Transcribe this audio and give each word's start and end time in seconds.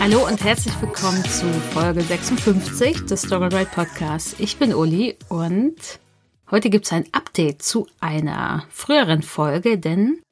Hallo 0.00 0.26
und 0.26 0.42
herzlich 0.42 0.72
willkommen 0.80 1.22
zu 1.26 1.44
Folge 1.74 2.00
56 2.00 3.04
des 3.04 3.30
Ride 3.30 3.66
Podcasts. 3.66 4.34
Ich 4.38 4.56
bin 4.56 4.72
Uli 4.72 5.14
und 5.28 5.76
heute 6.50 6.70
gibt 6.70 6.86
es 6.86 6.92
ein 6.94 7.04
Update 7.12 7.62
zu 7.62 7.86
einer 8.00 8.64
früheren 8.70 9.22
Folge, 9.22 9.76
denn 9.76 10.22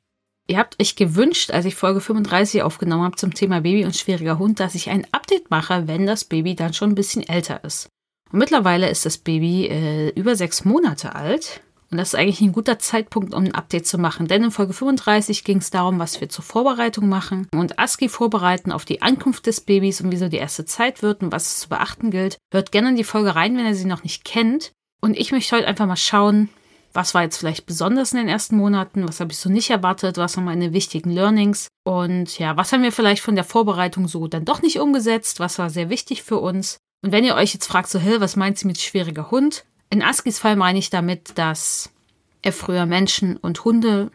ihr 0.47 0.57
habt 0.57 0.81
euch 0.81 0.97
gewünscht, 0.97 1.51
als 1.51 1.67
ich 1.67 1.75
Folge 1.75 2.01
35 2.01 2.63
aufgenommen 2.63 3.05
habe 3.05 3.17
zum 3.17 3.35
Thema 3.35 3.61
Baby 3.61 3.85
und 3.85 3.95
schwieriger 3.95 4.39
Hund, 4.39 4.59
dass 4.59 4.75
ich 4.75 4.89
ein 4.89 5.07
Update 5.13 5.51
mache, 5.51 5.87
wenn 5.87 6.07
das 6.07 6.25
Baby 6.25 6.55
dann 6.55 6.73
schon 6.73 6.93
ein 6.93 6.95
bisschen 6.95 7.29
älter 7.29 7.63
ist. 7.63 7.91
Und 8.33 8.39
mittlerweile 8.39 8.89
ist 8.89 9.05
das 9.05 9.19
Baby 9.19 9.67
äh, 9.67 10.09
über 10.19 10.35
sechs 10.35 10.65
Monate 10.65 11.15
alt 11.15 11.61
und 11.91 11.97
das 11.97 12.09
ist 12.09 12.15
eigentlich 12.15 12.41
ein 12.43 12.53
guter 12.53 12.79
Zeitpunkt, 12.79 13.33
um 13.33 13.45
ein 13.45 13.55
Update 13.55 13.87
zu 13.87 13.97
machen. 13.97 14.29
Denn 14.29 14.45
in 14.45 14.51
Folge 14.51 14.75
35 14.75 15.43
ging 15.43 15.59
es 15.59 15.71
darum, 15.71 15.99
was 15.99 16.21
wir 16.21 16.29
zur 16.29 16.45
Vorbereitung 16.45 17.09
machen 17.09 17.49
und 17.55 17.79
ASCII 17.79 18.09
vorbereiten 18.09 18.73
auf 18.73 18.85
die 18.85 19.01
Ankunft 19.01 19.47
des 19.47 19.63
Babys 19.63 20.01
und 20.01 20.13
wieso 20.13 20.29
die 20.29 20.37
erste 20.37 20.67
Zeit 20.67 21.03
wird 21.03 21.23
und 21.23 21.33
was 21.33 21.47
es 21.47 21.61
zu 21.61 21.69
beachten 21.71 22.11
gilt. 22.11 22.37
Hört 22.53 22.73
gerne 22.73 22.91
in 22.91 22.97
die 22.97 23.05
Folge 23.05 23.35
rein, 23.35 23.57
wenn 23.57 23.67
ihr 23.67 23.75
sie 23.75 23.87
noch 23.87 24.03
nicht 24.03 24.25
kennt. 24.25 24.73
Und 25.01 25.17
ich 25.17 25.33
möchte 25.33 25.57
heute 25.57 25.67
einfach 25.67 25.87
mal 25.87 25.97
schauen, 25.97 26.51
was 26.93 27.15
war 27.15 27.23
jetzt 27.23 27.39
vielleicht 27.39 27.65
besonders 27.65 28.13
in 28.13 28.19
den 28.19 28.29
ersten 28.29 28.57
Monaten, 28.57 29.07
was 29.09 29.21
habe 29.21 29.33
ich 29.33 29.39
so 29.39 29.49
nicht 29.49 29.71
erwartet, 29.71 30.17
was 30.17 30.37
waren 30.37 30.45
meine 30.45 30.73
wichtigen 30.73 31.11
Learnings 31.11 31.69
und 31.85 32.39
ja, 32.39 32.57
was 32.57 32.73
haben 32.73 32.83
wir 32.83 32.93
vielleicht 32.93 33.23
von 33.23 33.35
der 33.35 33.45
Vorbereitung 33.45 34.09
so 34.09 34.27
dann 34.27 34.45
doch 34.45 34.63
nicht 34.63 34.81
umgesetzt, 34.81 35.39
was 35.39 35.59
war 35.59 35.71
sehr 35.71 35.91
wichtig 35.91 36.23
für 36.23 36.39
uns. 36.39 36.79
Und 37.03 37.13
wenn 37.13 37.25
ihr 37.25 37.37
euch 37.37 37.55
jetzt 37.55 37.67
fragt, 37.67 37.89
so, 37.89 37.99
hey, 37.99 38.21
was 38.21 38.37
meint 38.37 38.59
sie 38.59 38.67
mit 38.67 38.81
schwieriger 38.81 39.31
Hund? 39.31 39.65
In 39.91 40.03
Askis 40.03 40.39
Fall 40.39 40.57
meine 40.57 40.79
ich 40.79 40.91
damit, 40.91 41.39
dass 41.39 41.91
er 42.43 42.53
früher 42.53 42.87
Menschen 42.87 43.37
und 43.37 43.65
Hunde 43.65 44.11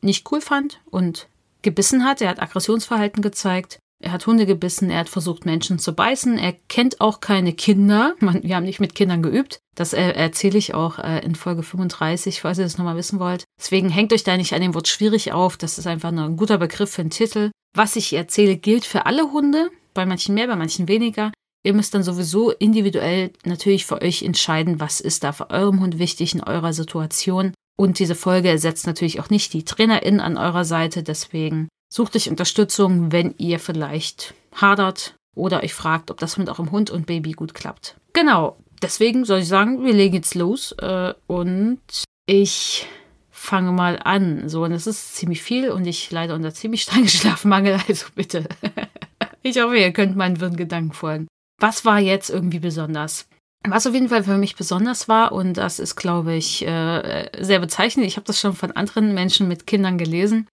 nicht 0.00 0.30
cool 0.30 0.40
fand 0.40 0.80
und 0.90 1.28
gebissen 1.62 2.04
hat. 2.04 2.20
Er 2.20 2.30
hat 2.30 2.42
Aggressionsverhalten 2.42 3.22
gezeigt. 3.22 3.78
Er 4.00 4.12
hat 4.12 4.26
Hunde 4.28 4.46
gebissen, 4.46 4.90
er 4.90 5.00
hat 5.00 5.08
versucht, 5.08 5.44
Menschen 5.44 5.80
zu 5.80 5.92
beißen. 5.92 6.38
Er 6.38 6.52
kennt 6.68 7.00
auch 7.00 7.20
keine 7.20 7.52
Kinder. 7.52 8.14
Man, 8.20 8.42
wir 8.44 8.54
haben 8.54 8.64
nicht 8.64 8.80
mit 8.80 8.94
Kindern 8.94 9.22
geübt. 9.22 9.58
Das 9.74 9.92
äh, 9.92 10.12
erzähle 10.12 10.58
ich 10.58 10.74
auch 10.74 10.98
äh, 10.98 11.18
in 11.24 11.34
Folge 11.34 11.62
35, 11.62 12.40
falls 12.40 12.58
ihr 12.58 12.64
das 12.64 12.78
nochmal 12.78 12.96
wissen 12.96 13.18
wollt. 13.18 13.44
Deswegen 13.58 13.88
hängt 13.88 14.12
euch 14.12 14.24
da 14.24 14.36
nicht 14.36 14.52
an 14.52 14.60
dem 14.60 14.74
Wort 14.74 14.88
schwierig 14.88 15.32
auf. 15.32 15.56
Das 15.56 15.78
ist 15.78 15.86
einfach 15.86 16.12
nur 16.12 16.24
ein 16.24 16.36
guter 16.36 16.58
Begriff 16.58 16.90
für 16.92 17.02
einen 17.02 17.10
Titel. 17.10 17.50
Was 17.76 17.96
ich 17.96 18.12
erzähle, 18.12 18.56
gilt 18.56 18.84
für 18.84 19.06
alle 19.06 19.32
Hunde. 19.32 19.70
Bei 19.94 20.06
manchen 20.06 20.34
mehr, 20.34 20.46
bei 20.46 20.56
manchen 20.56 20.86
weniger. 20.86 21.32
Ihr 21.68 21.74
müsst 21.74 21.92
dann 21.92 22.02
sowieso 22.02 22.50
individuell 22.50 23.30
natürlich 23.44 23.84
für 23.84 24.00
euch 24.00 24.22
entscheiden, 24.22 24.80
was 24.80 25.02
ist 25.02 25.22
da 25.22 25.32
für 25.32 25.50
eurem 25.50 25.80
Hund 25.80 25.98
wichtig 25.98 26.34
in 26.34 26.42
eurer 26.42 26.72
Situation. 26.72 27.52
Und 27.76 27.98
diese 27.98 28.14
Folge 28.14 28.48
ersetzt 28.48 28.86
natürlich 28.86 29.20
auch 29.20 29.28
nicht 29.28 29.52
die 29.52 29.66
TrainerInnen 29.66 30.22
an 30.22 30.38
eurer 30.38 30.64
Seite. 30.64 31.02
Deswegen 31.02 31.68
sucht 31.92 32.16
euch 32.16 32.30
Unterstützung, 32.30 33.12
wenn 33.12 33.34
ihr 33.36 33.58
vielleicht 33.58 34.32
hadert 34.54 35.14
oder 35.36 35.62
euch 35.62 35.74
fragt, 35.74 36.10
ob 36.10 36.16
das 36.16 36.38
mit 36.38 36.48
eurem 36.48 36.70
Hund 36.70 36.88
und 36.88 37.04
Baby 37.04 37.32
gut 37.32 37.52
klappt. 37.52 37.98
Genau, 38.14 38.56
deswegen 38.80 39.26
soll 39.26 39.40
ich 39.40 39.48
sagen, 39.48 39.84
wir 39.84 39.92
legen 39.92 40.14
jetzt 40.14 40.34
los 40.34 40.72
äh, 40.78 41.12
und 41.26 41.82
ich 42.24 42.86
fange 43.30 43.72
mal 43.72 44.00
an. 44.02 44.48
So, 44.48 44.64
und 44.64 44.72
es 44.72 44.86
ist 44.86 45.16
ziemlich 45.16 45.42
viel 45.42 45.68
und 45.68 45.86
ich 45.86 46.10
leide 46.10 46.34
unter 46.34 46.54
ziemlich 46.54 46.80
strengen 46.80 47.08
Schlafmangel, 47.08 47.78
also 47.86 48.06
bitte. 48.14 48.48
ich 49.42 49.60
hoffe, 49.60 49.76
ihr 49.76 49.92
könnt 49.92 50.16
meinen 50.16 50.40
Wirrengedanken 50.40 50.92
folgen. 50.92 51.28
Was 51.58 51.84
war 51.84 51.98
jetzt 51.98 52.30
irgendwie 52.30 52.60
besonders? 52.60 53.26
Was 53.66 53.86
auf 53.86 53.94
jeden 53.94 54.08
Fall 54.08 54.22
für 54.22 54.38
mich 54.38 54.54
besonders 54.54 55.08
war, 55.08 55.32
und 55.32 55.54
das 55.54 55.80
ist, 55.80 55.96
glaube 55.96 56.34
ich, 56.34 56.64
äh, 56.64 57.30
sehr 57.40 57.58
bezeichnend, 57.58 58.06
ich 58.06 58.16
habe 58.16 58.26
das 58.26 58.40
schon 58.40 58.54
von 58.54 58.72
anderen 58.72 59.14
Menschen 59.14 59.48
mit 59.48 59.66
Kindern 59.66 59.98
gelesen, 59.98 60.48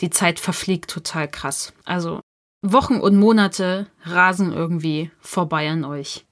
die 0.00 0.10
Zeit 0.10 0.38
verfliegt 0.38 0.88
total 0.90 1.28
krass. 1.28 1.72
Also 1.84 2.20
Wochen 2.62 2.96
und 2.96 3.16
Monate 3.16 3.88
rasen 4.04 4.52
irgendwie 4.52 5.10
vorbei 5.20 5.68
an 5.68 5.84
euch. 5.84 6.24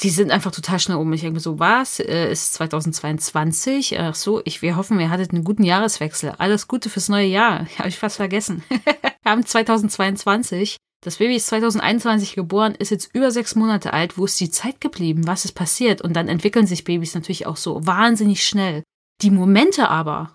Die 0.00 0.10
sind 0.10 0.30
einfach 0.30 0.50
total 0.50 0.78
schnell 0.78 0.96
um. 0.96 1.12
Ich 1.12 1.20
denke 1.20 1.40
so, 1.40 1.58
was? 1.58 2.00
Äh, 2.00 2.30
ist 2.30 2.54
2022? 2.54 3.98
Ach 3.98 4.14
so, 4.14 4.42
ich, 4.44 4.62
wir 4.62 4.76
hoffen, 4.76 4.98
ihr 5.00 5.10
hattet 5.10 5.32
einen 5.32 5.44
guten 5.44 5.64
Jahreswechsel. 5.64 6.34
Alles 6.38 6.68
Gute 6.68 6.90
fürs 6.90 7.08
neue 7.08 7.26
Jahr. 7.26 7.66
Habe 7.78 7.88
ich 7.88 7.98
fast 7.98 8.16
vergessen. 8.16 8.62
wir 8.68 9.30
haben 9.30 9.44
2022 9.44 10.76
das 11.02 11.16
Baby 11.16 11.34
ist 11.34 11.48
2021 11.48 12.34
geboren, 12.34 12.76
ist 12.76 12.90
jetzt 12.90 13.12
über 13.12 13.32
sechs 13.32 13.56
Monate 13.56 13.92
alt. 13.92 14.16
Wo 14.16 14.24
ist 14.24 14.38
die 14.38 14.50
Zeit 14.50 14.80
geblieben? 14.80 15.26
Was 15.26 15.44
ist 15.44 15.52
passiert? 15.52 16.00
Und 16.00 16.14
dann 16.14 16.28
entwickeln 16.28 16.66
sich 16.66 16.84
Babys 16.84 17.14
natürlich 17.14 17.46
auch 17.46 17.56
so 17.56 17.84
wahnsinnig 17.84 18.46
schnell. 18.46 18.84
Die 19.20 19.32
Momente 19.32 19.88
aber 19.88 20.30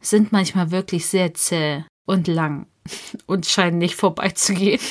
sind 0.00 0.32
manchmal 0.32 0.72
wirklich 0.72 1.06
sehr 1.06 1.32
zäh 1.34 1.84
und 2.06 2.26
lang 2.26 2.66
und 3.26 3.46
scheinen 3.46 3.78
nicht 3.78 3.94
vorbeizugehen. 3.94 4.80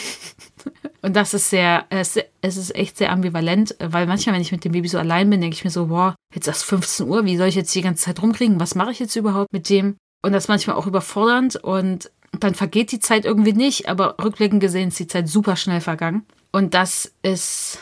Und 1.01 1.15
das 1.15 1.33
ist 1.33 1.49
sehr, 1.49 1.85
es 1.89 2.17
ist 2.41 2.75
echt 2.75 2.97
sehr 2.97 3.13
ambivalent, 3.13 3.73
weil 3.79 4.05
manchmal, 4.05 4.35
wenn 4.35 4.41
ich 4.41 4.51
mit 4.51 4.65
dem 4.65 4.73
Baby 4.73 4.89
so 4.89 4.99
allein 4.99 5.29
bin, 5.29 5.39
denke 5.39 5.55
ich 5.55 5.63
mir 5.63 5.69
so, 5.69 5.85
boah, 5.85 6.13
jetzt 6.35 6.47
ist 6.47 6.63
15 6.63 7.07
Uhr, 7.07 7.23
wie 7.23 7.37
soll 7.37 7.47
ich 7.47 7.55
jetzt 7.55 7.73
die 7.73 7.81
ganze 7.81 8.03
Zeit 8.03 8.21
rumkriegen? 8.21 8.59
Was 8.59 8.75
mache 8.75 8.91
ich 8.91 8.99
jetzt 8.99 9.15
überhaupt 9.15 9.53
mit 9.53 9.69
dem? 9.69 9.95
Und 10.21 10.33
das 10.33 10.43
ist 10.43 10.47
manchmal 10.49 10.75
auch 10.75 10.87
überfordernd 10.87 11.55
und 11.55 12.11
dann 12.37 12.55
vergeht 12.55 12.91
die 12.91 12.99
Zeit 12.99 13.25
irgendwie 13.25 13.53
nicht, 13.53 13.87
aber 13.87 14.15
rückblickend 14.23 14.61
gesehen 14.61 14.89
ist 14.89 14.99
die 14.99 15.07
Zeit 15.07 15.27
super 15.27 15.55
schnell 15.55 15.81
vergangen. 15.81 16.25
Und 16.51 16.73
das 16.73 17.11
ist, 17.21 17.79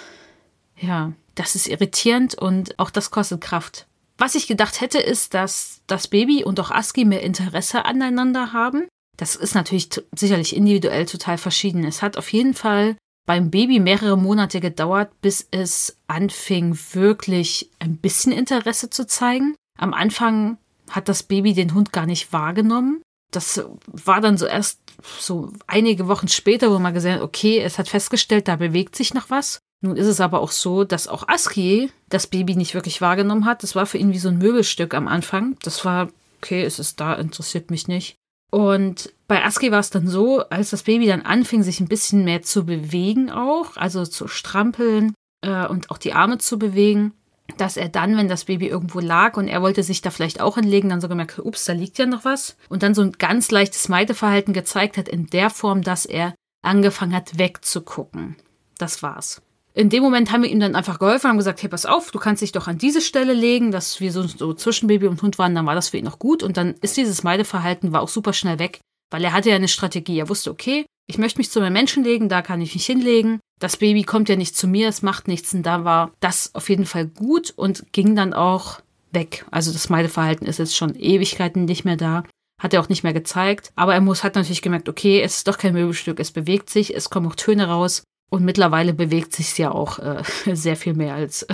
ja, 0.79 1.13
das 1.35 1.55
ist 1.55 1.67
irritierend 1.67 2.35
und 2.35 2.77
auch 2.79 2.89
das 2.89 3.11
kostet 3.11 3.41
Kraft. 3.41 3.87
Was 4.17 4.35
ich 4.35 4.47
gedacht 4.47 4.81
hätte, 4.81 4.97
ist, 4.97 5.33
dass 5.33 5.81
das 5.87 6.07
Baby 6.07 6.43
und 6.43 6.59
auch 6.59 6.71
ASCII 6.71 7.05
mehr 7.05 7.21
Interesse 7.21 7.85
aneinander 7.85 8.51
haben. 8.51 8.87
Das 9.15 9.35
ist 9.35 9.55
natürlich 9.55 9.89
sicherlich 10.15 10.55
individuell 10.55 11.05
total 11.05 11.37
verschieden. 11.37 11.83
Es 11.83 12.01
hat 12.01 12.17
auf 12.17 12.31
jeden 12.33 12.53
Fall 12.53 12.97
beim 13.27 13.51
Baby 13.51 13.79
mehrere 13.79 14.17
Monate 14.17 14.59
gedauert, 14.59 15.11
bis 15.21 15.47
es 15.51 15.97
anfing, 16.07 16.77
wirklich 16.93 17.69
ein 17.79 17.97
bisschen 17.97 18.31
Interesse 18.31 18.89
zu 18.89 19.05
zeigen. 19.05 19.55
Am 19.77 19.93
Anfang 19.93 20.57
hat 20.89 21.09
das 21.09 21.23
Baby 21.23 21.53
den 21.53 21.73
Hund 21.73 21.91
gar 21.91 22.05
nicht 22.05 22.31
wahrgenommen 22.31 23.01
das 23.31 23.63
war 23.87 24.21
dann 24.21 24.37
so 24.37 24.45
erst 24.45 24.79
so 25.19 25.51
einige 25.67 26.07
Wochen 26.07 26.27
später, 26.27 26.71
wo 26.71 26.79
man 26.79 26.93
gesehen 26.93 27.15
hat, 27.15 27.21
okay, 27.21 27.59
es 27.59 27.77
hat 27.77 27.89
festgestellt, 27.89 28.47
da 28.47 28.55
bewegt 28.55 28.95
sich 28.95 29.13
noch 29.13 29.29
was. 29.29 29.59
Nun 29.81 29.95
ist 29.95 30.07
es 30.07 30.21
aber 30.21 30.41
auch 30.41 30.51
so, 30.51 30.83
dass 30.83 31.07
auch 31.07 31.27
Aski 31.27 31.91
das 32.09 32.27
Baby 32.27 32.55
nicht 32.55 32.73
wirklich 32.73 32.99
wahrgenommen 32.99 33.45
hat. 33.45 33.61
Das 33.61 33.75
war 33.75 33.85
für 33.85 33.99
ihn 33.99 34.11
wie 34.11 34.17
so 34.17 34.29
ein 34.29 34.39
Möbelstück 34.39 34.93
am 34.95 35.07
Anfang. 35.07 35.55
Das 35.61 35.85
war, 35.85 36.09
okay, 36.41 36.63
es 36.63 36.79
ist 36.79 36.99
da, 36.99 37.13
interessiert 37.13 37.69
mich 37.69 37.87
nicht. 37.87 38.15
Und 38.49 39.13
bei 39.27 39.43
Aski 39.43 39.71
war 39.71 39.79
es 39.79 39.89
dann 39.89 40.07
so, 40.07 40.39
als 40.49 40.71
das 40.71 40.83
Baby 40.83 41.05
dann 41.07 41.21
anfing, 41.21 41.63
sich 41.63 41.79
ein 41.79 41.89
bisschen 41.89 42.23
mehr 42.23 42.41
zu 42.41 42.65
bewegen 42.65 43.29
auch, 43.29 43.75
also 43.75 44.05
zu 44.05 44.27
strampeln 44.27 45.13
äh, 45.41 45.67
und 45.67 45.91
auch 45.91 45.97
die 45.97 46.13
Arme 46.13 46.37
zu 46.37 46.57
bewegen, 46.57 47.13
dass 47.55 47.77
er 47.77 47.89
dann, 47.89 48.17
wenn 48.17 48.27
das 48.27 48.45
Baby 48.45 48.67
irgendwo 48.67 48.99
lag 48.99 49.37
und 49.37 49.47
er 49.47 49.61
wollte 49.61 49.83
sich 49.83 50.01
da 50.01 50.09
vielleicht 50.09 50.41
auch 50.41 50.55
hinlegen, 50.55 50.89
dann 50.89 51.01
so 51.01 51.07
gemerkt, 51.07 51.39
ups, 51.39 51.65
da 51.65 51.73
liegt 51.73 51.97
ja 51.97 52.05
noch 52.05 52.25
was. 52.25 52.57
Und 52.69 52.83
dann 52.83 52.93
so 52.93 53.01
ein 53.01 53.13
ganz 53.13 53.51
leichtes 53.51 53.87
Meideverhalten 53.87 54.53
gezeigt 54.53 54.97
hat 54.97 55.07
in 55.07 55.27
der 55.27 55.49
Form, 55.49 55.81
dass 55.81 56.05
er 56.05 56.35
angefangen 56.61 57.15
hat 57.15 57.37
wegzugucken. 57.37 58.35
Das 58.77 59.01
war's. 59.01 59.41
In 59.73 59.89
dem 59.89 60.01
Moment 60.01 60.31
haben 60.31 60.41
wir 60.41 60.49
ihm 60.49 60.59
dann 60.59 60.75
einfach 60.75 60.97
geholfen, 60.97 61.29
haben 61.29 61.37
gesagt, 61.37 61.61
hey, 61.61 61.69
pass 61.69 61.85
auf, 61.85 62.09
du 62.09 62.17
kannst 62.17 62.41
dich 62.41 62.51
doch 62.51 62.67
an 62.67 62.79
diese 62.79 62.99
Stelle 62.99 63.33
legen, 63.33 63.71
dass 63.71 64.01
wir 64.01 64.11
so, 64.11 64.23
so 64.23 64.53
zwischen 64.55 64.87
Baby 64.87 65.07
und 65.07 65.21
Hund 65.21 65.37
waren, 65.37 65.53
dann 65.53 65.67
war 65.67 65.75
das 65.75 65.89
für 65.89 65.97
ihn 65.97 66.05
noch 66.05 66.17
gut. 66.17 66.41
Und 66.41 66.57
dann 66.57 66.73
ist 66.81 66.97
dieses 66.97 67.23
Meideverhalten, 67.23 67.93
war 67.93 68.01
auch 68.01 68.09
super 68.09 68.33
schnell 68.33 68.57
weg, 68.57 68.79
weil 69.11 69.23
er 69.23 69.33
hatte 69.33 69.49
ja 69.49 69.55
eine 69.55 69.67
Strategie. 69.67 70.17
Er 70.17 70.29
wusste, 70.29 70.49
okay, 70.49 70.85
ich 71.07 71.17
möchte 71.17 71.39
mich 71.39 71.49
zu 71.49 71.59
meinem 71.61 71.73
Menschen 71.73 72.03
legen, 72.03 72.29
da 72.29 72.41
kann 72.41 72.61
ich 72.61 72.73
mich 72.73 72.85
hinlegen. 72.85 73.39
Das 73.59 73.77
Baby 73.77 74.03
kommt 74.03 74.29
ja 74.29 74.35
nicht 74.35 74.55
zu 74.55 74.67
mir, 74.67 74.89
es 74.89 75.01
macht 75.01 75.27
nichts. 75.27 75.53
Und 75.53 75.63
da 75.63 75.83
war 75.83 76.11
das 76.19 76.53
auf 76.53 76.69
jeden 76.69 76.85
Fall 76.85 77.07
gut 77.07 77.53
und 77.55 77.91
ging 77.93 78.15
dann 78.15 78.33
auch 78.33 78.81
weg. 79.11 79.45
Also 79.49 79.71
das 79.71 79.89
Meideverhalten 79.89 80.45
ist 80.45 80.59
jetzt 80.59 80.75
schon 80.75 80.95
Ewigkeiten 80.95 81.65
nicht 81.65 81.85
mehr 81.85 81.97
da. 81.97 82.23
Hat 82.61 82.73
er 82.73 82.81
auch 82.81 82.89
nicht 82.89 83.03
mehr 83.03 83.13
gezeigt. 83.13 83.71
Aber 83.75 83.93
er 83.93 84.01
muss, 84.01 84.23
hat 84.23 84.35
natürlich 84.35 84.61
gemerkt, 84.61 84.89
okay, 84.89 85.21
es 85.21 85.37
ist 85.37 85.47
doch 85.47 85.57
kein 85.57 85.73
Möbelstück, 85.73 86.19
es 86.19 86.31
bewegt 86.31 86.69
sich, 86.69 86.95
es 86.95 87.09
kommen 87.09 87.27
auch 87.27 87.35
Töne 87.35 87.67
raus. 87.67 88.03
Und 88.29 88.43
mittlerweile 88.43 88.93
bewegt 88.93 89.33
sich 89.33 89.57
ja 89.57 89.71
auch 89.71 89.99
äh, 89.99 90.21
sehr 90.53 90.75
viel 90.75 90.93
mehr 90.93 91.15
als 91.15 91.47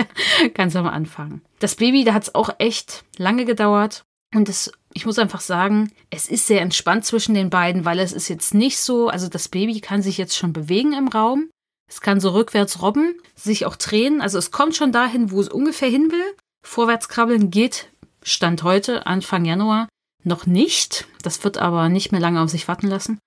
ganz 0.54 0.76
am 0.76 0.86
Anfang. 0.86 1.40
Das 1.58 1.76
Baby, 1.76 2.04
da 2.04 2.12
hat 2.12 2.24
es 2.24 2.34
auch 2.34 2.50
echt 2.58 3.04
lange 3.16 3.46
gedauert. 3.46 4.04
Und 4.34 4.48
es 4.48 4.70
ich 4.98 5.06
muss 5.06 5.20
einfach 5.20 5.40
sagen, 5.40 5.92
es 6.10 6.28
ist 6.28 6.48
sehr 6.48 6.60
entspannt 6.60 7.04
zwischen 7.04 7.34
den 7.34 7.50
beiden, 7.50 7.84
weil 7.84 8.00
es 8.00 8.12
ist 8.12 8.26
jetzt 8.28 8.52
nicht 8.52 8.78
so, 8.78 9.08
also 9.08 9.28
das 9.28 9.48
Baby 9.48 9.80
kann 9.80 10.02
sich 10.02 10.18
jetzt 10.18 10.36
schon 10.36 10.52
bewegen 10.52 10.92
im 10.92 11.06
Raum. 11.06 11.50
Es 11.88 12.00
kann 12.00 12.20
so 12.20 12.30
rückwärts 12.30 12.82
robben, 12.82 13.14
sich 13.36 13.64
auch 13.64 13.76
drehen. 13.76 14.20
Also 14.20 14.38
es 14.38 14.50
kommt 14.50 14.74
schon 14.74 14.90
dahin, 14.90 15.30
wo 15.30 15.40
es 15.40 15.48
ungefähr 15.48 15.88
hin 15.88 16.10
will. 16.10 16.34
Vorwärts 16.66 17.08
krabbeln 17.08 17.50
geht, 17.50 17.90
Stand 18.24 18.64
heute, 18.64 19.06
Anfang 19.06 19.44
Januar, 19.44 19.88
noch 20.24 20.46
nicht. 20.46 21.06
Das 21.22 21.44
wird 21.44 21.58
aber 21.58 21.88
nicht 21.88 22.10
mehr 22.10 22.20
lange 22.20 22.40
auf 22.40 22.50
sich 22.50 22.66
warten 22.66 22.88
lassen. 22.88 23.18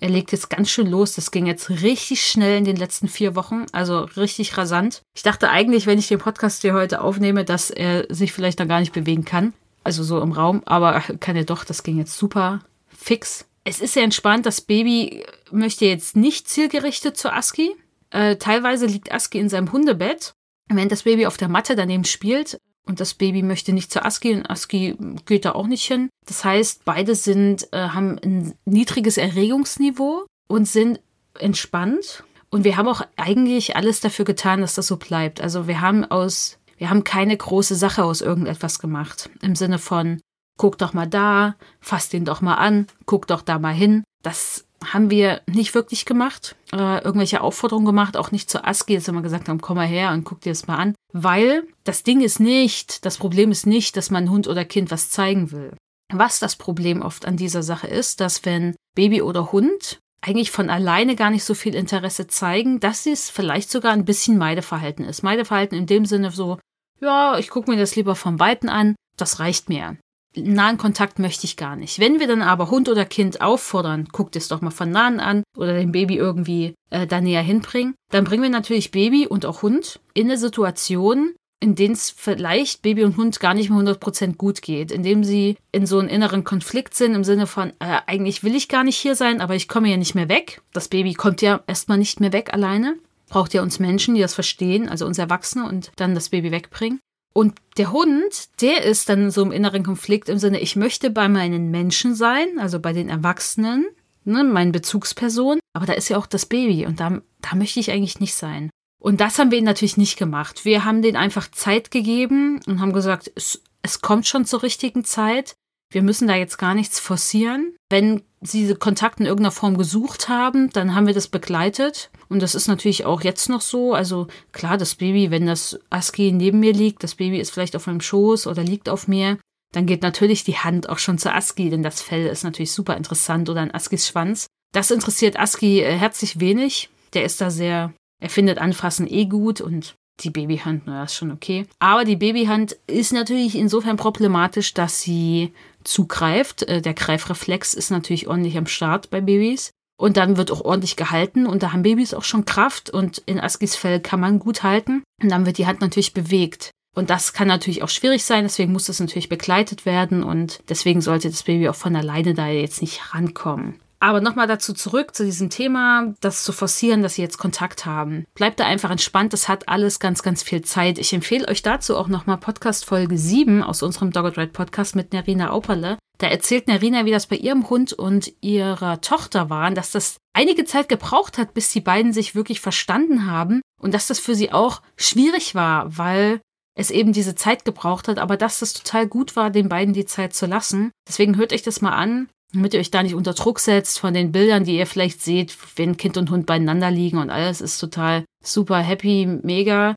Er 0.00 0.10
legt 0.10 0.32
jetzt 0.32 0.50
ganz 0.50 0.68
schön 0.68 0.88
los. 0.88 1.14
Das 1.14 1.30
ging 1.30 1.46
jetzt 1.46 1.70
richtig 1.70 2.24
schnell 2.24 2.58
in 2.58 2.64
den 2.64 2.76
letzten 2.76 3.06
vier 3.06 3.36
Wochen. 3.36 3.66
Also 3.70 4.00
richtig 4.00 4.56
rasant. 4.56 5.02
Ich 5.14 5.22
dachte 5.22 5.50
eigentlich, 5.50 5.86
wenn 5.86 5.98
ich 5.98 6.08
den 6.08 6.18
Podcast 6.18 6.62
hier 6.62 6.74
heute 6.74 7.02
aufnehme, 7.02 7.44
dass 7.44 7.70
er 7.70 8.12
sich 8.12 8.32
vielleicht 8.32 8.58
dann 8.58 8.68
gar 8.68 8.80
nicht 8.80 8.92
bewegen 8.92 9.24
kann. 9.24 9.52
Also 9.84 10.02
so 10.02 10.20
im 10.20 10.32
Raum. 10.32 10.62
Aber 10.66 11.00
kann 11.20 11.36
er 11.36 11.44
doch. 11.44 11.64
Das 11.64 11.82
ging 11.82 11.98
jetzt 11.98 12.16
super 12.16 12.60
fix. 12.88 13.46
Es 13.64 13.80
ist 13.80 13.94
sehr 13.94 14.04
entspannt. 14.04 14.46
Das 14.46 14.60
Baby 14.60 15.24
möchte 15.50 15.84
jetzt 15.86 16.16
nicht 16.16 16.48
zielgerichtet 16.48 17.16
zu 17.16 17.32
ASCII. 17.32 17.74
Äh, 18.10 18.36
teilweise 18.36 18.86
liegt 18.86 19.12
ASCII 19.12 19.40
in 19.40 19.48
seinem 19.48 19.72
Hundebett. 19.72 20.32
Wenn 20.68 20.88
das 20.88 21.02
Baby 21.02 21.26
auf 21.26 21.36
der 21.36 21.48
Matte 21.48 21.76
daneben 21.76 22.04
spielt, 22.04 22.58
und 22.86 22.98
das 22.98 23.14
Baby 23.14 23.42
möchte 23.42 23.72
nicht 23.72 23.92
zu 23.92 24.04
ASCII 24.04 24.34
und 24.34 24.50
ASCII 24.50 24.96
geht 25.24 25.44
da 25.44 25.52
auch 25.52 25.66
nicht 25.66 25.84
hin. 25.84 26.08
Das 26.26 26.44
heißt, 26.44 26.84
beide 26.84 27.14
sind, 27.14 27.72
äh, 27.72 27.88
haben 27.90 28.18
ein 28.18 28.54
niedriges 28.64 29.16
Erregungsniveau 29.16 30.26
und 30.48 30.66
sind 30.66 31.00
entspannt. 31.38 32.24
Und 32.50 32.64
wir 32.64 32.76
haben 32.76 32.88
auch 32.88 33.02
eigentlich 33.16 33.76
alles 33.76 34.00
dafür 34.00 34.24
getan, 34.24 34.60
dass 34.60 34.74
das 34.74 34.88
so 34.88 34.96
bleibt. 34.96 35.40
Also 35.40 35.68
wir 35.68 35.80
haben 35.80 36.04
aus, 36.04 36.58
wir 36.80 36.88
haben 36.88 37.04
keine 37.04 37.36
große 37.36 37.74
Sache 37.74 38.02
aus 38.04 38.22
irgendetwas 38.22 38.78
gemacht. 38.78 39.28
Im 39.42 39.54
Sinne 39.54 39.78
von, 39.78 40.22
guck 40.56 40.78
doch 40.78 40.94
mal 40.94 41.06
da, 41.06 41.56
fass 41.78 42.08
den 42.08 42.24
doch 42.24 42.40
mal 42.40 42.54
an, 42.54 42.86
guck 43.04 43.26
doch 43.26 43.42
da 43.42 43.58
mal 43.58 43.74
hin. 43.74 44.02
Das 44.22 44.64
haben 44.82 45.10
wir 45.10 45.42
nicht 45.46 45.74
wirklich 45.74 46.06
gemacht, 46.06 46.56
äh, 46.72 47.04
irgendwelche 47.04 47.42
Aufforderungen 47.42 47.84
gemacht, 47.84 48.16
auch 48.16 48.32
nicht 48.32 48.48
zu 48.48 48.64
ASCII, 48.64 48.94
dass 48.94 49.06
wir 49.06 49.12
mal 49.12 49.20
gesagt 49.20 49.50
haben, 49.50 49.60
komm 49.60 49.76
mal 49.76 49.86
her 49.86 50.12
und 50.12 50.24
guck 50.24 50.40
dir 50.40 50.52
das 50.52 50.68
mal 50.68 50.76
an. 50.76 50.94
Weil 51.12 51.64
das 51.84 52.02
Ding 52.02 52.22
ist 52.22 52.40
nicht, 52.40 53.04
das 53.04 53.18
Problem 53.18 53.50
ist 53.50 53.66
nicht, 53.66 53.94
dass 53.98 54.10
man 54.10 54.30
Hund 54.30 54.48
oder 54.48 54.64
Kind 54.64 54.90
was 54.90 55.10
zeigen 55.10 55.50
will. 55.50 55.76
Was 56.10 56.38
das 56.38 56.56
Problem 56.56 57.02
oft 57.02 57.26
an 57.26 57.36
dieser 57.36 57.62
Sache 57.62 57.88
ist, 57.88 58.22
dass 58.22 58.46
wenn 58.46 58.74
Baby 58.94 59.20
oder 59.20 59.52
Hund 59.52 60.00
eigentlich 60.22 60.50
von 60.50 60.70
alleine 60.70 61.14
gar 61.14 61.30
nicht 61.30 61.44
so 61.44 61.52
viel 61.54 61.74
Interesse 61.74 62.26
zeigen, 62.26 62.80
dass 62.80 63.04
es 63.04 63.28
vielleicht 63.28 63.70
sogar 63.70 63.92
ein 63.92 64.06
bisschen 64.06 64.38
Meideverhalten 64.38 65.04
ist. 65.04 65.22
Meideverhalten 65.22 65.76
in 65.76 65.86
dem 65.86 66.06
Sinne 66.06 66.30
so, 66.30 66.58
ja, 67.00 67.38
ich 67.38 67.50
gucke 67.50 67.70
mir 67.70 67.78
das 67.78 67.96
lieber 67.96 68.14
vom 68.14 68.38
Weiten 68.40 68.68
an, 68.68 68.96
das 69.16 69.40
reicht 69.40 69.68
mir 69.68 69.96
nahen 70.36 70.78
Kontakt 70.78 71.18
möchte 71.18 71.44
ich 71.44 71.56
gar 71.56 71.76
nicht. 71.76 71.98
Wenn 71.98 72.20
wir 72.20 72.26
dann 72.26 72.42
aber 72.42 72.70
Hund 72.70 72.88
oder 72.88 73.04
Kind 73.04 73.40
auffordern, 73.40 74.08
guckt 74.12 74.36
es 74.36 74.48
doch 74.48 74.60
mal 74.60 74.70
von 74.70 74.90
nahen 74.90 75.20
an 75.20 75.42
oder 75.56 75.74
dem 75.74 75.92
Baby 75.92 76.16
irgendwie 76.16 76.74
äh, 76.90 77.06
da 77.06 77.20
näher 77.20 77.42
hinbringen, 77.42 77.94
dann 78.10 78.24
bringen 78.24 78.42
wir 78.42 78.50
natürlich 78.50 78.90
Baby 78.90 79.26
und 79.26 79.44
auch 79.46 79.62
Hund 79.62 80.00
in 80.14 80.26
eine 80.26 80.38
Situation, 80.38 81.34
in 81.62 81.74
denen 81.74 81.94
es 81.94 82.10
vielleicht 82.10 82.82
Baby 82.82 83.04
und 83.04 83.16
Hund 83.16 83.38
gar 83.40 83.54
nicht 83.54 83.70
mehr 83.70 83.80
100% 83.80 84.36
gut 84.36 84.62
geht, 84.62 84.90
indem 84.90 85.24
sie 85.24 85.56
in 85.72 85.86
so 85.86 85.98
einem 85.98 86.08
inneren 86.08 86.44
Konflikt 86.44 86.94
sind, 86.94 87.14
im 87.14 87.24
Sinne 87.24 87.46
von, 87.46 87.70
äh, 87.80 87.98
eigentlich 88.06 88.42
will 88.42 88.54
ich 88.54 88.68
gar 88.68 88.84
nicht 88.84 88.96
hier 88.96 89.14
sein, 89.14 89.40
aber 89.40 89.56
ich 89.56 89.68
komme 89.68 89.90
ja 89.90 89.96
nicht 89.96 90.14
mehr 90.14 90.28
weg. 90.28 90.62
Das 90.72 90.88
Baby 90.88 91.14
kommt 91.14 91.42
ja 91.42 91.60
erstmal 91.66 91.98
nicht 91.98 92.20
mehr 92.20 92.32
weg 92.32 92.54
alleine. 92.54 92.96
Braucht 93.30 93.54
ja 93.54 93.62
uns 93.62 93.78
Menschen, 93.78 94.14
die 94.14 94.20
das 94.20 94.34
verstehen, 94.34 94.88
also 94.88 95.06
uns 95.06 95.16
Erwachsene 95.16 95.66
und 95.66 95.92
dann 95.96 96.14
das 96.14 96.28
Baby 96.28 96.50
wegbringen. 96.50 97.00
Und 97.32 97.54
der 97.76 97.92
Hund, 97.92 98.60
der 98.60 98.82
ist 98.82 99.08
dann 99.08 99.30
so 99.30 99.42
im 99.42 99.52
inneren 99.52 99.84
Konflikt 99.84 100.28
im 100.28 100.38
Sinne, 100.38 100.60
ich 100.60 100.76
möchte 100.76 101.10
bei 101.10 101.28
meinen 101.28 101.70
Menschen 101.70 102.14
sein, 102.14 102.58
also 102.58 102.80
bei 102.80 102.92
den 102.92 103.08
Erwachsenen, 103.08 103.86
ne, 104.24 104.42
meinen 104.44 104.72
Bezugspersonen, 104.72 105.60
aber 105.72 105.86
da 105.86 105.92
ist 105.92 106.08
ja 106.08 106.18
auch 106.18 106.26
das 106.26 106.44
Baby 106.44 106.86
und 106.86 106.98
da, 106.98 107.20
da 107.40 107.56
möchte 107.56 107.80
ich 107.80 107.92
eigentlich 107.92 108.20
nicht 108.20 108.34
sein. 108.34 108.68
Und 109.00 109.20
das 109.20 109.38
haben 109.38 109.50
wir 109.50 109.62
natürlich 109.62 109.96
nicht 109.96 110.18
gemacht. 110.18 110.64
Wir 110.64 110.84
haben 110.84 111.00
denen 111.00 111.16
einfach 111.16 111.50
Zeit 111.50 111.90
gegeben 111.90 112.60
und 112.66 112.80
haben 112.80 112.92
gesagt, 112.92 113.30
es, 113.34 113.62
es 113.82 114.02
kommt 114.02 114.26
schon 114.26 114.44
zur 114.44 114.62
richtigen 114.62 115.04
Zeit. 115.04 115.54
Wir 115.90 116.02
müssen 116.02 116.28
da 116.28 116.34
jetzt 116.34 116.58
gar 116.58 116.74
nichts 116.74 117.00
forcieren. 117.00 117.74
Wenn 117.88 118.22
sie 118.42 118.74
Kontakt 118.74 119.20
in 119.20 119.26
irgendeiner 119.26 119.50
Form 119.50 119.76
gesucht 119.76 120.28
haben, 120.28 120.70
dann 120.70 120.94
haben 120.94 121.06
wir 121.06 121.14
das 121.14 121.28
begleitet. 121.28 122.10
Und 122.28 122.40
das 122.40 122.54
ist 122.54 122.68
natürlich 122.68 123.04
auch 123.04 123.22
jetzt 123.22 123.48
noch 123.48 123.60
so. 123.60 123.92
Also 123.92 124.28
klar, 124.52 124.78
das 124.78 124.94
Baby, 124.94 125.30
wenn 125.30 125.46
das 125.46 125.78
ASCII 125.90 126.32
neben 126.32 126.60
mir 126.60 126.72
liegt, 126.72 127.02
das 127.02 127.14
Baby 127.14 127.38
ist 127.38 127.50
vielleicht 127.50 127.76
auf 127.76 127.86
meinem 127.86 128.00
Schoß 128.00 128.46
oder 128.46 128.62
liegt 128.62 128.88
auf 128.88 129.08
mir, 129.08 129.38
dann 129.72 129.86
geht 129.86 130.02
natürlich 130.02 130.44
die 130.44 130.56
Hand 130.56 130.88
auch 130.88 130.98
schon 130.98 131.18
zu 131.18 131.32
ASCII, 131.32 131.70
denn 131.70 131.82
das 131.82 132.02
Fell 132.02 132.26
ist 132.26 132.42
natürlich 132.42 132.72
super 132.72 132.96
interessant 132.96 133.48
oder 133.48 133.60
ein 133.60 133.74
ASCIIs 133.74 134.08
Schwanz. 134.08 134.46
Das 134.72 134.90
interessiert 134.90 135.38
ASCII 135.38 135.80
äh, 135.80 135.96
herzlich 135.96 136.40
wenig. 136.40 136.90
Der 137.12 137.24
ist 137.24 137.40
da 137.40 137.50
sehr, 137.50 137.92
er 138.20 138.30
findet 138.30 138.58
Anfassen 138.58 139.06
eh 139.08 139.26
gut 139.26 139.60
und 139.60 139.94
die 140.24 140.30
Babyhand, 140.30 140.86
naja, 140.86 141.04
ist 141.04 141.14
schon 141.14 141.30
okay. 141.30 141.66
Aber 141.78 142.04
die 142.04 142.16
Babyhand 142.16 142.76
ist 142.86 143.12
natürlich 143.12 143.56
insofern 143.56 143.96
problematisch, 143.96 144.74
dass 144.74 145.00
sie 145.00 145.52
zugreift. 145.84 146.62
Äh, 146.62 146.82
der 146.82 146.94
Greifreflex 146.94 147.74
ist 147.74 147.90
natürlich 147.90 148.28
ordentlich 148.28 148.56
am 148.56 148.66
Start 148.66 149.10
bei 149.10 149.20
Babys. 149.20 149.70
Und 149.98 150.16
dann 150.16 150.38
wird 150.38 150.50
auch 150.50 150.62
ordentlich 150.62 150.96
gehalten 150.96 151.46
und 151.46 151.62
da 151.62 151.72
haben 151.72 151.82
Babys 151.82 152.14
auch 152.14 152.24
schon 152.24 152.46
Kraft 152.46 152.88
und 152.88 153.18
in 153.26 153.38
Askis 153.38 153.76
Fell 153.76 154.00
kann 154.00 154.18
man 154.18 154.38
gut 154.38 154.62
halten. 154.62 155.02
Und 155.22 155.28
dann 155.28 155.44
wird 155.44 155.58
die 155.58 155.66
Hand 155.66 155.82
natürlich 155.82 156.14
bewegt. 156.14 156.70
Und 156.96 157.10
das 157.10 157.34
kann 157.34 157.48
natürlich 157.48 157.82
auch 157.82 157.88
schwierig 157.88 158.24
sein, 158.24 158.44
deswegen 158.44 158.72
muss 158.72 158.86
das 158.86 158.98
natürlich 158.98 159.28
begleitet 159.28 159.86
werden 159.86 160.24
und 160.24 160.60
deswegen 160.68 161.02
sollte 161.02 161.30
das 161.30 161.44
Baby 161.44 161.68
auch 161.68 161.74
von 161.74 161.94
alleine 161.94 162.34
da 162.34 162.48
jetzt 162.48 162.80
nicht 162.80 163.14
rankommen. 163.14 163.78
Aber 164.02 164.22
nochmal 164.22 164.46
dazu 164.46 164.72
zurück, 164.72 165.14
zu 165.14 165.26
diesem 165.26 165.50
Thema, 165.50 166.14
das 166.20 166.42
zu 166.42 166.52
forcieren, 166.52 167.02
dass 167.02 167.14
sie 167.14 167.22
jetzt 167.22 167.36
Kontakt 167.36 167.84
haben. 167.84 168.24
Bleibt 168.34 168.58
da 168.58 168.64
einfach 168.64 168.90
entspannt, 168.90 169.34
das 169.34 169.46
hat 169.46 169.68
alles 169.68 170.00
ganz, 170.00 170.22
ganz 170.22 170.42
viel 170.42 170.62
Zeit. 170.62 170.98
Ich 170.98 171.12
empfehle 171.12 171.46
euch 171.46 171.60
dazu 171.60 171.96
auch 171.98 172.08
nochmal 172.08 172.38
Podcast 172.38 172.86
Folge 172.86 173.18
7 173.18 173.62
aus 173.62 173.82
unserem 173.82 174.10
Dog 174.10 174.38
Ride 174.38 174.48
Podcast 174.48 174.96
mit 174.96 175.12
Nerina 175.12 175.50
Auperle. 175.50 175.98
Da 176.16 176.28
erzählt 176.28 176.66
Nerina, 176.66 177.04
wie 177.04 177.10
das 177.10 177.26
bei 177.26 177.36
ihrem 177.36 177.68
Hund 177.68 177.92
und 177.92 178.32
ihrer 178.40 179.02
Tochter 179.02 179.50
war, 179.50 179.70
dass 179.70 179.90
das 179.90 180.16
einige 180.32 180.64
Zeit 180.64 180.88
gebraucht 180.88 181.36
hat, 181.36 181.52
bis 181.52 181.70
die 181.70 181.80
beiden 181.82 182.14
sich 182.14 182.34
wirklich 182.34 182.60
verstanden 182.60 183.26
haben 183.26 183.60
und 183.80 183.92
dass 183.92 184.06
das 184.06 184.18
für 184.18 184.34
sie 184.34 184.50
auch 184.50 184.80
schwierig 184.96 185.54
war, 185.54 185.98
weil 185.98 186.40
es 186.74 186.90
eben 186.90 187.12
diese 187.12 187.34
Zeit 187.34 187.66
gebraucht 187.66 188.08
hat, 188.08 188.18
aber 188.18 188.38
dass 188.38 188.60
das 188.60 188.72
total 188.72 189.06
gut 189.06 189.36
war, 189.36 189.50
den 189.50 189.68
beiden 189.68 189.92
die 189.92 190.06
Zeit 190.06 190.34
zu 190.34 190.46
lassen. 190.46 190.90
Deswegen 191.06 191.36
hört 191.36 191.52
euch 191.52 191.62
das 191.62 191.82
mal 191.82 191.92
an 191.92 192.28
damit 192.52 192.74
ihr 192.74 192.80
euch 192.80 192.90
da 192.90 193.02
nicht 193.02 193.14
unter 193.14 193.34
Druck 193.34 193.60
setzt 193.60 193.98
von 193.98 194.14
den 194.14 194.32
Bildern, 194.32 194.64
die 194.64 194.76
ihr 194.76 194.86
vielleicht 194.86 195.22
seht, 195.22 195.56
wenn 195.76 195.96
Kind 195.96 196.16
und 196.16 196.30
Hund 196.30 196.46
beieinander 196.46 196.90
liegen 196.90 197.18
und 197.18 197.30
alles 197.30 197.60
ist 197.60 197.78
total 197.78 198.24
super 198.42 198.78
happy, 198.78 199.26
mega. 199.42 199.94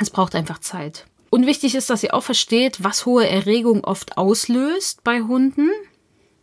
Es 0.00 0.10
braucht 0.10 0.34
einfach 0.34 0.58
Zeit. 0.58 1.06
Und 1.30 1.46
wichtig 1.46 1.74
ist, 1.74 1.88
dass 1.88 2.02
ihr 2.02 2.14
auch 2.14 2.22
versteht, 2.22 2.84
was 2.84 3.06
hohe 3.06 3.26
Erregung 3.26 3.84
oft 3.84 4.18
auslöst 4.18 5.02
bei 5.04 5.22
Hunden. 5.22 5.70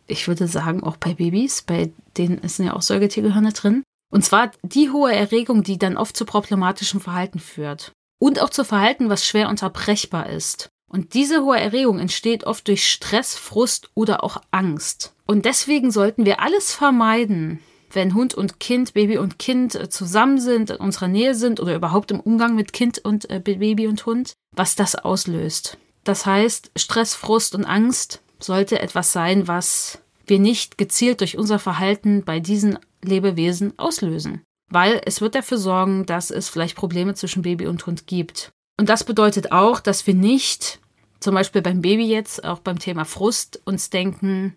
Ich 0.06 0.26
würde 0.26 0.48
sagen, 0.48 0.82
auch 0.82 0.96
bei 0.96 1.14
Babys, 1.14 1.62
bei 1.62 1.92
denen 2.16 2.46
sind 2.48 2.66
ja 2.66 2.74
auch 2.74 2.82
Säugetiergehirne 2.82 3.52
drin. 3.52 3.84
Und 4.10 4.24
zwar 4.24 4.50
die 4.62 4.90
hohe 4.90 5.12
Erregung, 5.12 5.62
die 5.62 5.78
dann 5.78 5.96
oft 5.96 6.16
zu 6.16 6.24
problematischem 6.24 7.00
Verhalten 7.00 7.38
führt. 7.38 7.92
Und 8.18 8.40
auch 8.40 8.50
zu 8.50 8.64
Verhalten, 8.64 9.08
was 9.08 9.24
schwer 9.24 9.48
unterbrechbar 9.48 10.28
ist. 10.28 10.68
Und 10.90 11.14
diese 11.14 11.44
hohe 11.44 11.60
Erregung 11.60 12.00
entsteht 12.00 12.44
oft 12.44 12.66
durch 12.66 12.90
Stress, 12.90 13.36
Frust 13.36 13.90
oder 13.94 14.24
auch 14.24 14.42
Angst. 14.50 15.14
Und 15.30 15.44
deswegen 15.44 15.92
sollten 15.92 16.24
wir 16.24 16.40
alles 16.40 16.72
vermeiden, 16.72 17.60
wenn 17.92 18.14
Hund 18.14 18.34
und 18.34 18.58
Kind, 18.58 18.94
Baby 18.94 19.16
und 19.16 19.38
Kind 19.38 19.76
äh, 19.76 19.88
zusammen 19.88 20.40
sind, 20.40 20.70
in 20.70 20.78
unserer 20.78 21.06
Nähe 21.06 21.36
sind 21.36 21.60
oder 21.60 21.76
überhaupt 21.76 22.10
im 22.10 22.18
Umgang 22.18 22.56
mit 22.56 22.72
Kind 22.72 22.98
und 22.98 23.30
äh, 23.30 23.38
Baby 23.38 23.86
und 23.86 24.04
Hund, 24.06 24.32
was 24.56 24.74
das 24.74 24.96
auslöst. 24.96 25.78
Das 26.02 26.26
heißt, 26.26 26.72
Stress, 26.74 27.14
Frust 27.14 27.54
und 27.54 27.64
Angst 27.64 28.22
sollte 28.40 28.80
etwas 28.80 29.12
sein, 29.12 29.46
was 29.46 30.00
wir 30.26 30.40
nicht 30.40 30.78
gezielt 30.78 31.20
durch 31.20 31.38
unser 31.38 31.60
Verhalten 31.60 32.24
bei 32.24 32.40
diesen 32.40 32.80
Lebewesen 33.00 33.78
auslösen. 33.78 34.42
Weil 34.68 35.00
es 35.04 35.20
wird 35.20 35.36
dafür 35.36 35.58
sorgen, 35.58 36.06
dass 36.06 36.32
es 36.32 36.48
vielleicht 36.48 36.74
Probleme 36.74 37.14
zwischen 37.14 37.42
Baby 37.42 37.68
und 37.68 37.86
Hund 37.86 38.08
gibt. 38.08 38.50
Und 38.80 38.88
das 38.88 39.04
bedeutet 39.04 39.52
auch, 39.52 39.78
dass 39.78 40.08
wir 40.08 40.14
nicht, 40.14 40.80
zum 41.20 41.36
Beispiel 41.36 41.62
beim 41.62 41.82
Baby 41.82 42.08
jetzt, 42.08 42.42
auch 42.42 42.58
beim 42.58 42.80
Thema 42.80 43.04
Frust, 43.04 43.62
uns 43.64 43.90
denken, 43.90 44.56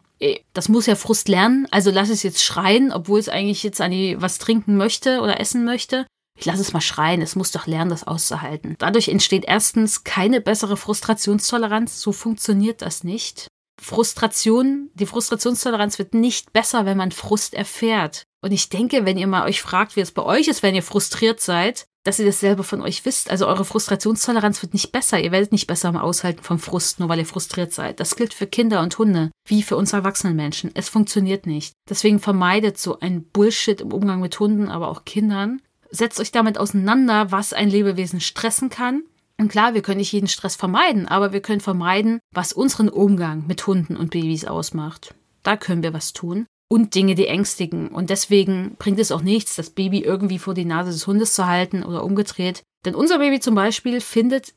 das 0.53 0.70
muss 0.70 0.86
ja 0.86 0.96
Frust 0.96 1.27
lernen, 1.27 1.68
also 1.72 1.92
lass 1.92 2.10
es 2.10 2.24
jetzt 2.24 2.44
schreien, 2.44 2.92
obwohl 2.92 3.20
es 3.20 3.30
eigentlich 3.30 3.63
jetzt 3.63 3.82
an 3.82 3.92
die 3.92 4.22
was 4.22 4.38
trinken 4.38 4.77
möchte 4.77 5.22
oder 5.22 5.39
essen 5.39 5.65
möchte. 5.65 6.06
Ich 6.39 6.46
lasse 6.46 6.62
es 6.62 6.74
mal 6.74 6.82
schreien, 6.82 7.22
es 7.22 7.36
muss 7.36 7.51
doch 7.51 7.68
lernen, 7.68 7.92
das 7.92 8.06
auszuhalten. 8.06 8.75
Dadurch 8.80 9.08
entsteht 9.08 9.46
erstens 9.46 10.03
keine 10.03 10.42
bessere 10.42 10.77
Frustrationstoleranz, 10.77 12.01
so 12.01 12.12
funktioniert 12.12 12.82
das 12.82 13.03
nicht. 13.03 13.48
Frustration, 13.82 14.89
die 14.94 15.06
Frustrationstoleranz 15.06 16.00
wird 16.00 16.13
nicht 16.13 16.53
besser, 16.53 16.86
wenn 16.86 16.98
man 16.98 17.12
Frust 17.12 17.53
erfährt. 17.53 18.24
Und 18.43 18.51
ich 18.51 18.67
denke, 18.67 19.05
wenn 19.05 19.17
ihr 19.17 19.25
mal 19.25 19.47
euch 19.47 19.62
fragt, 19.62 19.95
wie 19.95 20.01
es 20.01 20.12
bei 20.12 20.21
euch 20.21 20.50
ist, 20.50 20.63
wenn 20.63 20.75
ihr 20.75 20.83
frustriert 20.83 21.39
seid, 21.39 21.88
dass 22.03 22.19
ihr 22.19 22.25
das 22.25 22.41
selber 22.41 22.65
von 22.65 22.81
euch 22.81 23.05
wisst. 23.05 23.31
Also 23.31 23.47
eure 23.47 23.63
Frustrationstoleranz 23.63 24.62
wird 24.62 24.73
nicht 24.73 24.91
besser. 24.91 25.17
Ihr 25.17 25.31
werdet 25.31 25.53
nicht 25.53 25.65
besser 25.65 25.88
im 25.88 25.95
Aushalten 25.95 26.43
vom 26.43 26.59
Frust, 26.59 27.00
nur 27.00 27.07
weil 27.07 27.19
ihr 27.19 27.25
frustriert 27.25 27.71
seid. 27.71 28.01
Das 28.01 28.17
gilt 28.17 28.33
für 28.33 28.45
Kinder 28.45 28.81
und 28.81 28.97
Hunde, 28.97 29.31
wie 29.47 29.63
für 29.63 29.77
uns 29.77 29.93
erwachsenen 29.93 30.35
Menschen. 30.35 30.71
Es 30.73 30.89
funktioniert 30.89 31.47
nicht. 31.47 31.71
Deswegen 31.89 32.19
vermeidet 32.19 32.77
so 32.77 33.00
ein 33.00 33.23
Bullshit 33.23 33.79
im 33.79 33.93
Umgang 33.93 34.19
mit 34.19 34.38
Hunden, 34.38 34.67
aber 34.67 34.89
auch 34.89 35.05
Kindern. 35.05 35.62
setzt 35.89 36.19
euch 36.19 36.33
damit 36.33 36.57
auseinander, 36.57 37.31
was 37.31 37.53
ein 37.53 37.69
Lebewesen 37.69 38.19
stressen 38.19 38.69
kann. 38.69 39.03
Und 39.39 39.47
klar, 39.47 39.73
wir 39.73 39.81
können 39.81 40.00
nicht 40.00 40.12
jeden 40.12 40.27
Stress 40.27 40.57
vermeiden, 40.57 41.07
aber 41.07 41.31
wir 41.31 41.41
können 41.41 41.62
vermeiden, 41.62 42.19
was 42.33 42.51
unseren 42.51 42.89
Umgang 42.89 43.47
mit 43.47 43.65
Hunden 43.67 43.95
und 43.95 44.12
Babys 44.12 44.43
ausmacht. 44.43 45.15
Da 45.43 45.55
können 45.55 45.83
wir 45.83 45.93
was 45.93 46.12
tun. 46.12 46.45
Und 46.74 46.96
Dinge, 46.96 47.13
die 47.13 47.27
ängstigen. 47.27 47.89
Und 47.89 48.10
deswegen 48.10 48.77
bringt 48.80 48.98
es 48.98 49.12
auch 49.12 49.22
nichts, 49.22 49.56
das 49.56 49.70
Baby 49.70 50.00
irgendwie 50.00 50.39
vor 50.39 50.56
die 50.56 50.65
Nase 50.65 50.89
des 50.89 51.06
Hundes 51.06 51.36
zu 51.36 51.46
halten 51.46 51.84
oder 51.84 52.03
umgedreht. 52.03 52.63
Denn 52.84 52.96
unser 52.96 53.20
Baby 53.20 53.39
zum 53.39 53.53
Beispiel 53.53 54.01
findet 54.01 54.56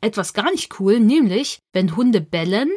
etwas 0.00 0.32
gar 0.32 0.50
nicht 0.52 0.80
cool, 0.80 1.00
nämlich 1.00 1.58
wenn 1.74 1.96
Hunde 1.96 2.22
bellen, 2.22 2.70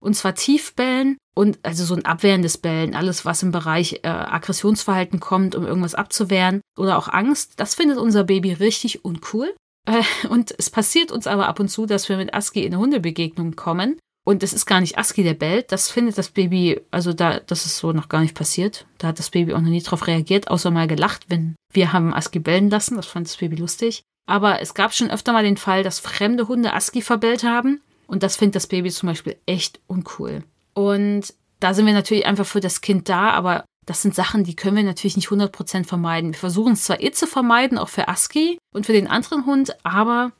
und 0.00 0.14
zwar 0.14 0.34
tief 0.34 0.74
bellen 0.74 1.16
und 1.36 1.60
also 1.62 1.84
so 1.84 1.94
ein 1.94 2.04
abwehrendes 2.04 2.58
Bellen, 2.58 2.96
alles 2.96 3.24
was 3.24 3.44
im 3.44 3.52
Bereich 3.52 4.00
äh, 4.02 4.08
Aggressionsverhalten 4.08 5.20
kommt, 5.20 5.54
um 5.54 5.64
irgendwas 5.64 5.94
abzuwehren 5.94 6.60
oder 6.76 6.98
auch 6.98 7.06
Angst, 7.06 7.60
das 7.60 7.76
findet 7.76 7.98
unser 7.98 8.24
Baby 8.24 8.52
richtig 8.52 9.04
uncool. 9.04 9.54
Äh, 9.86 10.02
und 10.28 10.52
es 10.58 10.70
passiert 10.70 11.12
uns 11.12 11.28
aber 11.28 11.46
ab 11.46 11.60
und 11.60 11.68
zu, 11.68 11.86
dass 11.86 12.08
wir 12.08 12.16
mit 12.16 12.34
Aski 12.34 12.64
in 12.64 12.72
eine 12.72 12.82
Hundebegegnung 12.82 13.54
kommen 13.54 13.96
und 14.24 14.42
es 14.42 14.54
ist 14.54 14.66
gar 14.66 14.80
nicht 14.80 14.96
Aski, 14.96 15.22
der 15.22 15.34
bellt. 15.34 15.70
Das 15.70 15.90
findet 15.90 16.16
das 16.16 16.30
Baby, 16.30 16.80
also 16.90 17.12
da, 17.12 17.40
das 17.40 17.66
ist 17.66 17.76
so 17.76 17.92
noch 17.92 18.08
gar 18.08 18.22
nicht 18.22 18.34
passiert. 18.34 18.86
Da 18.98 19.08
hat 19.08 19.18
das 19.18 19.30
Baby 19.30 19.52
auch 19.52 19.60
noch 19.60 19.68
nie 19.68 19.82
drauf 19.82 20.06
reagiert, 20.06 20.48
außer 20.48 20.70
mal 20.70 20.88
gelacht, 20.88 21.26
wenn 21.28 21.54
wir 21.72 21.92
haben 21.92 22.14
Aski 22.14 22.38
bellen 22.38 22.70
lassen. 22.70 22.96
Das 22.96 23.06
fand 23.06 23.26
das 23.26 23.36
Baby 23.36 23.56
lustig. 23.56 24.02
Aber 24.26 24.62
es 24.62 24.72
gab 24.72 24.94
schon 24.94 25.10
öfter 25.10 25.34
mal 25.34 25.44
den 25.44 25.58
Fall, 25.58 25.82
dass 25.82 26.00
fremde 26.00 26.48
Hunde 26.48 26.72
Aski 26.72 27.02
verbellt 27.02 27.44
haben. 27.44 27.82
Und 28.06 28.22
das 28.22 28.36
findet 28.36 28.56
das 28.56 28.66
Baby 28.66 28.90
zum 28.90 29.08
Beispiel 29.08 29.36
echt 29.44 29.80
uncool. 29.86 30.42
Und 30.72 31.34
da 31.60 31.74
sind 31.74 31.86
wir 31.86 31.92
natürlich 31.92 32.26
einfach 32.26 32.46
für 32.46 32.60
das 32.60 32.80
Kind 32.80 33.08
da, 33.08 33.30
aber 33.30 33.64
das 33.86 34.00
sind 34.00 34.14
Sachen, 34.14 34.44
die 34.44 34.56
können 34.56 34.76
wir 34.76 34.82
natürlich 34.82 35.16
nicht 35.16 35.28
100% 35.28 35.84
vermeiden. 35.84 36.32
Wir 36.32 36.38
versuchen 36.38 36.72
es 36.72 36.84
zwar 36.84 37.02
eh 37.02 37.12
zu 37.12 37.26
vermeiden, 37.26 37.76
auch 37.76 37.90
für 37.90 38.08
Aski 38.08 38.58
und 38.72 38.86
für 38.86 38.94
den 38.94 39.06
anderen 39.06 39.44
Hund, 39.44 39.76
aber 39.84 40.32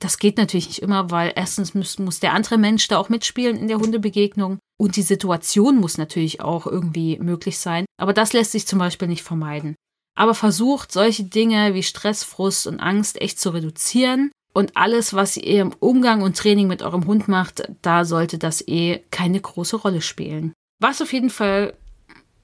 das 0.00 0.18
geht 0.18 0.38
natürlich 0.38 0.68
nicht 0.68 0.82
immer, 0.82 1.10
weil 1.10 1.32
erstens 1.34 1.74
muss, 1.74 1.98
muss 1.98 2.20
der 2.20 2.32
andere 2.32 2.58
Mensch 2.58 2.88
da 2.88 2.98
auch 2.98 3.08
mitspielen 3.08 3.56
in 3.56 3.68
der 3.68 3.78
Hundebegegnung 3.78 4.58
und 4.78 4.96
die 4.96 5.02
Situation 5.02 5.76
muss 5.76 5.98
natürlich 5.98 6.40
auch 6.40 6.66
irgendwie 6.66 7.18
möglich 7.18 7.58
sein. 7.58 7.84
Aber 8.00 8.12
das 8.12 8.32
lässt 8.32 8.52
sich 8.52 8.66
zum 8.66 8.78
Beispiel 8.78 9.08
nicht 9.08 9.22
vermeiden. 9.22 9.74
Aber 10.16 10.34
versucht 10.34 10.92
solche 10.92 11.24
Dinge 11.24 11.74
wie 11.74 11.82
Stress, 11.82 12.24
Frust 12.24 12.66
und 12.66 12.80
Angst 12.80 13.20
echt 13.20 13.38
zu 13.38 13.50
reduzieren. 13.50 14.30
Und 14.52 14.76
alles, 14.76 15.14
was 15.14 15.36
ihr 15.36 15.62
im 15.62 15.72
Umgang 15.78 16.22
und 16.22 16.36
Training 16.36 16.66
mit 16.66 16.82
eurem 16.82 17.06
Hund 17.06 17.28
macht, 17.28 17.70
da 17.82 18.04
sollte 18.04 18.38
das 18.38 18.66
eh 18.66 19.04
keine 19.10 19.40
große 19.40 19.76
Rolle 19.76 20.00
spielen. 20.00 20.52
Was 20.80 21.00
auf 21.00 21.12
jeden 21.12 21.30
Fall 21.30 21.74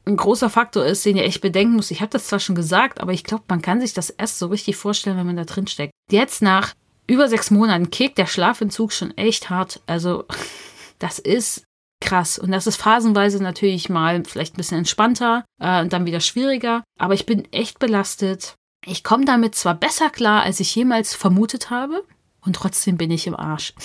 ein 0.06 0.16
großer 0.16 0.50
Faktor 0.50 0.84
ist, 0.84 1.04
den 1.04 1.16
ihr 1.16 1.24
echt 1.24 1.40
bedenken 1.40 1.76
müsst. 1.76 1.90
Ich 1.90 2.00
habe 2.00 2.10
das 2.10 2.26
zwar 2.26 2.38
schon 2.38 2.54
gesagt, 2.54 3.00
aber 3.00 3.12
ich 3.12 3.24
glaube, 3.24 3.44
man 3.48 3.62
kann 3.62 3.80
sich 3.80 3.94
das 3.94 4.10
erst 4.10 4.38
so 4.38 4.46
richtig 4.46 4.76
vorstellen, 4.76 5.16
wenn 5.16 5.26
man 5.26 5.36
da 5.36 5.44
drin 5.44 5.66
steckt. 5.66 5.92
Jetzt 6.10 6.42
nach 6.42 6.74
über 7.06 7.28
sechs 7.28 7.50
Monaten 7.50 7.90
kickt 7.90 8.18
der 8.18 8.26
Schlafentzug 8.26 8.92
schon 8.92 9.16
echt 9.16 9.50
hart. 9.50 9.80
Also 9.86 10.24
das 10.98 11.18
ist 11.18 11.64
krass. 12.00 12.38
Und 12.38 12.52
das 12.52 12.66
ist 12.66 12.76
phasenweise 12.76 13.42
natürlich 13.42 13.88
mal 13.88 14.22
vielleicht 14.24 14.54
ein 14.54 14.58
bisschen 14.58 14.78
entspannter 14.78 15.44
äh, 15.60 15.80
und 15.80 15.92
dann 15.92 16.06
wieder 16.06 16.20
schwieriger. 16.20 16.84
Aber 16.98 17.14
ich 17.14 17.26
bin 17.26 17.50
echt 17.52 17.78
belastet. 17.78 18.54
Ich 18.86 19.02
komme 19.02 19.24
damit 19.24 19.54
zwar 19.54 19.74
besser 19.74 20.10
klar, 20.10 20.42
als 20.42 20.60
ich 20.60 20.74
jemals 20.74 21.14
vermutet 21.14 21.70
habe. 21.70 22.04
Und 22.44 22.56
trotzdem 22.56 22.98
bin 22.98 23.10
ich 23.10 23.26
im 23.26 23.36
Arsch. 23.36 23.74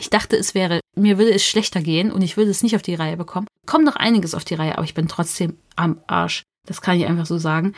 Ich 0.00 0.08
dachte, 0.08 0.38
es 0.38 0.54
wäre, 0.54 0.80
mir 0.96 1.18
würde 1.18 1.34
es 1.34 1.44
schlechter 1.44 1.82
gehen 1.82 2.10
und 2.10 2.22
ich 2.22 2.38
würde 2.38 2.50
es 2.50 2.62
nicht 2.62 2.74
auf 2.74 2.80
die 2.80 2.94
Reihe 2.94 3.18
bekommen. 3.18 3.46
Kommt 3.66 3.84
noch 3.84 3.94
einiges 3.94 4.34
auf 4.34 4.42
die 4.42 4.54
Reihe, 4.54 4.78
aber 4.78 4.84
ich 4.84 4.94
bin 4.94 5.06
trotzdem 5.06 5.58
am 5.76 6.00
Arsch. 6.06 6.44
Das 6.66 6.80
kann 6.80 6.96
ich 6.96 7.04
einfach 7.04 7.26
so 7.26 7.36
sagen. 7.36 7.74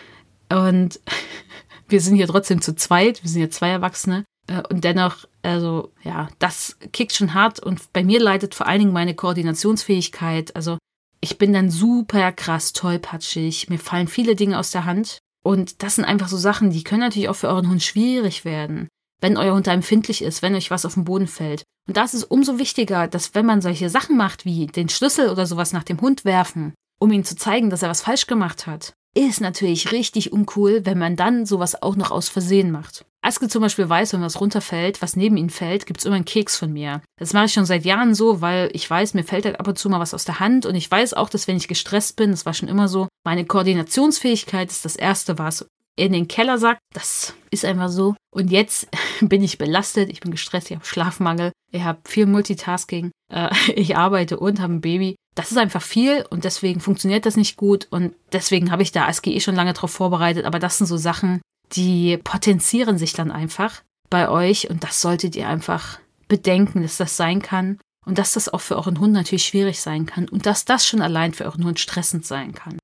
Und 0.49 1.00
wir 1.88 2.00
sind 2.00 2.14
hier 2.14 2.28
trotzdem 2.28 2.61
zu 2.61 2.76
zweit. 2.76 3.25
Wir 3.25 3.31
sind 3.31 3.40
ja 3.40 3.50
zwei 3.50 3.71
Erwachsene. 3.71 4.25
Äh, 4.46 4.62
und 4.70 4.84
dennoch, 4.84 5.26
also 5.42 5.92
ja, 6.02 6.28
das 6.38 6.76
kickt 6.92 7.12
schon 7.12 7.34
hart 7.34 7.60
und 7.60 7.92
bei 7.92 8.04
mir 8.04 8.20
leidet 8.20 8.54
vor 8.54 8.66
allen 8.66 8.80
Dingen 8.80 8.92
meine 8.92 9.14
Koordinationsfähigkeit. 9.14 10.54
Also 10.56 10.78
ich 11.20 11.38
bin 11.38 11.52
dann 11.52 11.70
super 11.70 12.32
krass 12.32 12.72
tollpatschig, 12.72 13.68
mir 13.68 13.78
fallen 13.78 14.08
viele 14.08 14.36
Dinge 14.36 14.58
aus 14.58 14.70
der 14.70 14.84
Hand 14.84 15.18
und 15.42 15.82
das 15.82 15.96
sind 15.96 16.04
einfach 16.04 16.28
so 16.28 16.36
Sachen, 16.36 16.70
die 16.70 16.84
können 16.84 17.00
natürlich 17.00 17.28
auch 17.28 17.36
für 17.36 17.48
euren 17.48 17.68
Hund 17.68 17.82
schwierig 17.82 18.44
werden, 18.44 18.88
wenn 19.20 19.36
euer 19.36 19.54
Hund 19.54 19.66
da 19.66 19.72
empfindlich 19.72 20.22
ist, 20.22 20.42
wenn 20.42 20.54
euch 20.54 20.70
was 20.70 20.84
auf 20.84 20.94
den 20.94 21.04
Boden 21.04 21.26
fällt. 21.26 21.64
Und 21.86 21.96
da 21.96 22.04
ist 22.04 22.14
es 22.14 22.24
umso 22.24 22.58
wichtiger, 22.58 23.08
dass 23.08 23.34
wenn 23.34 23.46
man 23.46 23.60
solche 23.60 23.90
Sachen 23.90 24.16
macht 24.16 24.44
wie 24.44 24.66
den 24.66 24.88
Schlüssel 24.88 25.28
oder 25.28 25.46
sowas 25.46 25.72
nach 25.72 25.84
dem 25.84 26.00
Hund 26.00 26.24
werfen, 26.24 26.74
um 26.98 27.12
ihm 27.12 27.24
zu 27.24 27.36
zeigen, 27.36 27.70
dass 27.70 27.82
er 27.82 27.90
was 27.90 28.02
falsch 28.02 28.26
gemacht 28.26 28.66
hat, 28.66 28.94
ist 29.14 29.40
natürlich 29.40 29.92
richtig 29.92 30.33
uncool, 30.33 30.85
wenn 30.85 30.99
man 30.99 31.16
dann 31.16 31.47
sowas 31.47 31.80
auch 31.80 31.97
noch 31.97 32.11
aus 32.11 32.28
Versehen 32.28 32.71
macht. 32.71 33.04
Aske 33.23 33.49
zum 33.49 33.62
Beispiel 33.62 33.88
weiß, 33.88 34.12
wenn 34.12 34.21
was 34.21 34.40
runterfällt, 34.40 35.00
was 35.00 35.16
neben 35.16 35.38
ihm 35.38 35.49
fällt, 35.49 35.87
gibt's 35.87 36.04
immer 36.04 36.16
einen 36.16 36.26
Keks 36.26 36.59
von 36.59 36.73
mir. 36.73 37.00
Das 37.18 37.33
mache 37.33 37.47
ich 37.47 37.52
schon 37.54 37.64
seit 37.64 37.87
Jahren 37.87 38.14
so, 38.14 38.42
weil 38.42 38.68
ich 38.75 38.88
weiß, 38.88 39.14
mir 39.14 39.25
fällt 39.25 39.47
halt 39.47 39.59
ab 39.59 39.66
und 39.66 39.78
zu 39.78 39.88
mal 39.88 40.00
was 40.00 40.12
aus 40.12 40.26
der 40.26 40.40
Hand 40.40 40.66
und 40.66 40.75
ich 40.75 40.90
weiß 40.90 41.14
auch, 41.14 41.30
dass 41.30 41.49
wenn 41.49 41.56
ich 41.56 41.66
gestresst 41.66 42.16
bin, 42.16 42.33
das 42.33 42.44
war 42.44 42.52
schon 42.52 42.68
immer 42.68 42.87
so, 42.87 43.09
meine 43.25 43.47
Koordinationsfähigkeit 43.47 44.71
ist 44.71 44.85
das 44.85 44.97
Erste, 44.97 45.38
was 45.38 45.66
in 45.96 46.12
den 46.12 46.28
Keller 46.28 46.58
sagt. 46.58 46.80
Das 46.92 47.34
ist 47.50 47.64
einfach 47.64 47.88
so. 47.88 48.14
Und 48.34 48.50
jetzt 48.50 48.88
bin 49.20 49.42
ich 49.42 49.58
belastet, 49.58 50.10
ich 50.10 50.20
bin 50.20 50.30
gestresst, 50.30 50.70
ich 50.70 50.76
habe 50.76 50.86
Schlafmangel, 50.86 51.52
ich 51.72 51.82
habe 51.82 52.00
viel 52.06 52.26
Multitasking, 52.26 53.10
äh, 53.32 53.50
ich 53.74 53.96
arbeite 53.96 54.38
und 54.38 54.60
habe 54.60 54.74
ein 54.74 54.80
Baby. 54.80 55.16
Das 55.34 55.50
ist 55.50 55.58
einfach 55.58 55.82
viel 55.82 56.24
und 56.30 56.44
deswegen 56.44 56.80
funktioniert 56.80 57.26
das 57.26 57.36
nicht 57.36 57.56
gut 57.56 57.88
und 57.90 58.14
deswegen 58.32 58.70
habe 58.70 58.82
ich 58.82 58.92
da 58.92 59.06
ASGE 59.06 59.32
eh 59.32 59.40
schon 59.40 59.56
lange 59.56 59.72
drauf 59.72 59.90
vorbereitet. 59.90 60.44
Aber 60.44 60.60
das 60.60 60.78
sind 60.78 60.86
so 60.86 60.96
Sachen, 60.96 61.40
die 61.72 62.18
potenzieren 62.18 62.98
sich 62.98 63.14
dann 63.14 63.32
einfach 63.32 63.82
bei 64.10 64.28
euch 64.28 64.70
und 64.70 64.84
das 64.84 65.00
solltet 65.00 65.34
ihr 65.34 65.48
einfach 65.48 65.98
bedenken, 66.28 66.82
dass 66.82 66.98
das 66.98 67.16
sein 67.16 67.42
kann 67.42 67.78
und 68.06 68.18
dass 68.18 68.34
das 68.34 68.48
auch 68.48 68.60
für 68.60 68.76
euren 68.76 69.00
Hund 69.00 69.12
natürlich 69.12 69.44
schwierig 69.44 69.80
sein 69.80 70.06
kann 70.06 70.28
und 70.28 70.46
dass 70.46 70.64
das 70.64 70.86
schon 70.86 71.02
allein 71.02 71.34
für 71.34 71.44
euren 71.44 71.64
Hund 71.64 71.80
stressend 71.80 72.24
sein 72.24 72.54
kann. 72.54 72.78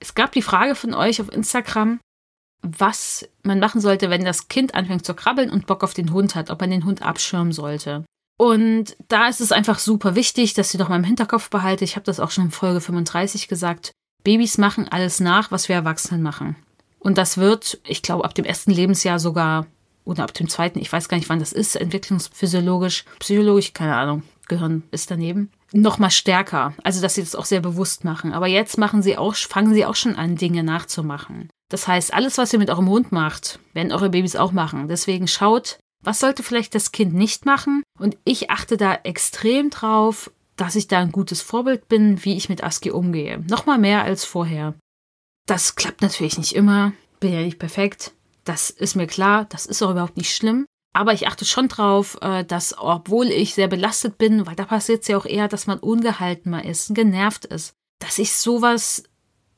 Es 0.00 0.14
gab 0.14 0.32
die 0.32 0.42
Frage 0.42 0.74
von 0.74 0.94
euch 0.94 1.20
auf 1.20 1.30
Instagram, 1.30 2.00
was 2.62 3.28
man 3.42 3.58
machen 3.58 3.80
sollte, 3.80 4.08
wenn 4.08 4.24
das 4.24 4.48
Kind 4.48 4.74
anfängt 4.74 5.04
zu 5.04 5.14
krabbeln 5.14 5.50
und 5.50 5.66
Bock 5.66 5.82
auf 5.82 5.94
den 5.94 6.12
Hund 6.12 6.34
hat, 6.34 6.50
ob 6.50 6.60
man 6.60 6.70
den 6.70 6.84
Hund 6.84 7.02
abschirmen 7.02 7.52
sollte. 7.52 8.04
Und 8.38 8.96
da 9.08 9.28
ist 9.28 9.40
es 9.40 9.52
einfach 9.52 9.78
super 9.78 10.14
wichtig, 10.14 10.54
dass 10.54 10.72
ihr 10.72 10.78
doch 10.78 10.88
mal 10.88 10.96
im 10.96 11.04
Hinterkopf 11.04 11.50
behaltet. 11.50 11.88
Ich 11.88 11.96
habe 11.96 12.06
das 12.06 12.20
auch 12.20 12.30
schon 12.30 12.46
in 12.46 12.50
Folge 12.50 12.80
35 12.80 13.48
gesagt. 13.48 13.92
Babys 14.24 14.58
machen 14.58 14.88
alles 14.88 15.20
nach, 15.20 15.50
was 15.50 15.68
wir 15.68 15.76
Erwachsenen 15.76 16.22
machen. 16.22 16.56
Und 16.98 17.18
das 17.18 17.36
wird, 17.36 17.80
ich 17.84 18.02
glaube, 18.02 18.24
ab 18.24 18.34
dem 18.34 18.44
ersten 18.44 18.70
Lebensjahr 18.70 19.18
sogar 19.18 19.66
oder 20.04 20.22
ab 20.24 20.34
dem 20.34 20.48
zweiten, 20.48 20.78
ich 20.78 20.92
weiß 20.92 21.08
gar 21.08 21.16
nicht, 21.16 21.28
wann 21.28 21.40
das 21.40 21.52
ist, 21.52 21.76
entwicklungsphysiologisch, 21.76 23.04
psychologisch, 23.18 23.72
keine 23.72 23.96
Ahnung, 23.96 24.22
Gehirn 24.48 24.82
ist 24.90 25.10
daneben, 25.10 25.50
noch 25.72 25.98
mal 25.98 26.10
stärker. 26.10 26.74
Also, 26.82 27.00
dass 27.00 27.14
sie 27.14 27.22
das 27.22 27.34
auch 27.34 27.44
sehr 27.44 27.60
bewusst 27.60 28.04
machen. 28.04 28.32
Aber 28.32 28.46
jetzt 28.46 28.78
machen 28.78 29.02
sie 29.02 29.16
auch, 29.16 29.34
fangen 29.34 29.74
sie 29.74 29.86
auch 29.86 29.96
schon 29.96 30.16
an, 30.16 30.36
Dinge 30.36 30.62
nachzumachen. 30.62 31.48
Das 31.72 31.88
heißt, 31.88 32.12
alles, 32.12 32.36
was 32.36 32.52
ihr 32.52 32.58
mit 32.58 32.68
eurem 32.68 32.90
Hund 32.90 33.12
macht, 33.12 33.58
werden 33.72 33.92
eure 33.92 34.10
Babys 34.10 34.36
auch 34.36 34.52
machen. 34.52 34.88
Deswegen 34.88 35.26
schaut, 35.26 35.78
was 36.04 36.20
sollte 36.20 36.42
vielleicht 36.42 36.74
das 36.74 36.92
Kind 36.92 37.14
nicht 37.14 37.46
machen? 37.46 37.82
Und 37.98 38.18
ich 38.24 38.50
achte 38.50 38.76
da 38.76 38.94
extrem 39.04 39.70
drauf, 39.70 40.30
dass 40.56 40.76
ich 40.76 40.86
da 40.86 40.98
ein 40.98 41.12
gutes 41.12 41.40
Vorbild 41.40 41.88
bin, 41.88 42.22
wie 42.26 42.36
ich 42.36 42.50
mit 42.50 42.62
ASCII 42.62 42.90
umgehe. 42.90 43.38
Nochmal 43.48 43.78
mehr 43.78 44.04
als 44.04 44.26
vorher. 44.26 44.74
Das 45.46 45.74
klappt 45.74 46.02
natürlich 46.02 46.36
nicht 46.36 46.54
immer. 46.54 46.92
Bin 47.20 47.32
ja 47.32 47.40
nicht 47.40 47.58
perfekt. 47.58 48.12
Das 48.44 48.68
ist 48.68 48.94
mir 48.94 49.06
klar. 49.06 49.46
Das 49.48 49.64
ist 49.64 49.80
auch 49.80 49.92
überhaupt 49.92 50.18
nicht 50.18 50.36
schlimm. 50.36 50.66
Aber 50.92 51.14
ich 51.14 51.26
achte 51.26 51.46
schon 51.46 51.68
drauf, 51.68 52.18
äh, 52.20 52.44
dass, 52.44 52.76
obwohl 52.76 53.28
ich 53.28 53.54
sehr 53.54 53.68
belastet 53.68 54.18
bin, 54.18 54.46
weil 54.46 54.56
da 54.56 54.66
passiert 54.66 55.02
es 55.02 55.08
ja 55.08 55.16
auch 55.16 55.24
eher, 55.24 55.48
dass 55.48 55.66
man 55.66 55.78
ungehalten 55.78 56.50
mal 56.50 56.66
ist, 56.66 56.94
genervt 56.94 57.46
ist, 57.46 57.72
dass 57.98 58.18
ich 58.18 58.36
sowas 58.36 59.04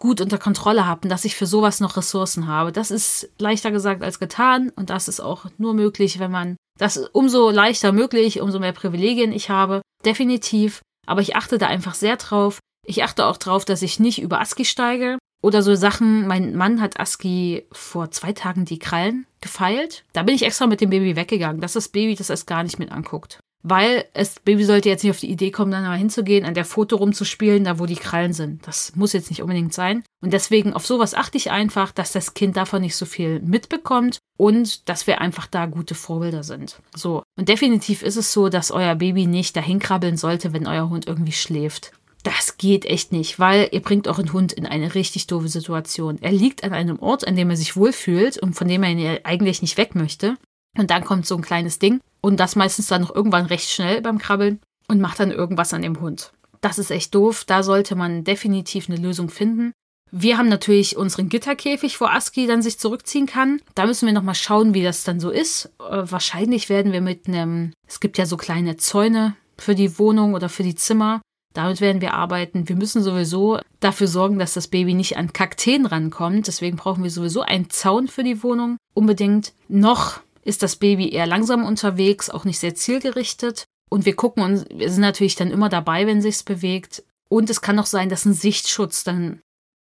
gut 0.05 0.21
unter 0.21 0.37
Kontrolle 0.37 0.85
habe 0.87 1.01
und 1.05 1.09
dass 1.09 1.25
ich 1.25 1.35
für 1.35 1.47
sowas 1.47 1.81
noch 1.81 1.97
Ressourcen 1.97 2.47
habe. 2.47 2.73
Das 2.73 2.91
ist 2.91 3.31
leichter 3.39 3.71
gesagt 3.71 4.03
als 4.03 4.19
getan 4.19 4.71
und 4.77 4.91
das 4.91 5.09
ist 5.09 5.19
auch 5.19 5.47
nur 5.57 5.73
möglich, 5.73 6.19
wenn 6.19 6.31
man 6.31 6.57
das 6.79 6.99
umso 6.99 7.49
leichter 7.49 7.91
möglich, 7.91 8.43
umso 8.43 8.59
mehr 8.59 8.73
Privilegien 8.73 9.33
ich 9.33 9.49
habe. 9.49 9.81
Definitiv. 10.05 10.83
Aber 11.07 11.23
ich 11.23 11.37
achte 11.37 11.57
da 11.57 11.69
einfach 11.69 11.95
sehr 11.95 12.17
drauf. 12.19 12.59
Ich 12.87 13.03
achte 13.03 13.25
auch 13.25 13.39
drauf, 13.39 13.65
dass 13.65 13.81
ich 13.81 13.99
nicht 13.99 14.21
über 14.21 14.43
ASCII 14.43 14.67
steige. 14.67 15.17
Oder 15.43 15.63
so 15.63 15.75
Sachen, 15.75 16.27
mein 16.27 16.55
Mann 16.55 16.83
hat 16.83 17.01
ASCII 17.01 17.67
vor 17.73 18.11
zwei 18.11 18.35
Tagen 18.35 18.67
die 18.67 18.79
Krallen 18.79 19.27
gefeilt. 19.41 20.05
Da 20.13 20.23
bin 20.23 20.35
ich 20.35 20.43
extra 20.43 20.67
mit 20.67 20.83
dem 20.83 20.91
Baby 20.91 21.17
weggegangen, 21.17 21.63
dass 21.63 21.73
das 21.73 21.89
Baby 21.89 22.15
das 22.15 22.29
erst 22.29 22.47
gar 22.47 22.63
nicht 22.63 22.79
mit 22.79 22.93
anguckt. 22.93 23.41
Weil 23.67 24.05
das 24.13 24.41
Baby 24.41 24.63
sollte 24.63 24.91
jetzt 24.91 25.03
nicht 25.03 25.11
auf 25.11 25.21
die 25.21 25.31
Idee 25.31 25.51
kommen, 25.51 25.71
dann 25.71 25.85
mal 25.85 25.97
hinzugehen, 25.97 26.45
an 26.45 26.53
der 26.53 26.67
Foto 26.67 26.97
rumzuspielen, 26.97 27.65
da 27.65 27.79
wo 27.79 27.87
die 27.87 27.97
Krallen 27.97 28.35
sind. 28.35 28.67
Das 28.67 28.95
muss 28.95 29.15
jetzt 29.15 29.31
nicht 29.31 29.41
unbedingt 29.41 29.73
sein. 29.73 30.05
Und 30.23 30.35
deswegen 30.35 30.75
auf 30.75 30.87
sowas 30.87 31.15
achte 31.15 31.39
ich 31.39 31.51
einfach, 31.51 31.91
dass 31.91 32.13
das 32.13 32.35
Kind 32.35 32.59
davon 32.59 32.83
nicht 32.83 32.95
so 32.95 33.07
viel 33.07 33.41
mitbekommt 33.41 34.19
und 34.37 34.87
dass 34.91 35.07
wir 35.07 35.23
einfach 35.23 35.47
da 35.47 35.65
gute 35.65 35.95
Vorbilder 35.95 36.43
sind. 36.43 36.83
So. 36.95 37.23
Und 37.39 37.49
definitiv 37.49 38.03
ist 38.03 38.17
es 38.17 38.35
so, 38.35 38.51
dass 38.51 38.71
euer 38.71 38.97
Baby 38.97 39.27
nicht 39.27 39.57
dahin 39.57 39.79
krabbeln 39.79 40.19
sollte, 40.19 40.53
wenn 40.53 40.67
euer 40.67 40.91
Hund 40.91 41.07
irgendwie 41.07 41.33
schläft. 41.33 41.93
das 42.25 42.57
geht 42.57 42.87
echt 42.87 43.13
nicht, 43.13 43.39
weil 43.39 43.69
ihr 43.71 43.81
bringt 43.81 44.09
euren 44.09 44.33
Hund 44.33 44.53
in 44.53 44.67
eine 44.67 44.95
richtig 44.95 45.27
doofe 45.27 45.49
Situation. 45.49 46.19
Er 46.21 46.33
liegt 46.33 46.65
an 46.65 46.73
einem 46.73 46.99
Ort, 46.99 47.27
an 47.27 47.37
dem 47.37 47.51
er 47.51 47.57
sich 47.57 47.77
wohlfühlt 47.77 48.39
und 48.39 48.55
von 48.55 48.67
dem 48.67 48.83
er 48.83 49.21
eigentlich 49.25 49.63
nicht 49.63 49.77
weg 49.77 49.95
möchte. 49.95 50.37
Und 50.77 50.91
dann 50.91 51.05
kommt 51.05 51.27
so 51.27 51.37
ein 51.37 51.43
kleines 51.43 51.79
Ding 51.79 52.01
und 52.25 52.41
das 52.41 52.57
meistens 52.57 52.87
dann 52.87 53.03
noch 53.03 53.15
irgendwann 53.15 53.45
recht 53.45 53.69
schnell 53.69 54.01
beim 54.01 54.17
Krabbeln 54.17 54.59
und 54.89 54.99
macht 54.99 55.21
dann 55.21 55.31
irgendwas 55.31 55.75
an 55.75 55.83
dem 55.83 56.01
Hund. 56.01 56.33
Das 56.63 56.79
ist 56.79 56.91
echt 56.91 57.15
doof. 57.15 57.45
Da 57.45 57.63
sollte 57.63 57.97
man 57.97 58.25
definitiv 58.25 58.89
eine 58.89 58.97
Lösung 58.99 59.29
finden. 59.29 59.73
Wir 60.11 60.39
haben 60.39 60.49
natürlich 60.49 60.97
unseren 60.97 61.29
Gitterkäfig, 61.29 62.01
wo 62.01 62.07
Aski 62.07 62.47
dann 62.47 62.63
sich 62.63 62.79
zurückziehen 62.79 63.27
kann. 63.27 63.61
Da 63.75 63.85
müssen 63.85 64.07
wir 64.07 64.15
nochmal 64.15 64.37
schauen, 64.37 64.73
wie 64.73 64.83
das 64.83 65.05
dann 65.05 65.21
so 65.21 65.29
ist. 65.29 65.67
Äh, 65.79 66.11
wahrscheinlich 66.11 66.71
werden 66.71 66.93
wir 66.93 67.03
mit 67.03 67.29
einem, 67.29 67.75
es 67.87 68.01
gibt 68.01 68.17
ja 68.17 68.25
so 68.25 68.39
kleine 68.39 68.79
Zäune 68.79 69.37
für 69.59 69.75
die 69.75 69.99
Wohnung 69.99 70.33
oder 70.33 70.49
für 70.49 70.63
die 70.63 70.77
Zimmer. 70.77 71.21
Damit 71.53 71.83
werden 71.83 72.01
wir 72.01 72.15
arbeiten. 72.15 72.71
Wir 72.71 72.77
müssen 72.77 73.03
sowieso 73.03 73.61
dafür 73.81 74.09
sorgen, 74.09 74.39
dass 74.39 74.55
das 74.55 74.69
Baby 74.69 74.95
nicht 74.95 75.19
an 75.19 75.35
Kakteen 75.35 75.85
rankommt. 75.85 76.47
Deswegen 76.47 76.79
brauchen 76.79 77.05
wir 77.05 77.11
sowieso 77.11 77.43
einen 77.43 77.69
Zaun 77.69 78.09
für 78.09 78.25
die 78.25 78.43
Wohnung. 78.43 78.79
Unbedingt. 78.95 79.53
Noch 79.69 80.21
ist 80.45 80.63
das 80.63 80.77
Baby 80.77 81.11
eher 81.11 81.27
langsam 81.27 81.65
unterwegs, 81.65 82.31
auch 82.31 82.45
nicht 82.45 82.59
sehr 82.59 82.75
zielgerichtet. 82.75 83.65
Und 83.91 84.05
wir 84.05 84.17
gucken 84.17 84.43
uns, 84.43 84.65
wir 84.75 84.91
sind 84.91 85.01
natürlich 85.01 85.37
dann 85.37 85.51
immer 85.51 85.69
dabei, 85.69 86.07
wenn 86.07 86.23
sich's 86.23 86.43
bewegt. 86.43 87.05
Und 87.29 87.51
es 87.51 87.61
kann 87.61 87.79
auch 87.79 87.87
sein, 87.87 88.09
dass 88.09 88.25
ein 88.25 88.35
Sichtschutz 88.35 89.05
dann 89.05 89.41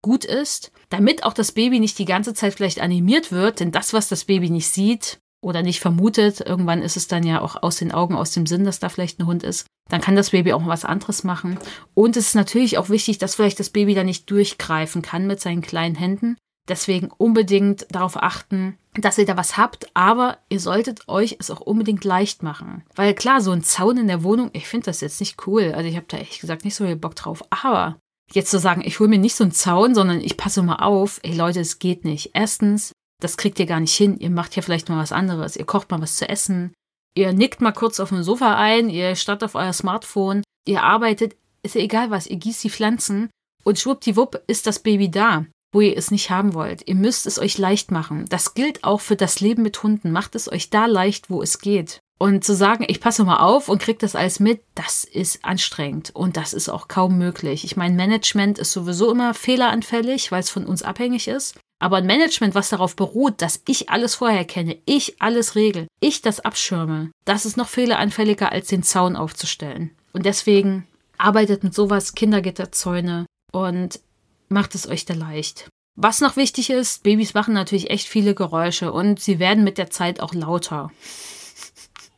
gut 0.03 0.25
ist, 0.25 0.71
damit 0.89 1.25
auch 1.25 1.33
das 1.33 1.53
Baby 1.53 1.81
nicht 1.81 1.99
die 1.99 2.05
ganze 2.05 2.33
Zeit 2.33 2.55
vielleicht 2.55 2.81
animiert 2.81 3.33
wird, 3.33 3.61
denn 3.61 3.73
das, 3.73 3.93
was 3.93 4.09
das 4.09 4.25
Baby 4.25 4.51
nicht 4.51 4.69
sieht 4.69 5.19
oder 5.43 5.63
nicht 5.63 5.81
vermutet, 5.81 6.41
irgendwann 6.41 6.83
ist 6.83 6.97
es 6.97 7.09
dann 7.09 7.25
ja 7.25 7.41
auch 7.41 7.63
aus 7.63 7.77
den 7.77 7.93
Augen, 7.93 8.15
aus 8.15 8.31
dem 8.31 8.47
Sinn, 8.47 8.65
dass 8.65 8.79
da 8.79 8.89
vielleicht 8.89 9.19
ein 9.19 9.27
Hund 9.27 9.43
ist, 9.43 9.67
dann 9.89 10.01
kann 10.01 10.17
das 10.17 10.31
Baby 10.31 10.53
auch 10.53 10.67
was 10.67 10.85
anderes 10.85 11.25
machen. 11.25 11.59
Und 11.95 12.17
es 12.17 12.29
ist 12.29 12.35
natürlich 12.35 12.79
auch 12.79 12.89
wichtig, 12.89 13.19
dass 13.19 13.35
vielleicht 13.35 13.59
das 13.59 13.71
Baby 13.71 13.95
da 13.95 14.05
nicht 14.05 14.31
durchgreifen 14.31 15.03
kann 15.03 15.27
mit 15.27 15.41
seinen 15.41 15.61
kleinen 15.61 15.97
Händen. 15.97 16.37
Deswegen 16.69 17.11
unbedingt 17.17 17.87
darauf 17.91 18.21
achten, 18.21 18.79
dass 19.03 19.19
ihr 19.19 19.27
da 19.27 19.37
was 19.37 19.57
habt, 19.57 19.87
aber 19.95 20.39
ihr 20.49 20.61
solltet 20.61 21.09
euch 21.09 21.37
es 21.39 21.51
auch 21.51 21.61
unbedingt 21.61 22.05
leicht 22.05 22.43
machen. 22.43 22.85
Weil 22.95 23.15
klar, 23.15 23.41
so 23.41 23.53
ein 23.53 23.63
Zaun 23.63 23.99
in 23.99 24.09
der 24.09 24.23
Wohnung, 24.23 24.51
ich 24.53 24.69
finde 24.69 24.87
das 24.87 25.01
jetzt 25.01 25.21
nicht 25.21 25.47
cool. 25.47 25.73
Also 25.75 25.89
ich 25.89 25.97
habe 25.97 26.07
da 26.09 26.17
ehrlich 26.17 26.41
gesagt 26.41 26.65
nicht 26.65 26.75
so 26.75 26.85
viel 26.85 26.97
Bock 26.97 27.15
drauf. 27.15 27.43
Aber 27.51 27.99
jetzt 28.33 28.51
zu 28.51 28.59
sagen, 28.59 28.83
ich 28.85 29.01
hole 29.01 29.09
mir 29.09 29.19
nicht 29.19 29.35
so 29.35 29.45
einen 29.45 29.53
Zaun, 29.53 29.95
sondern 29.95 30.21
ich 30.21 30.37
passe 30.37 30.63
mal 30.63 30.77
auf, 30.77 31.21
ey 31.23 31.35
Leute, 31.35 31.61
es 31.61 31.79
geht 31.79 32.05
nicht. 32.05 32.31
Erstens, 32.35 32.93
das 33.21 33.37
kriegt 33.37 33.59
ihr 33.59 33.67
gar 33.67 33.81
nicht 33.81 33.95
hin. 33.95 34.19
Ihr 34.19 34.31
macht 34.31 34.57
ja 34.57 34.63
vielleicht 34.63 34.89
mal 34.89 34.99
was 34.99 35.13
anderes. 35.13 35.57
Ihr 35.57 35.67
kocht 35.67 35.91
mal 35.91 36.01
was 36.01 36.17
zu 36.17 36.29
essen. 36.29 36.73
Ihr 37.15 37.33
nickt 37.33 37.61
mal 37.61 37.73
kurz 37.73 38.01
auf 38.01 38.11
dem 38.11 38.23
Sofa 38.23 38.57
ein. 38.57 38.91
Ihr 38.91 39.17
starrt 39.17 39.43
auf 39.43 39.55
euer 39.55 39.73
Smartphone. 39.73 40.43
Ihr 40.67 40.83
arbeitet. 40.83 41.37
Ist 41.63 41.75
ja 41.75 41.81
egal 41.81 42.11
was. 42.11 42.27
Ihr 42.27 42.37
gießt 42.37 42.63
die 42.65 42.71
Pflanzen. 42.71 43.31
Und 43.65 43.79
schwuppdiwupp 43.79 44.43
ist 44.47 44.67
das 44.67 44.79
Baby 44.79 45.11
da 45.11 45.47
wo 45.77 45.83
ihr 45.83 45.99
es 45.99 46.11
nicht 46.11 46.31
haben 46.31 46.55
wollt. 46.55 46.89
Ihr 46.89 46.95
müsst 46.95 47.27
es 47.27 47.39
euch 47.39 47.59
leicht 47.59 47.91
machen. 47.91 48.25
Das 48.31 48.55
gilt 48.55 48.83
auch 48.83 49.03
für 49.03 49.15
das 49.15 49.41
Leben 49.41 49.63
mit 49.63 49.83
Hunden. 49.83 50.11
Macht 50.11 50.35
es 50.35 50.51
euch 50.51 50.71
da 50.71 50.87
leicht, 50.87 51.29
wo 51.29 51.43
es 51.43 51.59
geht. 51.59 52.01
Und 52.19 52.45
zu 52.45 52.55
sagen, 52.55 52.87
ich 52.89 52.99
passe 52.99 53.25
mal 53.25 53.41
auf 53.41 53.69
und 53.69 53.83
krieg 53.83 53.99
das 53.99 54.17
alles 54.17 54.41
mit, 54.41 54.63
das 54.75 55.05
ist 55.05 55.45
anstrengend 55.45 56.13
und 56.15 56.39
das 56.39 56.55
ist 56.55 56.71
auch 56.71 56.89
kaum 56.89 57.19
möglich. 57.19 57.63
Ich 57.65 57.77
meine, 57.77 57.95
Management 57.95 58.59
ist 58.59 58.73
sowieso 58.73 59.11
immer 59.13 59.35
fehleranfällig, 59.35 60.33
weil 60.33 60.41
es 60.41 60.49
von 60.49 60.65
uns 60.65 60.83
abhängig 60.83 61.29
ist. 61.29 61.59
Aber 61.79 61.99
ein 61.99 62.07
Management, 62.07 62.55
was 62.55 62.71
darauf 62.71 62.97
beruht, 62.97 63.43
dass 63.43 63.61
ich 63.69 63.91
alles 63.91 64.15
vorher 64.15 64.47
kenne, 64.47 64.79
ich 64.87 65.21
alles 65.21 65.57
regel, 65.57 65.89
ich 66.01 66.23
das 66.23 66.41
abschirme, 66.41 67.11
das 67.27 67.45
ist 67.45 67.59
noch 67.59 67.69
fehleranfälliger, 67.69 68.51
als 68.51 68.69
den 68.69 68.83
Zaun 68.83 69.15
aufzustellen. 69.15 69.91
Und 70.15 70.25
deswegen 70.25 70.87
arbeitet 71.19 71.65
mit 71.65 71.75
sowas 71.75 72.15
Kindergitterzäune 72.15 73.27
und 73.53 74.01
macht 74.49 74.75
es 74.75 74.89
euch 74.89 75.05
da 75.05 75.15
leicht. 75.15 75.69
Was 75.97 76.21
noch 76.21 76.37
wichtig 76.37 76.71
ist, 76.71 77.03
Babys 77.03 77.33
machen 77.33 77.55
natürlich 77.55 77.91
echt 77.91 78.07
viele 78.07 78.35
Geräusche 78.35 78.93
und 78.93 79.19
sie 79.19 79.39
werden 79.39 79.65
mit 79.65 79.79
der 79.79 79.91
Zeit 79.91 80.21
auch 80.21 80.35
lauter. 80.35 80.91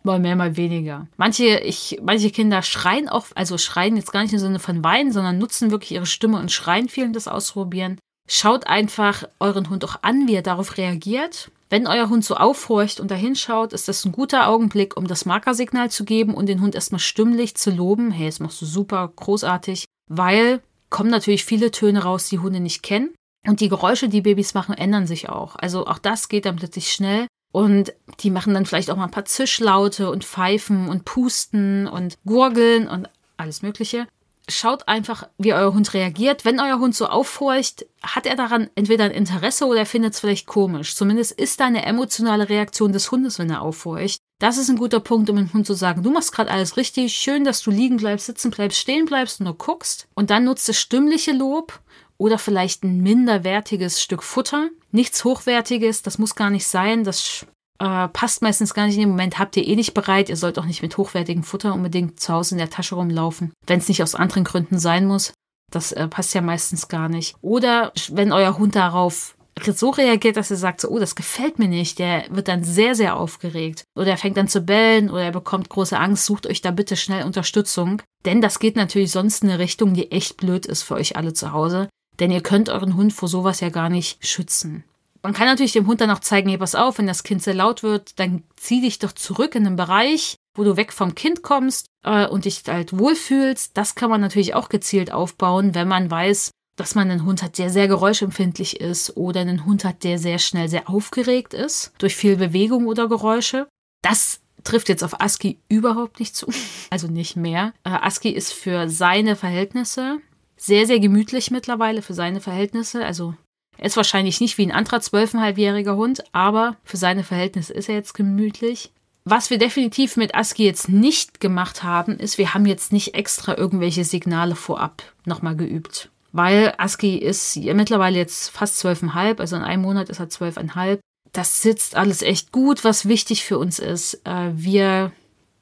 Mal 0.03 0.19
mehr, 0.19 0.37
mal 0.37 0.57
weniger. 0.57 1.07
Manche, 1.17 1.59
ich, 1.61 2.01
manche 2.03 2.31
Kinder 2.31 2.63
schreien 2.63 3.09
auch, 3.09 3.27
also 3.35 3.59
schreien 3.59 3.97
jetzt 3.97 4.13
gar 4.13 4.23
nicht 4.23 4.33
im 4.33 4.39
Sinne 4.39 4.59
von 4.59 4.83
weinen, 4.83 5.13
sondern 5.13 5.39
nutzen 5.39 5.71
wirklich 5.71 5.93
ihre 5.93 6.07
Stimme 6.07 6.39
und 6.39 6.51
schreien 6.51 6.89
vielen 6.89 7.13
das 7.13 7.29
ausprobieren. 7.29 7.99
Schaut 8.29 8.67
einfach 8.67 9.25
euren 9.39 9.71
Hund 9.71 9.85
auch 9.85 10.03
an, 10.03 10.27
wie 10.29 10.35
er 10.35 10.43
darauf 10.43 10.77
reagiert. 10.77 11.51
Wenn 11.71 11.87
euer 11.87 12.09
Hund 12.09 12.25
so 12.25 12.37
aufhorcht 12.37 13.01
und 13.01 13.11
dahin 13.11 13.37
schaut, 13.37 13.73
ist 13.73 13.89
das 13.89 14.05
ein 14.05 14.13
guter 14.13 14.49
Augenblick, 14.49 14.97
um 14.97 15.07
das 15.07 15.25
Markersignal 15.25 15.91
zu 15.91 16.05
geben 16.05 16.35
und 16.35 16.47
den 16.47 16.63
Hund 16.63 16.75
erstmal 16.75 16.99
stimmlich 16.99 17.55
zu 17.57 17.71
loben. 17.71 18.11
Hey, 18.11 18.27
das 18.27 18.41
machst 18.41 18.61
du 18.63 18.67
super, 18.67 19.13
großartig, 19.15 19.85
weil 20.09 20.63
kommen 20.91 21.11
natürlich 21.11 21.45
viele 21.45 21.71
Töne 21.71 22.03
raus, 22.03 22.29
die 22.29 22.39
Hunde 22.39 22.61
nicht 22.61 22.83
kennen. 22.83 23.15
Und 23.47 23.61
die 23.61 23.69
Geräusche, 23.69 24.09
die 24.09 24.21
Babys 24.21 24.55
machen, 24.55 24.75
ändern 24.75 25.07
sich 25.07 25.29
auch. 25.29 25.57
Also 25.57 25.87
auch 25.87 25.99
das 25.99 26.29
geht 26.29 26.45
dann 26.45 26.57
plötzlich 26.57 26.93
schnell. 26.93 27.27
Und 27.53 27.95
die 28.21 28.31
machen 28.31 28.53
dann 28.53 28.67
vielleicht 28.67 28.91
auch 28.91 28.97
mal 28.97 29.05
ein 29.05 29.11
paar 29.11 29.25
Zischlaute 29.25 30.11
und 30.11 30.25
Pfeifen 30.25 30.89
und 30.89 31.05
Pusten 31.05 31.87
und 31.87 32.19
Gurgeln 32.25 32.89
und 32.89 33.09
alles 33.37 33.63
Mögliche 33.63 34.07
schaut 34.49 34.89
einfach, 34.89 35.29
wie 35.39 35.53
euer 35.53 35.73
Hund 35.75 35.95
reagiert. 35.95 36.45
Wenn 36.45 36.61
euer 36.61 36.79
Hund 36.79 36.95
so 36.95 37.07
aufhorcht, 37.07 37.87
hat 38.03 38.27
er 38.27 38.37
daran 38.37 38.71
entweder 38.75 39.05
ein 39.05 39.11
Interesse 39.11 39.67
oder 39.67 39.81
er 39.81 39.87
findet 39.87 40.15
es 40.15 40.21
vielleicht 40.21 40.47
komisch. 40.47 40.97
Zumindest 40.97 41.33
ist 41.33 41.61
da 41.61 41.67
eine 41.67 41.85
emotionale 41.85 42.49
Reaktion 42.49 42.93
des 42.93 43.11
Hundes, 43.11 43.39
wenn 43.39 43.51
er 43.51 43.63
aufhorcht. 43.63 44.19
Das 44.41 44.57
ist 44.57 44.69
ein 44.69 44.77
guter 44.77 45.01
Punkt, 45.01 45.29
um 45.31 45.37
dem 45.37 45.53
Hund 45.53 45.67
zu 45.67 45.75
sagen, 45.75 46.05
du 46.05 46.13
machst 46.13 46.33
gerade 46.33 46.51
alles 46.51 46.77
richtig, 46.77 47.17
schön, 47.17 47.43
dass 47.45 47.61
du 47.61 47.73
liegen 47.73 47.97
bleibst, 47.97 48.27
sitzen 48.27 48.53
bleibst, 48.53 48.79
stehen 48.79 49.05
bleibst 49.05 49.41
und 49.41 49.47
nur 49.47 49.59
guckst. 49.59 50.07
Und 50.15 50.31
dann 50.31 50.45
nutzt 50.45 50.69
das 50.69 50.79
stimmliche 50.79 51.33
Lob 51.33 51.81
oder 52.19 52.39
vielleicht 52.39 52.85
ein 52.85 53.01
minderwertiges 53.01 54.01
Stück 54.01 54.23
Futter. 54.23 54.69
Nichts 54.93 55.25
Hochwertiges, 55.25 56.03
das 56.03 56.19
muss 56.19 56.37
gar 56.37 56.51
nicht 56.51 56.69
sein, 56.69 57.03
das 57.03 57.47
äh, 57.81 58.09
passt 58.09 58.43
meistens 58.43 58.75
gar 58.75 58.87
nicht 58.87 58.95
in 58.95 59.03
dem 59.03 59.11
Moment, 59.11 59.41
habt 59.41 59.57
ihr 59.57 59.67
eh 59.67 59.75
nicht 59.75 59.95
bereit. 59.95 60.29
Ihr 60.29 60.37
sollt 60.37 60.59
auch 60.59 60.65
nicht 60.65 60.83
mit 60.83 60.97
hochwertigem 60.97 61.43
Futter 61.43 61.75
unbedingt 61.75 62.21
zu 62.21 62.33
Hause 62.33 62.55
in 62.55 62.59
der 62.59 62.71
Tasche 62.71 62.95
rumlaufen, 62.95 63.53
wenn 63.67 63.81
es 63.81 63.89
nicht 63.89 64.03
aus 64.03 64.15
anderen 64.15 64.45
Gründen 64.45 64.79
sein 64.79 65.07
muss. 65.07 65.33
Das 65.71 65.93
äh, 65.93 66.07
passt 66.07 66.35
ja 66.35 66.41
meistens 66.41 66.89
gar 66.89 67.09
nicht. 67.09 67.37
Oder 67.41 67.93
wenn 68.11 68.33
euer 68.33 68.57
Hund 68.57 68.75
darauf 68.75 69.37
so 69.65 69.91
reagiert, 69.91 70.37
dass 70.37 70.51
er 70.51 70.57
sagt, 70.57 70.81
so, 70.81 70.89
oh, 70.89 70.99
das 70.99 71.15
gefällt 71.15 71.59
mir 71.59 71.69
nicht, 71.69 71.99
der 71.99 72.25
wird 72.31 72.49
dann 72.49 72.65
sehr, 72.65 72.95
sehr 72.95 73.17
aufgeregt. 73.17 73.85
Oder 73.97 74.11
er 74.11 74.17
fängt 74.17 74.37
dann 74.37 74.49
zu 74.49 74.61
bellen 74.61 75.11
oder 75.11 75.23
er 75.23 75.33
bekommt 75.33 75.69
große 75.69 75.99
Angst, 75.99 76.27
sucht 76.27 76.47
euch 76.47 76.61
da 76.61 76.71
bitte 76.71 76.97
schnell 76.97 77.25
Unterstützung. 77.25 78.03
Denn 78.25 78.41
das 78.41 78.59
geht 78.59 78.77
natürlich 78.77 79.11
sonst 79.11 79.43
in 79.43 79.51
eine 79.51 79.59
Richtung, 79.59 79.95
die 79.95 80.11
echt 80.11 80.37
blöd 80.37 80.67
ist 80.67 80.83
für 80.83 80.95
euch 80.95 81.17
alle 81.17 81.33
zu 81.33 81.53
Hause. 81.53 81.89
Denn 82.21 82.31
ihr 82.31 82.43
könnt 82.43 82.69
euren 82.69 82.97
Hund 82.97 83.13
vor 83.13 83.29
sowas 83.29 83.61
ja 83.61 83.69
gar 83.69 83.89
nicht 83.89 84.27
schützen. 84.27 84.85
Man 85.23 85.33
kann 85.33 85.47
natürlich 85.47 85.73
dem 85.73 85.87
Hund 85.87 86.01
dann 86.01 86.11
auch 86.11 86.21
zeigen, 86.21 86.49
hey, 86.49 86.59
pass 86.59 86.75
auf, 86.75 86.99
wenn 86.99 87.07
das 87.07 87.23
Kind 87.23 87.43
sehr 87.43 87.55
laut 87.55 87.83
wird, 87.83 88.19
dann 88.19 88.45
zieh 88.57 88.81
dich 88.81 88.99
doch 88.99 89.13
zurück 89.13 89.55
in 89.55 89.67
einen 89.67 89.77
Bereich, 89.77 90.37
wo 90.57 90.65
du 90.65 90.77
weg 90.77 90.93
vom 90.93 91.15
Kind 91.15 91.43
kommst 91.43 91.87
äh, 92.05 92.27
und 92.27 92.45
dich 92.45 92.63
halt 92.67 92.97
wohlfühlst. 92.97 93.77
Das 93.77 93.95
kann 93.95 94.11
man 94.11 94.21
natürlich 94.21 94.55
auch 94.55 94.69
gezielt 94.69 95.13
aufbauen, 95.13 95.75
wenn 95.75 95.89
man 95.89 96.11
weiß, 96.11 96.51
dass 96.79 96.95
man 96.95 97.11
einen 97.11 97.25
Hund 97.25 97.43
hat, 97.43 97.59
der 97.59 97.71
sehr 97.71 97.89
geräuschempfindlich 97.89 98.81
ist 98.81 99.17
oder 99.17 99.41
einen 99.41 99.67
Hund 99.67 99.85
hat, 99.85 100.05
der 100.05 100.19
sehr 100.19 100.39
schnell 100.39 100.69
sehr 100.69 100.89
aufgeregt 100.89 101.53
ist 101.53 101.93
durch 101.99 102.15
viel 102.15 102.37
Bewegung 102.37 102.87
oder 102.87 103.09
Geräusche. 103.09 103.67
Das 104.03 104.41
trifft 104.63 104.89
jetzt 104.89 105.03
auf 105.03 105.21
Aski 105.21 105.59
überhaupt 105.69 106.21
nicht 106.21 106.37
zu, 106.37 106.47
also 106.91 107.09
nicht 107.09 107.37
mehr. 107.37 107.73
Äh, 107.85 107.91
Aski 107.91 108.31
ist 108.31 108.53
für 108.53 108.89
seine 108.89 109.35
Verhältnisse 109.35 110.19
sehr, 110.57 110.87
sehr 110.87 111.01
gemütlich 111.01 111.51
mittlerweile, 111.51 112.01
für 112.01 112.15
seine 112.15 112.41
Verhältnisse. 112.41 113.05
Also 113.05 113.35
er 113.77 113.87
ist 113.87 113.97
wahrscheinlich 113.97 114.41
nicht 114.41 114.57
wie 114.57 114.67
ein 114.67 114.73
anderer 114.73 115.01
zwölfeinhalbjähriger 115.01 115.97
Hund, 115.97 116.23
aber 116.33 116.77
für 116.85 116.97
seine 116.97 117.25
Verhältnisse 117.25 117.73
ist 117.73 117.89
er 117.89 117.97
jetzt 117.97 118.15
gemütlich. 118.15 118.93
Was 119.25 119.51
wir 119.51 119.59
definitiv 119.59 120.17
mit 120.17 120.35
ASCII 120.35 120.65
jetzt 120.65 120.89
nicht 120.89 121.41
gemacht 121.41 121.83
haben, 121.83 122.19
ist, 122.19 122.39
wir 122.39 122.55
haben 122.55 122.67
jetzt 122.67 122.93
nicht 122.93 123.15
extra 123.15 123.57
irgendwelche 123.57 124.05
Signale 124.05 124.55
vorab 124.55 125.03
nochmal 125.27 125.55
geübt. 125.55 126.11
Weil 126.33 126.75
ASCII 126.79 127.17
ist 127.17 127.57
mittlerweile 127.57 128.19
jetzt 128.19 128.51
fast 128.51 128.79
zwölfeinhalb, 128.79 129.41
also 129.41 129.57
in 129.57 129.63
einem 129.63 129.83
Monat 129.83 130.09
ist 130.09 130.21
er 130.21 130.29
zwölfeinhalb. 130.29 131.01
Das 131.33 131.63
sitzt 131.63 131.97
alles 131.97 132.23
echt 132.23 132.53
gut, 132.53 132.85
was 132.85 133.09
wichtig 133.09 133.45
für 133.45 133.59
uns 133.59 133.79
ist. 133.79 134.27
Äh, 134.27 134.51
wir 134.55 135.13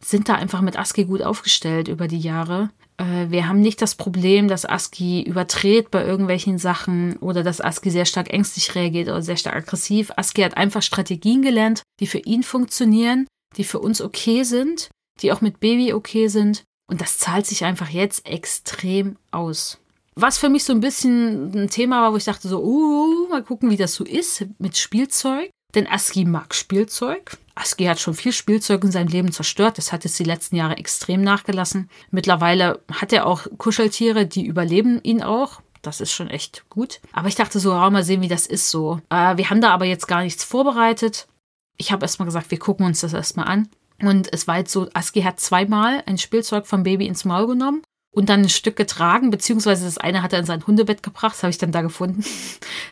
sind 0.01 0.29
da 0.29 0.35
einfach 0.35 0.61
mit 0.61 0.79
ASCII 0.79 1.05
gut 1.05 1.23
aufgestellt 1.23 1.89
über 1.89 2.09
die 2.09 2.19
Jahre. 2.19 2.71
Äh, 2.99 3.31
wir 3.31 3.49
haben 3.49 3.61
nicht 3.61 3.83
das 3.83 3.95
Problem, 3.95 4.49
dass 4.49 4.65
ASCII 4.65 5.23
überdreht 5.23 5.91
bei 5.91 6.05
irgendwelchen 6.05 6.59
Sachen 6.59 7.17
oder 7.17 7.43
dass 7.43 7.61
ASCII 7.61 7.91
sehr 7.91 8.05
stark 8.05 8.33
ängstlich 8.33 8.75
reagiert 8.75 9.09
oder 9.09 9.23
sehr 9.23 9.37
stark 9.37 9.57
aggressiv. 9.57 10.13
ASCII 10.17 10.45
hat 10.45 10.57
einfach 10.57 10.83
Strategien 10.83 11.43
gelernt, 11.43 11.83
die 12.01 12.07
für 12.07 12.19
ihn 12.19 12.43
funktionieren, 12.43 13.27
die 13.57 13.65
für 13.65 13.79
uns 13.79 14.01
okay 14.01 14.45
sind, 14.45 14.91
die 15.21 15.33
auch 15.33 15.41
mit 15.41 15.61
Baby 15.61 15.93
okay 15.93 16.29
sind. 16.29 16.65
Und 16.89 17.01
das 17.01 17.19
zahlt 17.19 17.47
sich 17.47 17.65
einfach 17.65 17.89
jetzt 17.89 18.27
extrem 18.27 19.17
aus. 19.33 19.79
Was 20.19 20.39
für 20.39 20.49
mich 20.49 20.65
so 20.65 20.73
ein 20.73 20.81
bisschen 20.81 21.53
ein 21.55 21.69
Thema 21.69 22.01
war, 22.01 22.13
wo 22.13 22.17
ich 22.17 22.25
dachte 22.25 22.49
so, 22.49 22.63
uh, 22.63 23.29
mal 23.29 23.43
gucken, 23.43 23.71
wie 23.71 23.77
das 23.77 23.95
so 23.95 24.03
ist 24.03 24.47
mit 24.59 24.77
Spielzeug. 24.79 25.51
denn 25.75 25.87
Aski 25.87 26.25
mag 26.25 26.55
Spielzeug. 26.55 27.37
Aski 27.55 27.85
hat 27.85 28.01
schon 28.01 28.15
viel 28.15 28.33
Spielzeug 28.33 28.83
in 28.83 28.91
seinem 28.91 29.09
Leben 29.09 29.31
zerstört. 29.31 29.77
Das 29.77 29.93
hat 29.93 30.05
jetzt 30.05 30.19
die 30.19 30.25
letzten 30.25 30.57
Jahre 30.57 30.79
extrem 30.79 31.21
nachgelassen. 31.21 31.91
Mittlerweile 32.11 32.81
hat 32.91 33.13
er 33.13 33.27
auch 33.27 33.47
Kuscheltiere, 33.59 34.25
die 34.25 34.47
überleben 34.47 35.01
ihn 35.03 35.23
auch. 35.23 35.61
Das 35.83 36.01
ist 36.01 36.13
schon 36.13 36.29
echt 36.29 36.65
gut. 36.71 37.01
Aber 37.13 37.29
ich 37.29 37.35
dachte 37.35 37.61
so, 37.61 37.73
ja, 37.73 37.91
mal 37.91 38.03
sehen, 38.03 38.23
wie 38.23 38.29
das 38.29 38.47
ist 38.47 38.71
so. 38.71 39.01
Äh, 39.11 39.37
wir 39.37 39.51
haben 39.51 39.61
da 39.61 39.71
aber 39.71 39.85
jetzt 39.85 40.09
gar 40.09 40.23
nichts 40.23 40.45
vorbereitet. 40.45 41.29
Ich 41.77 41.93
habe 41.93 42.07
erstmal 42.07 42.27
gesagt, 42.27 42.51
wir 42.51 42.59
gucken 42.59 42.87
uns 42.87 43.03
das 43.03 43.13
erstmal 43.13 43.49
an. 43.49 43.69
Und 44.01 44.33
es 44.33 44.49
war 44.49 44.57
jetzt 44.57 44.73
so, 44.73 44.89
Aski 44.95 45.23
hat 45.23 45.41
zweimal 45.41 46.03
ein 46.07 46.17
Spielzeug 46.17 46.67
vom 46.67 46.85
Baby 46.85 47.07
ins 47.07 47.27
Maul 47.27 47.49
genommen 47.49 47.83
und 48.17 48.31
dann 48.31 48.43
ein 48.43 48.49
Stück 48.49 48.77
getragen, 48.77 49.31
beziehungsweise 49.31 49.85
das 49.85 49.99
eine 49.99 50.23
hat 50.23 50.33
er 50.33 50.39
in 50.39 50.47
sein 50.47 50.67
Hundebett 50.67 51.03
gebracht, 51.03 51.35
das 51.35 51.43
habe 51.43 51.51
ich 51.51 51.59
dann 51.59 51.73
da 51.73 51.83
gefunden. 51.83 52.25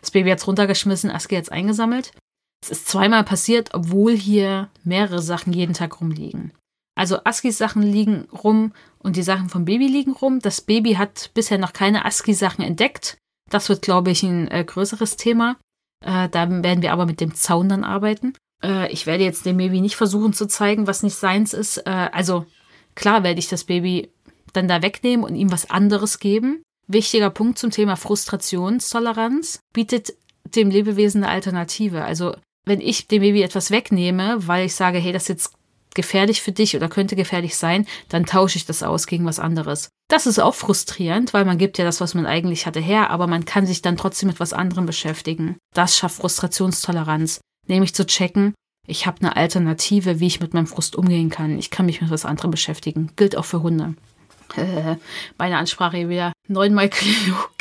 Das 0.00 0.10
Baby 0.10 0.28
hat 0.28 0.38
es 0.38 0.46
runtergeschmissen, 0.46 1.10
Aski 1.10 1.34
hat 1.34 1.44
es 1.44 1.48
eingesammelt. 1.48 2.12
Es 2.62 2.70
ist 2.70 2.88
zweimal 2.88 3.24
passiert, 3.24 3.70
obwohl 3.72 4.14
hier 4.14 4.68
mehrere 4.84 5.22
Sachen 5.22 5.54
jeden 5.54 5.72
Tag 5.72 5.98
rumliegen. 6.00 6.52
Also 6.94 7.18
Askis 7.24 7.56
Sachen 7.56 7.82
liegen 7.82 8.28
rum 8.30 8.72
und 8.98 9.16
die 9.16 9.22
Sachen 9.22 9.48
vom 9.48 9.64
Baby 9.64 9.87
liegen 9.87 10.12
rum. 10.12 10.40
Das 10.40 10.60
Baby 10.60 10.94
hat 10.94 11.30
bisher 11.32 11.56
noch 11.56 11.72
keine 11.72 12.04
Aski-Sachen 12.04 12.62
entdeckt. 12.62 13.16
Das 13.50 13.70
wird, 13.70 13.80
glaube 13.80 14.10
ich, 14.10 14.22
ein 14.22 14.48
äh, 14.50 14.62
größeres 14.62 15.16
Thema. 15.16 15.56
Äh, 16.04 16.28
da 16.28 16.50
werden 16.50 16.82
wir 16.82 16.92
aber 16.92 17.06
mit 17.06 17.20
dem 17.20 17.34
Zaun 17.34 17.70
dann 17.70 17.84
arbeiten. 17.84 18.34
Äh, 18.62 18.92
ich 18.92 19.06
werde 19.06 19.24
jetzt 19.24 19.46
dem 19.46 19.56
Baby 19.56 19.80
nicht 19.80 19.96
versuchen 19.96 20.34
zu 20.34 20.46
zeigen, 20.46 20.87
was 20.87 21.02
nicht 21.02 21.16
seins 21.16 21.54
ist. 21.54 21.78
Äh, 21.78 22.10
also 22.12 22.44
klar 22.94 23.22
werde 23.24 23.38
ich 23.38 23.48
das 23.48 23.64
Baby 23.64 24.13
dann 24.54 24.68
da 24.68 24.82
wegnehmen 24.82 25.24
und 25.24 25.34
ihm 25.34 25.52
was 25.52 25.70
anderes 25.70 26.18
geben. 26.18 26.62
Wichtiger 26.86 27.30
Punkt 27.30 27.58
zum 27.58 27.70
Thema 27.70 27.96
Frustrationstoleranz 27.96 29.60
bietet 29.72 30.14
dem 30.54 30.70
Lebewesen 30.70 31.24
eine 31.24 31.32
Alternative. 31.32 32.04
Also 32.04 32.34
wenn 32.64 32.80
ich 32.80 33.08
dem 33.08 33.20
Baby 33.20 33.42
etwas 33.42 33.70
wegnehme, 33.70 34.46
weil 34.46 34.66
ich 34.66 34.74
sage, 34.74 34.98
hey, 34.98 35.12
das 35.12 35.24
ist 35.24 35.28
jetzt 35.28 35.52
gefährlich 35.94 36.42
für 36.42 36.52
dich 36.52 36.76
oder 36.76 36.88
könnte 36.88 37.16
gefährlich 37.16 37.56
sein, 37.56 37.86
dann 38.08 38.26
tausche 38.26 38.56
ich 38.56 38.66
das 38.66 38.82
aus 38.82 39.06
gegen 39.06 39.24
was 39.26 39.38
anderes. 39.38 39.88
Das 40.08 40.26
ist 40.26 40.40
auch 40.40 40.54
frustrierend, 40.54 41.32
weil 41.32 41.44
man 41.44 41.56
gibt 41.56 41.78
ja 41.78 41.84
das, 41.84 42.00
was 42.00 42.14
man 42.14 42.26
eigentlich 42.26 42.66
hatte, 42.66 42.80
her, 42.80 43.10
aber 43.10 43.26
man 43.26 43.44
kann 43.44 43.64
sich 43.64 43.80
dann 43.80 43.96
trotzdem 43.96 44.28
mit 44.28 44.40
was 44.40 44.52
anderem 44.52 44.86
beschäftigen. 44.86 45.56
Das 45.72 45.96
schafft 45.96 46.16
Frustrationstoleranz, 46.16 47.40
nämlich 47.68 47.94
zu 47.94 48.04
checken, 48.04 48.54
ich 48.86 49.06
habe 49.06 49.20
eine 49.20 49.36
Alternative, 49.36 50.20
wie 50.20 50.26
ich 50.26 50.40
mit 50.40 50.52
meinem 50.52 50.66
Frust 50.66 50.96
umgehen 50.96 51.30
kann. 51.30 51.58
Ich 51.58 51.70
kann 51.70 51.86
mich 51.86 52.00
mit 52.00 52.10
was 52.10 52.26
anderem 52.26 52.50
beschäftigen. 52.50 53.10
Gilt 53.16 53.36
auch 53.36 53.44
für 53.44 53.62
Hunde. 53.62 53.94
Äh, 54.56 54.96
meine 55.38 55.58
Ansprache 55.58 56.08
wieder 56.08 56.32
neunmal 56.48 56.88
klug. 56.90 57.54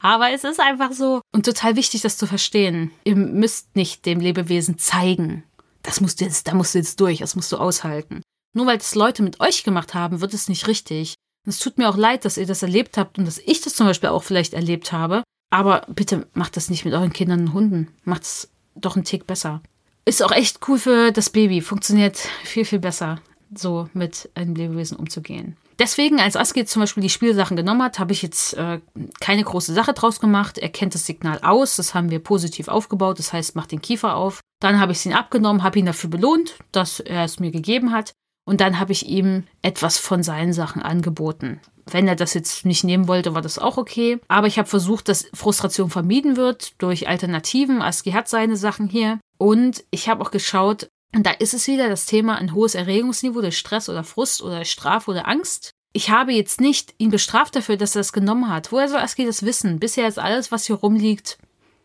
Aber 0.00 0.30
es 0.30 0.44
ist 0.44 0.60
einfach 0.60 0.92
so 0.92 1.20
und 1.34 1.44
total 1.44 1.76
wichtig, 1.76 2.02
das 2.02 2.16
zu 2.16 2.26
verstehen. 2.26 2.92
Ihr 3.04 3.16
müsst 3.16 3.74
nicht 3.74 4.06
dem 4.06 4.20
Lebewesen 4.20 4.78
zeigen. 4.78 5.42
Das 5.82 6.00
musst 6.00 6.20
du 6.20 6.24
jetzt, 6.24 6.48
da 6.48 6.54
musst 6.54 6.74
du 6.74 6.78
jetzt 6.78 7.00
durch, 7.00 7.18
das 7.18 7.36
musst 7.36 7.52
du 7.52 7.56
aushalten. 7.56 8.22
Nur 8.54 8.66
weil 8.66 8.78
das 8.78 8.94
Leute 8.94 9.22
mit 9.22 9.40
euch 9.40 9.64
gemacht 9.64 9.94
haben, 9.94 10.20
wird 10.20 10.32
es 10.34 10.48
nicht 10.48 10.66
richtig. 10.66 11.14
Und 11.44 11.50
es 11.50 11.58
tut 11.58 11.78
mir 11.78 11.88
auch 11.88 11.96
leid, 11.96 12.24
dass 12.24 12.38
ihr 12.38 12.46
das 12.46 12.62
erlebt 12.62 12.98
habt 12.98 13.18
und 13.18 13.24
dass 13.24 13.38
ich 13.38 13.60
das 13.60 13.74
zum 13.74 13.86
Beispiel 13.86 14.08
auch 14.08 14.22
vielleicht 14.22 14.54
erlebt 14.54 14.92
habe. 14.92 15.22
Aber 15.50 15.86
bitte 15.88 16.26
macht 16.34 16.56
das 16.56 16.70
nicht 16.70 16.84
mit 16.84 16.94
euren 16.94 17.12
Kindern 17.12 17.40
und 17.40 17.52
Hunden. 17.52 17.88
Macht 18.04 18.22
es 18.22 18.48
doch 18.74 18.96
einen 18.96 19.04
Tick 19.04 19.26
besser. 19.26 19.62
Ist 20.04 20.22
auch 20.22 20.32
echt 20.32 20.60
cool 20.68 20.78
für 20.78 21.12
das 21.12 21.30
Baby. 21.30 21.60
Funktioniert 21.60 22.16
viel, 22.44 22.64
viel 22.64 22.78
besser, 22.78 23.20
so 23.58 23.88
mit 23.92 24.30
einem 24.34 24.54
Lebewesen 24.54 24.96
umzugehen. 24.96 25.56
Deswegen, 25.78 26.20
als 26.20 26.36
Aski 26.36 26.64
zum 26.64 26.80
Beispiel 26.80 27.02
die 27.02 27.10
Spielsachen 27.10 27.56
genommen 27.56 27.82
hat, 27.82 27.98
habe 27.98 28.12
ich 28.12 28.22
jetzt 28.22 28.54
äh, 28.54 28.80
keine 29.20 29.44
große 29.44 29.74
Sache 29.74 29.92
draus 29.92 30.20
gemacht. 30.20 30.56
Er 30.56 30.70
kennt 30.70 30.94
das 30.94 31.04
Signal 31.04 31.40
aus, 31.42 31.76
das 31.76 31.94
haben 31.94 32.10
wir 32.10 32.18
positiv 32.18 32.68
aufgebaut, 32.68 33.18
das 33.18 33.32
heißt, 33.32 33.56
macht 33.56 33.72
den 33.72 33.82
Kiefer 33.82 34.16
auf. 34.16 34.40
Dann 34.60 34.80
habe 34.80 34.92
ich 34.92 34.98
es 34.98 35.06
ihn 35.06 35.12
abgenommen, 35.12 35.62
habe 35.62 35.78
ihn 35.78 35.86
dafür 35.86 36.08
belohnt, 36.08 36.54
dass 36.72 37.00
er 37.00 37.24
es 37.24 37.40
mir 37.40 37.50
gegeben 37.50 37.92
hat. 37.92 38.12
Und 38.48 38.60
dann 38.60 38.78
habe 38.78 38.92
ich 38.92 39.06
ihm 39.06 39.42
etwas 39.60 39.98
von 39.98 40.22
seinen 40.22 40.52
Sachen 40.52 40.80
angeboten. 40.80 41.60
Wenn 41.90 42.08
er 42.08 42.16
das 42.16 42.34
jetzt 42.34 42.64
nicht 42.64 42.84
nehmen 42.84 43.06
wollte, 43.06 43.34
war 43.34 43.42
das 43.42 43.58
auch 43.58 43.76
okay. 43.76 44.18
Aber 44.28 44.46
ich 44.46 44.58
habe 44.58 44.68
versucht, 44.68 45.08
dass 45.08 45.28
Frustration 45.34 45.90
vermieden 45.90 46.36
wird 46.36 46.80
durch 46.80 47.08
Alternativen. 47.08 47.82
Aski 47.82 48.12
hat 48.12 48.28
seine 48.28 48.56
Sachen 48.56 48.88
hier. 48.88 49.18
Und 49.38 49.84
ich 49.90 50.08
habe 50.08 50.24
auch 50.24 50.30
geschaut, 50.30 50.88
und 51.14 51.24
da 51.24 51.30
ist 51.30 51.54
es 51.54 51.66
wieder 51.66 51.88
das 51.88 52.06
Thema 52.06 52.36
ein 52.36 52.54
hohes 52.54 52.74
Erregungsniveau 52.74 53.40
durch 53.40 53.58
Stress 53.58 53.88
oder 53.88 54.04
Frust 54.04 54.42
oder 54.42 54.64
Strafe 54.64 55.10
oder 55.10 55.28
Angst. 55.28 55.70
Ich 55.92 56.10
habe 56.10 56.32
jetzt 56.32 56.60
nicht 56.60 56.94
ihn 56.98 57.10
bestraft 57.10 57.56
dafür, 57.56 57.76
dass 57.76 57.96
er 57.96 58.02
es 58.02 58.12
genommen 58.12 58.50
hat. 58.50 58.70
Woher 58.70 58.88
soll 58.88 59.00
Aski 59.00 59.24
das 59.24 59.44
wissen? 59.44 59.80
Bisher 59.80 60.06
ist 60.06 60.18
alles, 60.18 60.52
was 60.52 60.66
hier 60.66 60.76
rumliegt, 60.76 61.38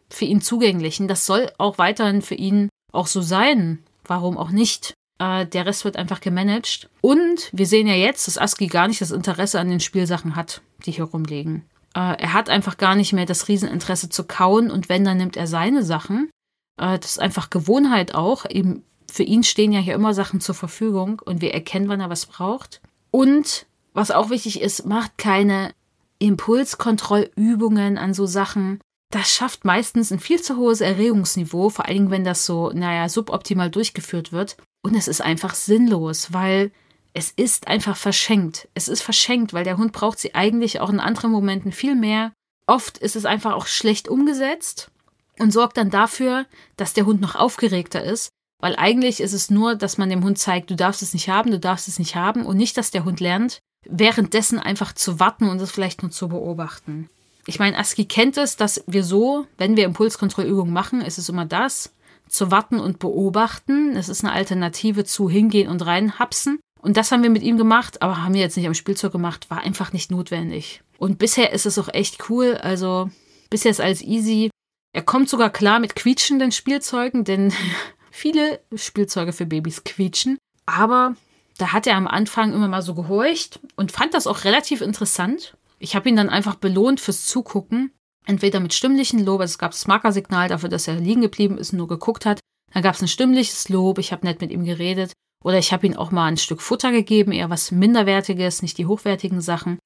für 0.09 0.25
ihn 0.25 0.41
zugänglich. 0.41 0.99
Und 0.99 1.07
das 1.07 1.25
soll 1.25 1.49
auch 1.57 1.77
weiterhin 1.77 2.21
für 2.21 2.35
ihn 2.35 2.67
auch 2.91 3.07
so 3.07 3.21
sein. 3.21 3.79
Warum 4.03 4.37
auch 4.37 4.49
nicht? 4.49 4.95
Äh, 5.19 5.45
der 5.45 5.65
Rest 5.65 5.85
wird 5.85 5.95
einfach 5.95 6.19
gemanagt. 6.19 6.89
Und 6.99 7.49
wir 7.53 7.67
sehen 7.67 7.87
ja 7.87 7.93
jetzt, 7.93 8.27
dass 8.27 8.37
Aski 8.37 8.67
gar 8.67 8.89
nicht 8.89 8.99
das 8.99 9.11
Interesse 9.11 9.59
an 9.59 9.69
den 9.69 9.79
Spielsachen 9.79 10.35
hat, 10.35 10.61
die 10.85 10.91
hier 10.91 11.05
rumliegen. 11.05 11.63
Äh, 11.95 12.19
er 12.19 12.33
hat 12.33 12.49
einfach 12.49 12.77
gar 12.77 12.95
nicht 12.95 13.13
mehr 13.13 13.25
das 13.25 13.47
Rieseninteresse 13.47 14.09
zu 14.09 14.25
kauen 14.25 14.71
und 14.71 14.89
wenn, 14.89 15.05
dann 15.05 15.17
nimmt 15.17 15.37
er 15.37 15.47
seine 15.47 15.83
Sachen. 15.83 16.29
Äh, 16.77 16.99
das 16.99 17.11
ist 17.11 17.19
einfach 17.19 17.49
Gewohnheit 17.49 18.13
auch. 18.13 18.45
Eben 18.49 18.83
für 19.11 19.23
ihn 19.23 19.43
stehen 19.43 19.73
ja 19.73 19.79
hier 19.79 19.95
immer 19.95 20.13
Sachen 20.13 20.39
zur 20.39 20.55
Verfügung 20.55 21.21
und 21.23 21.41
wir 21.41 21.53
erkennen, 21.53 21.89
wann 21.89 21.99
er 21.99 22.09
was 22.09 22.25
braucht. 22.25 22.81
Und 23.11 23.65
was 23.93 24.11
auch 24.11 24.29
wichtig 24.29 24.61
ist, 24.61 24.85
macht 24.85 25.17
keine 25.17 25.73
Impulskontrollübungen 26.19 27.97
an 27.97 28.13
so 28.13 28.25
Sachen. 28.25 28.79
Das 29.11 29.29
schafft 29.29 29.65
meistens 29.65 30.11
ein 30.11 30.19
viel 30.19 30.41
zu 30.41 30.55
hohes 30.55 30.79
Erregungsniveau, 30.79 31.69
vor 31.69 31.85
allem 31.85 32.09
wenn 32.09 32.23
das 32.23 32.45
so, 32.45 32.71
naja, 32.73 33.09
suboptimal 33.09 33.69
durchgeführt 33.69 34.31
wird. 34.31 34.55
Und 34.81 34.95
es 34.95 35.09
ist 35.09 35.21
einfach 35.21 35.55
sinnlos, 35.55 36.31
weil 36.31 36.71
es 37.13 37.31
ist 37.31 37.67
einfach 37.67 37.97
verschenkt. 37.97 38.69
Es 38.73 38.87
ist 38.87 39.01
verschenkt, 39.01 39.53
weil 39.53 39.65
der 39.65 39.77
Hund 39.77 39.91
braucht 39.91 40.19
sie 40.19 40.33
eigentlich 40.33 40.79
auch 40.79 40.89
in 40.89 41.01
anderen 41.01 41.31
Momenten 41.31 41.73
viel 41.73 41.95
mehr. 41.95 42.31
Oft 42.65 42.97
ist 42.97 43.17
es 43.17 43.25
einfach 43.25 43.53
auch 43.53 43.67
schlecht 43.67 44.07
umgesetzt 44.07 44.89
und 45.37 45.51
sorgt 45.51 45.75
dann 45.75 45.89
dafür, 45.89 46.45
dass 46.77 46.93
der 46.93 47.05
Hund 47.05 47.19
noch 47.19 47.35
aufgeregter 47.35 48.01
ist, 48.01 48.29
weil 48.61 48.75
eigentlich 48.77 49.19
ist 49.19 49.33
es 49.33 49.49
nur, 49.49 49.75
dass 49.75 49.97
man 49.97 50.09
dem 50.09 50.23
Hund 50.23 50.37
zeigt, 50.37 50.69
du 50.69 50.75
darfst 50.75 51.01
es 51.01 51.13
nicht 51.13 51.27
haben, 51.27 51.51
du 51.51 51.59
darfst 51.59 51.87
es 51.87 51.99
nicht 51.99 52.15
haben 52.15 52.45
und 52.45 52.55
nicht, 52.55 52.77
dass 52.77 52.91
der 52.91 53.03
Hund 53.03 53.19
lernt, 53.19 53.59
währenddessen 53.89 54.59
einfach 54.59 54.93
zu 54.93 55.19
warten 55.19 55.49
und 55.49 55.59
es 55.59 55.71
vielleicht 55.71 56.03
nur 56.03 56.11
zu 56.11 56.29
beobachten. 56.29 57.09
Ich 57.47 57.59
meine, 57.59 57.77
ASCII 57.77 58.05
kennt 58.05 58.37
es, 58.37 58.55
dass 58.55 58.83
wir 58.85 59.03
so, 59.03 59.47
wenn 59.57 59.75
wir 59.75 59.85
Impulskontrollübungen 59.85 60.71
machen, 60.71 61.01
ist 61.01 61.17
es 61.17 61.27
immer 61.27 61.45
das, 61.45 61.93
zu 62.29 62.51
warten 62.51 62.79
und 62.79 62.99
beobachten. 62.99 63.95
Es 63.95 64.09
ist 64.09 64.23
eine 64.23 64.33
Alternative 64.33 65.03
zu 65.05 65.29
hingehen 65.29 65.67
und 65.67 65.85
reinhapsen. 65.85 66.59
Und 66.81 66.97
das 66.97 67.11
haben 67.11 67.23
wir 67.23 67.29
mit 67.29 67.43
ihm 67.43 67.57
gemacht, 67.57 68.01
aber 68.01 68.23
haben 68.23 68.33
wir 68.33 68.41
jetzt 68.41 68.57
nicht 68.57 68.67
am 68.67 68.73
Spielzeug 68.73 69.11
gemacht, 69.11 69.49
war 69.49 69.61
einfach 69.61 69.91
nicht 69.91 70.11
notwendig. 70.11 70.81
Und 70.97 71.17
bisher 71.17 71.51
ist 71.51 71.65
es 71.65 71.77
auch 71.77 71.89
echt 71.89 72.29
cool, 72.29 72.57
also 72.57 73.09
bisher 73.49 73.71
ist 73.71 73.81
alles 73.81 74.01
easy. 74.01 74.49
Er 74.93 75.03
kommt 75.03 75.29
sogar 75.29 75.49
klar 75.49 75.79
mit 75.79 75.95
quietschenden 75.95 76.51
Spielzeugen, 76.51 77.23
denn 77.23 77.53
Viele 78.11 78.59
Spielzeuge 78.75 79.33
für 79.33 79.45
Babys 79.45 79.83
quietschen, 79.83 80.37
aber 80.65 81.15
da 81.57 81.73
hat 81.73 81.87
er 81.87 81.95
am 81.95 82.07
Anfang 82.07 82.53
immer 82.53 82.67
mal 82.67 82.81
so 82.81 82.93
gehorcht 82.93 83.59
und 83.75 83.91
fand 83.91 84.13
das 84.13 84.27
auch 84.27 84.43
relativ 84.43 84.81
interessant. 84.81 85.55
Ich 85.79 85.95
habe 85.95 86.09
ihn 86.09 86.15
dann 86.15 86.29
einfach 86.29 86.55
belohnt 86.55 86.99
fürs 86.99 87.25
Zugucken. 87.25 87.91
Entweder 88.25 88.59
mit 88.59 88.73
stimmlichen 88.73 89.25
Lob, 89.25 89.41
also 89.41 89.51
es 89.51 89.57
gab 89.57 89.71
das 89.71 89.87
Markersignal 89.87 90.47
dafür, 90.47 90.69
dass 90.69 90.87
er 90.87 90.95
liegen 90.95 91.21
geblieben 91.21 91.57
ist 91.57 91.71
und 91.71 91.79
nur 91.79 91.87
geguckt 91.87 92.25
hat. 92.25 92.39
Dann 92.73 92.83
gab 92.83 92.95
es 92.95 93.01
ein 93.01 93.07
stimmliches 93.07 93.69
Lob, 93.69 93.97
ich 93.97 94.11
habe 94.11 94.25
nett 94.25 94.41
mit 94.41 94.51
ihm 94.51 94.63
geredet. 94.63 95.13
Oder 95.43 95.57
ich 95.57 95.73
habe 95.73 95.87
ihm 95.87 95.95
auch 95.95 96.11
mal 96.11 96.27
ein 96.27 96.37
Stück 96.37 96.61
Futter 96.61 96.91
gegeben, 96.91 97.31
eher 97.31 97.49
was 97.49 97.71
Minderwertiges, 97.71 98.61
nicht 98.61 98.77
die 98.77 98.85
hochwertigen 98.85 99.41
Sachen. 99.41 99.79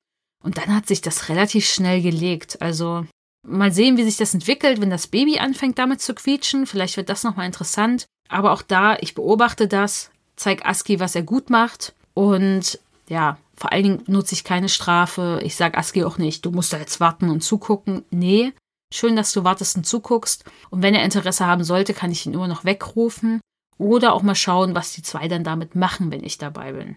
Und 0.43 0.57
dann 0.57 0.75
hat 0.75 0.87
sich 0.87 1.01
das 1.01 1.29
relativ 1.29 1.65
schnell 1.65 2.01
gelegt. 2.01 2.61
Also 2.61 3.05
mal 3.47 3.71
sehen, 3.71 3.97
wie 3.97 4.03
sich 4.03 4.17
das 4.17 4.33
entwickelt, 4.33 4.81
wenn 4.81 4.89
das 4.89 5.07
Baby 5.07 5.39
anfängt 5.39 5.79
damit 5.79 6.01
zu 6.01 6.13
quietschen. 6.13 6.65
Vielleicht 6.67 6.97
wird 6.97 7.09
das 7.09 7.23
nochmal 7.23 7.45
interessant. 7.45 8.05
Aber 8.27 8.51
auch 8.51 8.61
da, 8.61 8.97
ich 8.99 9.15
beobachte 9.15 9.67
das, 9.67 10.11
zeige 10.35 10.65
Aski, 10.65 10.99
was 10.99 11.15
er 11.15 11.23
gut 11.23 11.49
macht. 11.49 11.93
Und 12.13 12.79
ja, 13.07 13.37
vor 13.55 13.71
allen 13.71 13.83
Dingen 13.83 14.03
nutze 14.07 14.33
ich 14.33 14.43
keine 14.43 14.69
Strafe. 14.69 15.39
Ich 15.43 15.55
sage 15.55 15.77
Aski 15.77 16.03
auch 16.03 16.17
nicht, 16.17 16.45
du 16.45 16.51
musst 16.51 16.73
da 16.73 16.77
jetzt 16.77 16.99
warten 16.99 17.29
und 17.29 17.41
zugucken. 17.41 18.03
Nee, 18.09 18.53
schön, 18.93 19.15
dass 19.15 19.31
du 19.31 19.43
wartest 19.43 19.77
und 19.77 19.85
zuguckst. 19.85 20.43
Und 20.69 20.81
wenn 20.81 20.95
er 20.95 21.03
Interesse 21.03 21.45
haben 21.45 21.63
sollte, 21.63 21.93
kann 21.93 22.11
ich 22.11 22.25
ihn 22.25 22.33
immer 22.33 22.47
noch 22.47 22.65
wegrufen. 22.65 23.41
Oder 23.77 24.13
auch 24.13 24.23
mal 24.23 24.35
schauen, 24.35 24.73
was 24.73 24.93
die 24.93 25.01
zwei 25.01 25.27
dann 25.27 25.43
damit 25.43 25.75
machen, 25.75 26.11
wenn 26.11 26.23
ich 26.23 26.37
dabei 26.37 26.73
bin. 26.73 26.95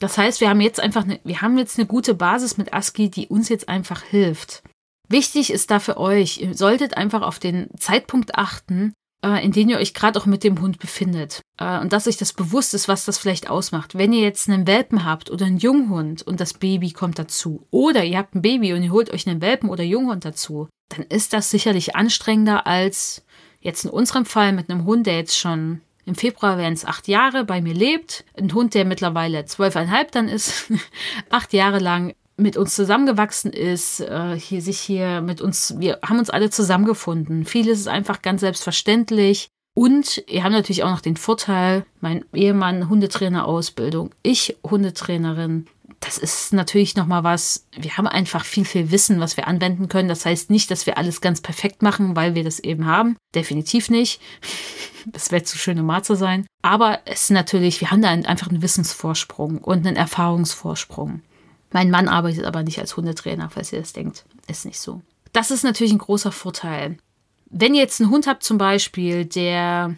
Das 0.00 0.18
heißt, 0.18 0.40
wir 0.40 0.48
haben 0.48 0.60
jetzt 0.60 0.80
einfach 0.80 1.04
eine, 1.04 1.20
wir 1.22 1.42
haben 1.42 1.58
jetzt 1.58 1.78
eine 1.78 1.86
gute 1.86 2.14
Basis 2.14 2.56
mit 2.56 2.72
ASCII, 2.72 3.10
die 3.10 3.28
uns 3.28 3.48
jetzt 3.48 3.68
einfach 3.68 4.02
hilft. 4.02 4.62
Wichtig 5.08 5.52
ist 5.52 5.70
da 5.70 5.78
für 5.80 5.98
euch, 5.98 6.40
ihr 6.40 6.54
solltet 6.54 6.96
einfach 6.96 7.22
auf 7.22 7.38
den 7.38 7.68
Zeitpunkt 7.78 8.36
achten, 8.36 8.94
in 9.26 9.52
denen 9.52 9.70
ihr 9.70 9.78
euch 9.78 9.94
gerade 9.94 10.18
auch 10.18 10.26
mit 10.26 10.44
dem 10.44 10.60
Hund 10.60 10.78
befindet. 10.78 11.40
Äh, 11.58 11.78
und 11.80 11.92
dass 11.92 12.06
euch 12.06 12.16
das 12.16 12.32
bewusst 12.32 12.74
ist, 12.74 12.88
was 12.88 13.04
das 13.04 13.18
vielleicht 13.18 13.48
ausmacht. 13.48 13.96
Wenn 13.96 14.12
ihr 14.12 14.22
jetzt 14.22 14.48
einen 14.48 14.66
Welpen 14.66 15.04
habt 15.04 15.30
oder 15.30 15.46
einen 15.46 15.58
Junghund 15.58 16.22
und 16.22 16.40
das 16.40 16.54
Baby 16.54 16.90
kommt 16.92 17.18
dazu, 17.18 17.66
oder 17.70 18.04
ihr 18.04 18.18
habt 18.18 18.34
ein 18.34 18.42
Baby 18.42 18.72
und 18.72 18.82
ihr 18.82 18.92
holt 18.92 19.10
euch 19.10 19.26
einen 19.26 19.40
Welpen 19.40 19.70
oder 19.70 19.84
Junghund 19.84 20.24
dazu, 20.24 20.68
dann 20.90 21.04
ist 21.06 21.32
das 21.32 21.50
sicherlich 21.50 21.96
anstrengender 21.96 22.66
als 22.66 23.24
jetzt 23.60 23.84
in 23.84 23.90
unserem 23.90 24.26
Fall 24.26 24.52
mit 24.52 24.70
einem 24.70 24.84
Hund, 24.84 25.06
der 25.06 25.16
jetzt 25.16 25.38
schon 25.38 25.80
im 26.06 26.14
Februar 26.14 26.58
wären 26.58 26.74
es 26.74 26.84
acht 26.84 27.08
Jahre 27.08 27.44
bei 27.44 27.62
mir 27.62 27.72
lebt, 27.72 28.24
ein 28.38 28.52
Hund, 28.52 28.74
der 28.74 28.84
mittlerweile 28.84 29.46
zwölfeinhalb 29.46 30.12
dann 30.12 30.28
ist, 30.28 30.70
acht 31.30 31.52
Jahre 31.52 31.78
lang 31.78 32.14
mit 32.36 32.56
uns 32.56 32.74
zusammengewachsen 32.74 33.52
ist, 33.52 34.00
äh, 34.00 34.38
hier 34.38 34.60
sich 34.60 34.80
hier 34.80 35.20
mit 35.20 35.40
uns, 35.40 35.74
wir 35.78 35.98
haben 36.02 36.18
uns 36.18 36.30
alle 36.30 36.50
zusammengefunden. 36.50 37.44
Vieles 37.44 37.80
ist 37.80 37.88
einfach 37.88 38.22
ganz 38.22 38.40
selbstverständlich. 38.40 39.48
Und 39.74 40.22
wir 40.28 40.44
haben 40.44 40.52
natürlich 40.52 40.84
auch 40.84 40.90
noch 40.90 41.00
den 41.00 41.16
Vorteil, 41.16 41.84
mein 42.00 42.24
Ehemann 42.32 42.88
Hundetrainer-Ausbildung, 42.88 44.10
ich 44.22 44.56
Hundetrainerin. 44.62 45.66
Das 45.98 46.18
ist 46.18 46.52
natürlich 46.52 46.96
nochmal 46.96 47.24
was, 47.24 47.66
wir 47.76 47.96
haben 47.96 48.06
einfach 48.06 48.44
viel, 48.44 48.64
viel 48.64 48.90
Wissen, 48.90 49.20
was 49.20 49.36
wir 49.36 49.48
anwenden 49.48 49.88
können. 49.88 50.08
Das 50.08 50.26
heißt 50.26 50.50
nicht, 50.50 50.70
dass 50.70 50.86
wir 50.86 50.98
alles 50.98 51.20
ganz 51.20 51.40
perfekt 51.40 51.82
machen, 51.82 52.14
weil 52.14 52.34
wir 52.34 52.44
das 52.44 52.60
eben 52.60 52.86
haben. 52.86 53.16
Definitiv 53.34 53.90
nicht. 53.90 54.20
Das 55.06 55.30
wäre 55.30 55.42
zu 55.42 55.58
schön, 55.58 55.78
um 55.78 55.86
wahr 55.86 56.02
zu 56.02 56.14
sein. 56.14 56.46
Aber 56.62 57.00
es 57.04 57.24
ist 57.24 57.30
natürlich, 57.30 57.82
wir 57.82 57.90
haben 57.90 58.00
da 58.00 58.08
einfach 58.08 58.48
einen 58.48 58.62
Wissensvorsprung 58.62 59.58
und 59.58 59.86
einen 59.86 59.96
Erfahrungsvorsprung. 59.96 61.20
Mein 61.74 61.90
Mann 61.90 62.06
arbeitet 62.06 62.44
aber 62.44 62.62
nicht 62.62 62.78
als 62.78 62.96
Hundetrainer, 62.96 63.50
falls 63.50 63.72
ihr 63.72 63.80
das 63.80 63.92
denkt. 63.92 64.24
Ist 64.46 64.64
nicht 64.64 64.78
so. 64.78 65.02
Das 65.32 65.50
ist 65.50 65.64
natürlich 65.64 65.92
ein 65.92 65.98
großer 65.98 66.30
Vorteil. 66.30 66.98
Wenn 67.50 67.74
ihr 67.74 67.80
jetzt 67.80 68.00
einen 68.00 68.10
Hund 68.10 68.28
habt 68.28 68.44
zum 68.44 68.58
Beispiel, 68.58 69.24
der 69.24 69.96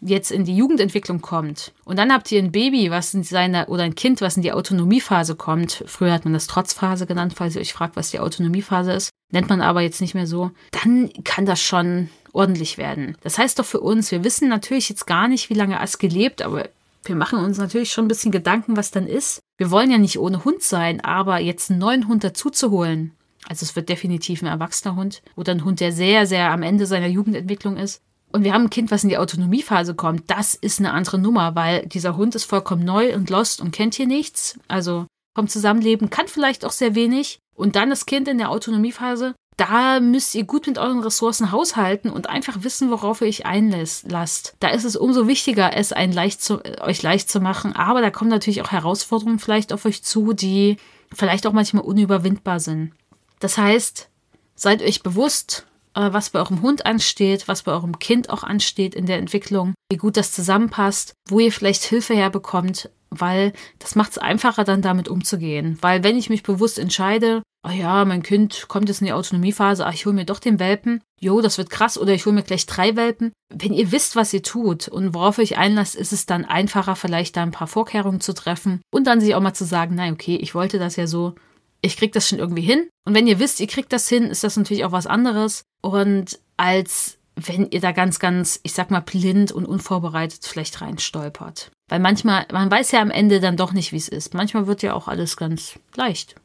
jetzt 0.00 0.30
in 0.30 0.44
die 0.44 0.56
Jugendentwicklung 0.56 1.20
kommt 1.20 1.72
und 1.84 1.98
dann 1.98 2.12
habt 2.12 2.30
ihr 2.30 2.40
ein 2.40 2.52
Baby, 2.52 2.92
was 2.92 3.12
in 3.12 3.24
seiner 3.24 3.68
oder 3.68 3.82
ein 3.82 3.96
Kind, 3.96 4.20
was 4.20 4.36
in 4.36 4.44
die 4.44 4.52
Autonomiephase 4.52 5.34
kommt. 5.34 5.82
Früher 5.86 6.12
hat 6.12 6.24
man 6.24 6.32
das 6.32 6.46
Trotzphase 6.46 7.06
genannt, 7.06 7.34
falls 7.34 7.56
ihr 7.56 7.60
euch 7.60 7.72
fragt, 7.72 7.96
was 7.96 8.12
die 8.12 8.20
Autonomiephase 8.20 8.92
ist. 8.92 9.10
Nennt 9.32 9.48
man 9.48 9.62
aber 9.62 9.80
jetzt 9.80 10.00
nicht 10.00 10.14
mehr 10.14 10.28
so. 10.28 10.52
Dann 10.70 11.10
kann 11.24 11.44
das 11.44 11.60
schon 11.60 12.08
ordentlich 12.32 12.78
werden. 12.78 13.16
Das 13.22 13.36
heißt 13.36 13.58
doch 13.58 13.66
für 13.66 13.80
uns, 13.80 14.12
wir 14.12 14.22
wissen 14.22 14.48
natürlich 14.48 14.88
jetzt 14.88 15.08
gar 15.08 15.26
nicht, 15.26 15.50
wie 15.50 15.54
lange 15.54 15.80
Aske 15.80 16.06
lebt, 16.06 16.40
aber 16.40 16.68
wir 17.04 17.16
machen 17.16 17.40
uns 17.40 17.58
natürlich 17.58 17.90
schon 17.90 18.04
ein 18.04 18.08
bisschen 18.08 18.30
Gedanken, 18.30 18.76
was 18.76 18.92
dann 18.92 19.08
ist. 19.08 19.40
Wir 19.60 19.70
wollen 19.70 19.90
ja 19.90 19.98
nicht 19.98 20.18
ohne 20.18 20.46
Hund 20.46 20.62
sein, 20.62 21.02
aber 21.02 21.38
jetzt 21.38 21.70
einen 21.70 21.80
neuen 21.80 22.08
Hund 22.08 22.24
dazuzuholen, 22.24 23.12
also 23.46 23.62
es 23.62 23.76
wird 23.76 23.90
definitiv 23.90 24.40
ein 24.40 24.46
erwachsener 24.46 24.96
Hund 24.96 25.20
oder 25.36 25.52
ein 25.52 25.66
Hund, 25.66 25.80
der 25.80 25.92
sehr, 25.92 26.26
sehr 26.26 26.50
am 26.50 26.62
Ende 26.62 26.86
seiner 26.86 27.08
Jugendentwicklung 27.08 27.76
ist. 27.76 28.00
Und 28.32 28.42
wir 28.42 28.54
haben 28.54 28.64
ein 28.64 28.70
Kind, 28.70 28.90
was 28.90 29.02
in 29.02 29.10
die 29.10 29.18
Autonomiephase 29.18 29.94
kommt. 29.94 30.30
Das 30.30 30.54
ist 30.54 30.78
eine 30.78 30.94
andere 30.94 31.18
Nummer, 31.18 31.56
weil 31.56 31.84
dieser 31.84 32.16
Hund 32.16 32.34
ist 32.34 32.44
vollkommen 32.44 32.86
neu 32.86 33.14
und 33.14 33.28
lost 33.28 33.60
und 33.60 33.70
kennt 33.70 33.94
hier 33.94 34.06
nichts. 34.06 34.58
Also 34.66 35.06
vom 35.36 35.46
Zusammenleben 35.46 36.08
kann 36.08 36.26
vielleicht 36.26 36.64
auch 36.64 36.72
sehr 36.72 36.94
wenig. 36.94 37.38
Und 37.54 37.76
dann 37.76 37.90
das 37.90 38.06
Kind 38.06 38.28
in 38.28 38.38
der 38.38 38.48
Autonomiephase 38.48 39.34
da 39.60 40.00
müsst 40.00 40.34
ihr 40.34 40.44
gut 40.44 40.66
mit 40.66 40.78
euren 40.78 41.00
Ressourcen 41.00 41.52
haushalten 41.52 42.08
und 42.08 42.30
einfach 42.30 42.64
wissen, 42.64 42.90
worauf 42.90 43.20
ihr 43.20 43.26
euch 43.26 43.44
einlasst. 43.44 44.54
Da 44.58 44.68
ist 44.68 44.84
es 44.84 44.96
umso 44.96 45.28
wichtiger, 45.28 45.76
es 45.76 45.90
leicht 45.90 46.42
zu, 46.42 46.64
euch 46.80 47.02
leicht 47.02 47.30
zu 47.30 47.40
machen. 47.40 47.76
Aber 47.76 48.00
da 48.00 48.10
kommen 48.10 48.30
natürlich 48.30 48.62
auch 48.62 48.72
Herausforderungen 48.72 49.38
vielleicht 49.38 49.74
auf 49.74 49.84
euch 49.84 50.02
zu, 50.02 50.32
die 50.32 50.78
vielleicht 51.12 51.46
auch 51.46 51.52
manchmal 51.52 51.84
unüberwindbar 51.84 52.58
sind. 52.58 52.92
Das 53.38 53.58
heißt, 53.58 54.08
seid 54.54 54.82
euch 54.82 55.02
bewusst, 55.02 55.66
äh, 55.94 56.10
was 56.10 56.30
bei 56.30 56.38
eurem 56.38 56.62
Hund 56.62 56.86
ansteht, 56.86 57.46
was 57.46 57.64
bei 57.64 57.72
eurem 57.72 57.98
Kind 57.98 58.30
auch 58.30 58.42
ansteht 58.42 58.94
in 58.94 59.04
der 59.04 59.18
Entwicklung, 59.18 59.74
wie 59.90 59.98
gut 59.98 60.16
das 60.16 60.32
zusammenpasst, 60.32 61.12
wo 61.28 61.38
ihr 61.38 61.52
vielleicht 61.52 61.84
Hilfe 61.84 62.14
herbekommt, 62.14 62.88
weil 63.10 63.52
das 63.78 63.94
macht 63.94 64.12
es 64.12 64.18
einfacher, 64.18 64.64
dann 64.64 64.80
damit 64.80 65.08
umzugehen. 65.08 65.76
Weil 65.82 66.02
wenn 66.02 66.16
ich 66.16 66.30
mich 66.30 66.42
bewusst 66.42 66.78
entscheide, 66.78 67.42
oh 67.66 67.70
ja, 67.70 68.04
mein 68.04 68.22
Kind 68.22 68.66
kommt 68.68 68.88
jetzt 68.88 69.00
in 69.00 69.06
die 69.06 69.12
Autonomiephase, 69.12 69.86
ach, 69.86 69.92
ich 69.92 70.06
hole 70.06 70.14
mir 70.14 70.24
doch 70.24 70.38
den 70.38 70.58
Welpen, 70.58 71.02
jo, 71.20 71.40
das 71.40 71.58
wird 71.58 71.70
krass, 71.70 71.98
oder 71.98 72.12
ich 72.12 72.24
hole 72.26 72.34
mir 72.34 72.42
gleich 72.42 72.66
drei 72.66 72.96
Welpen. 72.96 73.32
Wenn 73.52 73.72
ihr 73.72 73.92
wisst, 73.92 74.16
was 74.16 74.32
ihr 74.32 74.42
tut 74.42 74.88
und 74.88 75.14
worauf 75.14 75.38
ihr 75.38 75.42
euch 75.42 75.58
einlasst, 75.58 75.94
ist 75.94 76.12
es 76.12 76.26
dann 76.26 76.44
einfacher, 76.44 76.96
vielleicht 76.96 77.36
da 77.36 77.42
ein 77.42 77.50
paar 77.50 77.66
Vorkehrungen 77.66 78.20
zu 78.20 78.32
treffen 78.32 78.80
und 78.92 79.06
dann 79.06 79.20
sich 79.20 79.34
auch 79.34 79.40
mal 79.40 79.54
zu 79.54 79.64
sagen, 79.64 79.94
nein, 79.94 80.14
okay, 80.14 80.36
ich 80.36 80.54
wollte 80.54 80.78
das 80.78 80.96
ja 80.96 81.06
so, 81.06 81.34
ich 81.82 81.96
krieg 81.96 82.12
das 82.12 82.28
schon 82.28 82.38
irgendwie 82.38 82.62
hin. 82.62 82.88
Und 83.06 83.14
wenn 83.14 83.26
ihr 83.26 83.38
wisst, 83.38 83.60
ihr 83.60 83.66
kriegt 83.66 83.92
das 83.92 84.08
hin, 84.08 84.24
ist 84.24 84.44
das 84.44 84.56
natürlich 84.56 84.84
auch 84.84 84.92
was 84.92 85.06
anderes. 85.06 85.62
Und 85.82 86.38
als 86.56 87.18
wenn 87.36 87.70
ihr 87.70 87.80
da 87.80 87.92
ganz, 87.92 88.18
ganz, 88.18 88.60
ich 88.62 88.72
sag 88.72 88.90
mal, 88.90 89.00
blind 89.00 89.52
und 89.52 89.64
unvorbereitet 89.64 90.44
vielleicht 90.44 90.80
reinstolpert. 90.80 91.70
Weil 91.88 92.00
manchmal, 92.00 92.46
man 92.52 92.70
weiß 92.70 92.92
ja 92.92 93.00
am 93.00 93.10
Ende 93.10 93.40
dann 93.40 93.56
doch 93.56 93.72
nicht, 93.72 93.92
wie 93.92 93.96
es 93.96 94.08
ist. 94.08 94.34
Manchmal 94.34 94.66
wird 94.66 94.82
ja 94.82 94.94
auch 94.94 95.08
alles 95.08 95.36
ganz 95.36 95.78
leicht. 95.94 96.36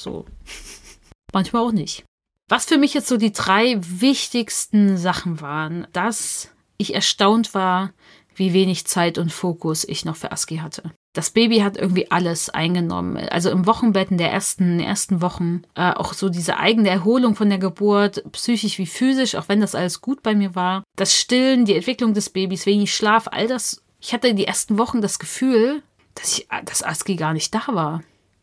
So. 0.00 0.24
manchmal 1.32 1.62
auch 1.62 1.72
nicht. 1.72 2.04
Was 2.48 2.64
für 2.64 2.78
mich 2.78 2.94
jetzt 2.94 3.06
so 3.06 3.16
die 3.16 3.32
drei 3.32 3.78
wichtigsten 3.80 4.96
Sachen 4.96 5.40
waren, 5.40 5.86
dass 5.92 6.50
ich 6.78 6.94
erstaunt 6.94 7.54
war, 7.54 7.92
wie 8.34 8.52
wenig 8.52 8.86
Zeit 8.86 9.18
und 9.18 9.32
Fokus 9.32 9.84
ich 9.84 10.04
noch 10.04 10.16
für 10.16 10.32
ASCII 10.32 10.56
hatte. 10.56 10.90
Das 11.12 11.30
Baby 11.30 11.58
hat 11.58 11.76
irgendwie 11.76 12.10
alles 12.10 12.48
eingenommen. 12.48 13.16
Also 13.16 13.50
im 13.50 13.66
Wochenbetten 13.66 14.16
der 14.16 14.32
ersten, 14.32 14.80
ersten 14.80 15.20
Wochen. 15.20 15.62
Äh, 15.74 15.92
auch 15.92 16.14
so 16.14 16.28
diese 16.28 16.56
eigene 16.56 16.88
Erholung 16.88 17.34
von 17.34 17.50
der 17.50 17.58
Geburt, 17.58 18.24
psychisch 18.32 18.78
wie 18.78 18.86
physisch, 18.86 19.34
auch 19.34 19.48
wenn 19.48 19.60
das 19.60 19.74
alles 19.74 20.00
gut 20.00 20.22
bei 20.22 20.34
mir 20.34 20.54
war. 20.54 20.84
Das 20.96 21.14
Stillen, 21.14 21.64
die 21.64 21.74
Entwicklung 21.74 22.14
des 22.14 22.30
Babys, 22.30 22.64
wenig 22.64 22.94
Schlaf, 22.94 23.28
all 23.30 23.48
das. 23.48 23.82
Ich 24.00 24.14
hatte 24.14 24.34
die 24.34 24.46
ersten 24.46 24.78
Wochen 24.78 25.02
das 25.02 25.18
Gefühl, 25.18 25.82
dass 26.14 26.38
ich, 26.38 26.48
dass 26.64 26.82
ASCII 26.82 27.16
gar 27.16 27.32
nicht 27.32 27.54
da 27.54 27.62
war. 27.68 28.02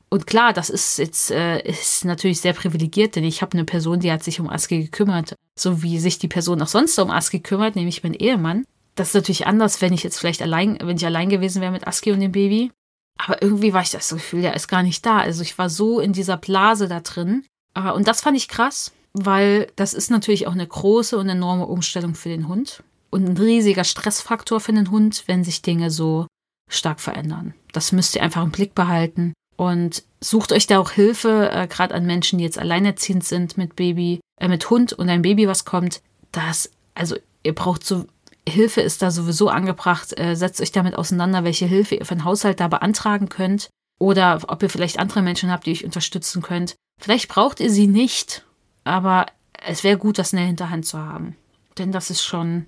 Und 0.10 0.26
klar, 0.26 0.54
das 0.54 0.70
ist 0.70 1.00
jetzt 1.00 1.32
äh, 1.32 1.60
ist 1.62 2.06
natürlich 2.06 2.40
sehr 2.40 2.54
privilegiert, 2.54 3.16
denn 3.16 3.26
ich 3.26 3.42
habe 3.42 3.54
eine 3.54 3.66
Person, 3.66 4.00
die 4.00 4.12
hat 4.12 4.24
sich 4.24 4.40
um 4.40 4.50
ASCII 4.50 4.84
gekümmert, 4.84 5.36
so 5.60 5.84
wie 5.84 6.00
sich 6.00 6.18
die 6.18 6.30
Person 6.30 6.62
auch 6.62 6.68
sonst 6.68 6.98
um 7.00 7.12
ASCII 7.12 7.42
kümmert, 7.42 7.76
nämlich 7.76 8.04
mein 8.04 8.14
Ehemann. 8.14 8.66
Das 8.96 9.10
ist 9.10 9.16
natürlich 9.16 9.48
anders, 9.48 9.82
wenn 9.82 9.94
ich 9.94 10.04
jetzt 10.04 10.18
vielleicht 10.18 10.42
allein, 10.42 10.80
wenn 10.82 10.98
ich 10.98 11.06
allein 11.06 11.30
gewesen 11.30 11.62
wäre 11.62 11.72
mit 11.72 11.86
Aski 11.86 12.12
und 12.12 12.22
dem 12.22 12.32
Baby. 12.32 12.72
Aber 13.18 13.42
irgendwie 13.42 13.74
war 13.74 13.82
ich 13.82 13.90
das 13.90 14.10
Gefühl, 14.10 14.42
der 14.42 14.56
ist 14.56 14.68
gar 14.68 14.84
nicht 14.84 15.06
da. 15.06 15.18
Also 15.18 15.42
ich 15.42 15.58
war 15.58 15.70
so 15.70 16.00
in 16.00 16.14
dieser 16.14 16.38
Blase 16.38 16.88
da 16.88 17.00
drin. 17.02 17.46
Und 17.76 18.08
das 18.08 18.22
fand 18.22 18.38
ich 18.38 18.48
krass, 18.48 18.92
weil 19.14 19.68
das 19.76 19.94
ist 19.94 20.10
natürlich 20.10 20.48
auch 20.48 20.54
eine 20.54 20.66
große 20.66 21.18
und 21.18 21.30
enorme 21.30 21.68
Umstellung 21.68 22.16
für 22.16 22.30
den 22.30 22.48
Hund. 22.48 22.84
Und 23.10 23.28
ein 23.28 23.38
riesiger 23.38 23.84
Stressfaktor 23.84 24.60
für 24.60 24.74
den 24.74 24.92
Hund, 24.92 25.24
wenn 25.28 25.44
sich 25.44 25.62
Dinge 25.62 25.92
so 25.92 26.28
stark 26.70 27.00
verändern. 27.00 27.54
Das 27.72 27.92
müsst 27.92 28.16
ihr 28.16 28.24
einfach 28.24 28.44
im 28.44 28.52
Blick 28.52 28.74
behalten. 28.76 29.34
Und 29.58 30.04
sucht 30.22 30.52
euch 30.52 30.68
da 30.68 30.80
auch 30.80 30.92
Hilfe, 30.92 31.50
äh, 31.52 31.68
gerade 31.68 31.94
an 31.94 32.06
Menschen, 32.06 32.38
die 32.38 32.46
jetzt 32.46 32.60
alleinerziehend 32.60 33.24
sind 33.24 33.58
mit 33.58 33.76
Baby, 33.76 34.22
äh, 34.40 34.48
mit 34.48 34.70
Hund 34.70 34.94
und 34.94 35.10
ein 35.10 35.24
Baby, 35.24 35.48
was 35.48 35.66
kommt. 35.66 36.02
Das, 36.32 36.72
also 36.94 37.18
ihr 37.44 37.56
braucht 37.56 37.84
so 37.84 38.06
Hilfe 38.48 38.80
ist 38.82 39.02
da 39.02 39.12
sowieso 39.12 39.50
angebracht. 39.50 40.18
Äh, 40.18 40.36
setzt 40.36 40.62
euch 40.62 40.72
damit 40.72 40.96
auseinander, 40.96 41.44
welche 41.44 41.66
Hilfe 41.66 41.96
ihr 41.96 42.06
für 42.06 42.16
den 42.16 42.24
Haushalt 42.24 42.60
da 42.60 42.68
beantragen 42.68 43.28
könnt. 43.28 43.70
Oder 44.00 44.40
ob 44.48 44.64
ihr 44.64 44.70
vielleicht 44.70 45.00
andere 45.00 45.22
Menschen 45.22 45.52
habt, 45.52 45.66
die 45.66 45.72
euch 45.72 45.84
unterstützen 45.84 46.42
könnt. 46.42 46.76
Vielleicht 47.02 47.28
braucht 47.28 47.60
ihr 47.60 47.70
sie 47.70 47.88
nicht, 47.88 48.46
aber 48.84 49.26
es 49.66 49.84
wäre 49.84 49.98
gut, 49.98 50.18
das 50.18 50.34
in 50.34 50.38
der 50.38 50.48
Hinterhand 50.48 50.86
zu 50.86 50.98
haben. 51.00 51.36
Denn 51.78 51.92
das 51.92 52.10
ist 52.10 52.24
schon, 52.24 52.68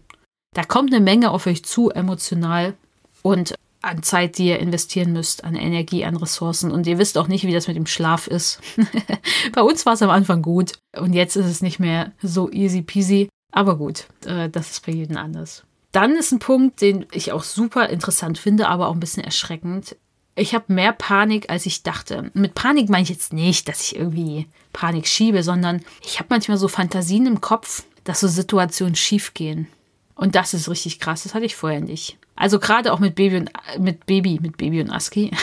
da 0.53 0.63
kommt 0.63 0.93
eine 0.93 1.03
Menge 1.03 1.31
auf 1.31 1.45
euch 1.45 1.63
zu, 1.63 1.91
emotional 1.91 2.75
und 3.21 3.53
an 3.81 4.03
Zeit, 4.03 4.37
die 4.37 4.47
ihr 4.47 4.59
investieren 4.59 5.13
müsst, 5.13 5.43
an 5.43 5.55
Energie, 5.55 6.03
an 6.03 6.17
Ressourcen. 6.17 6.71
Und 6.71 6.85
ihr 6.87 6.97
wisst 6.97 7.17
auch 7.17 7.27
nicht, 7.27 7.45
wie 7.45 7.53
das 7.53 7.67
mit 7.67 7.77
dem 7.77 7.85
Schlaf 7.85 8.27
ist. 8.27 8.59
Bei 9.53 9.61
uns 9.61 9.85
war 9.85 9.93
es 9.93 10.01
am 10.01 10.09
Anfang 10.09 10.41
gut 10.41 10.73
und 10.97 11.13
jetzt 11.13 11.35
ist 11.35 11.45
es 11.45 11.61
nicht 11.61 11.79
mehr 11.79 12.11
so 12.21 12.51
easy 12.51 12.81
peasy. 12.81 13.29
Aber 13.51 13.77
gut, 13.77 14.05
äh, 14.25 14.49
das 14.49 14.71
ist 14.71 14.85
bei 14.85 14.91
jedem 14.91 15.17
anders. 15.17 15.63
Dann 15.91 16.15
ist 16.15 16.31
ein 16.31 16.39
Punkt, 16.39 16.81
den 16.81 17.07
ich 17.11 17.31
auch 17.31 17.43
super 17.43 17.89
interessant 17.89 18.37
finde, 18.37 18.67
aber 18.67 18.87
auch 18.87 18.93
ein 18.93 18.99
bisschen 18.99 19.23
erschreckend. 19.23 19.95
Ich 20.35 20.53
habe 20.53 20.71
mehr 20.71 20.93
Panik, 20.93 21.49
als 21.49 21.65
ich 21.65 21.81
dachte. 21.81 22.29
Mit 22.35 22.53
Panik 22.53 22.89
meine 22.89 23.03
ich 23.03 23.09
jetzt 23.09 23.33
nicht, 23.33 23.67
dass 23.67 23.81
ich 23.81 23.95
irgendwie 23.95 24.47
Panik 24.71 25.07
schiebe, 25.07 25.41
sondern 25.41 25.81
ich 26.05 26.19
habe 26.19 26.27
manchmal 26.29 26.57
so 26.57 26.67
Fantasien 26.67 27.25
im 27.25 27.41
Kopf, 27.41 27.83
dass 28.03 28.19
so 28.19 28.27
Situationen 28.27 28.95
schief 28.95 29.33
gehen. 29.33 29.67
Und 30.13 30.35
das 30.35 30.53
ist 30.53 30.69
richtig 30.69 30.99
krass, 30.99 31.23
das 31.23 31.33
hatte 31.33 31.45
ich 31.45 31.55
vorher 31.55 31.81
nicht. 31.81 32.18
Also 32.39 32.57
gerade 32.57 32.93
auch 32.93 32.99
mit 32.99 33.15
Baby 33.15 33.37
und 33.37 33.51
mit 33.77 34.05
Baby, 34.05 34.39
mit 34.41 34.57
Baby 34.57 34.81
und 34.81 34.89
Aski. 34.89 35.29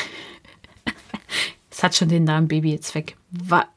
Es 1.69 1.83
hat 1.83 1.95
schon 1.95 2.09
den 2.09 2.25
Namen 2.25 2.49
Baby 2.49 2.73
jetzt 2.73 2.95
weg. 2.95 3.19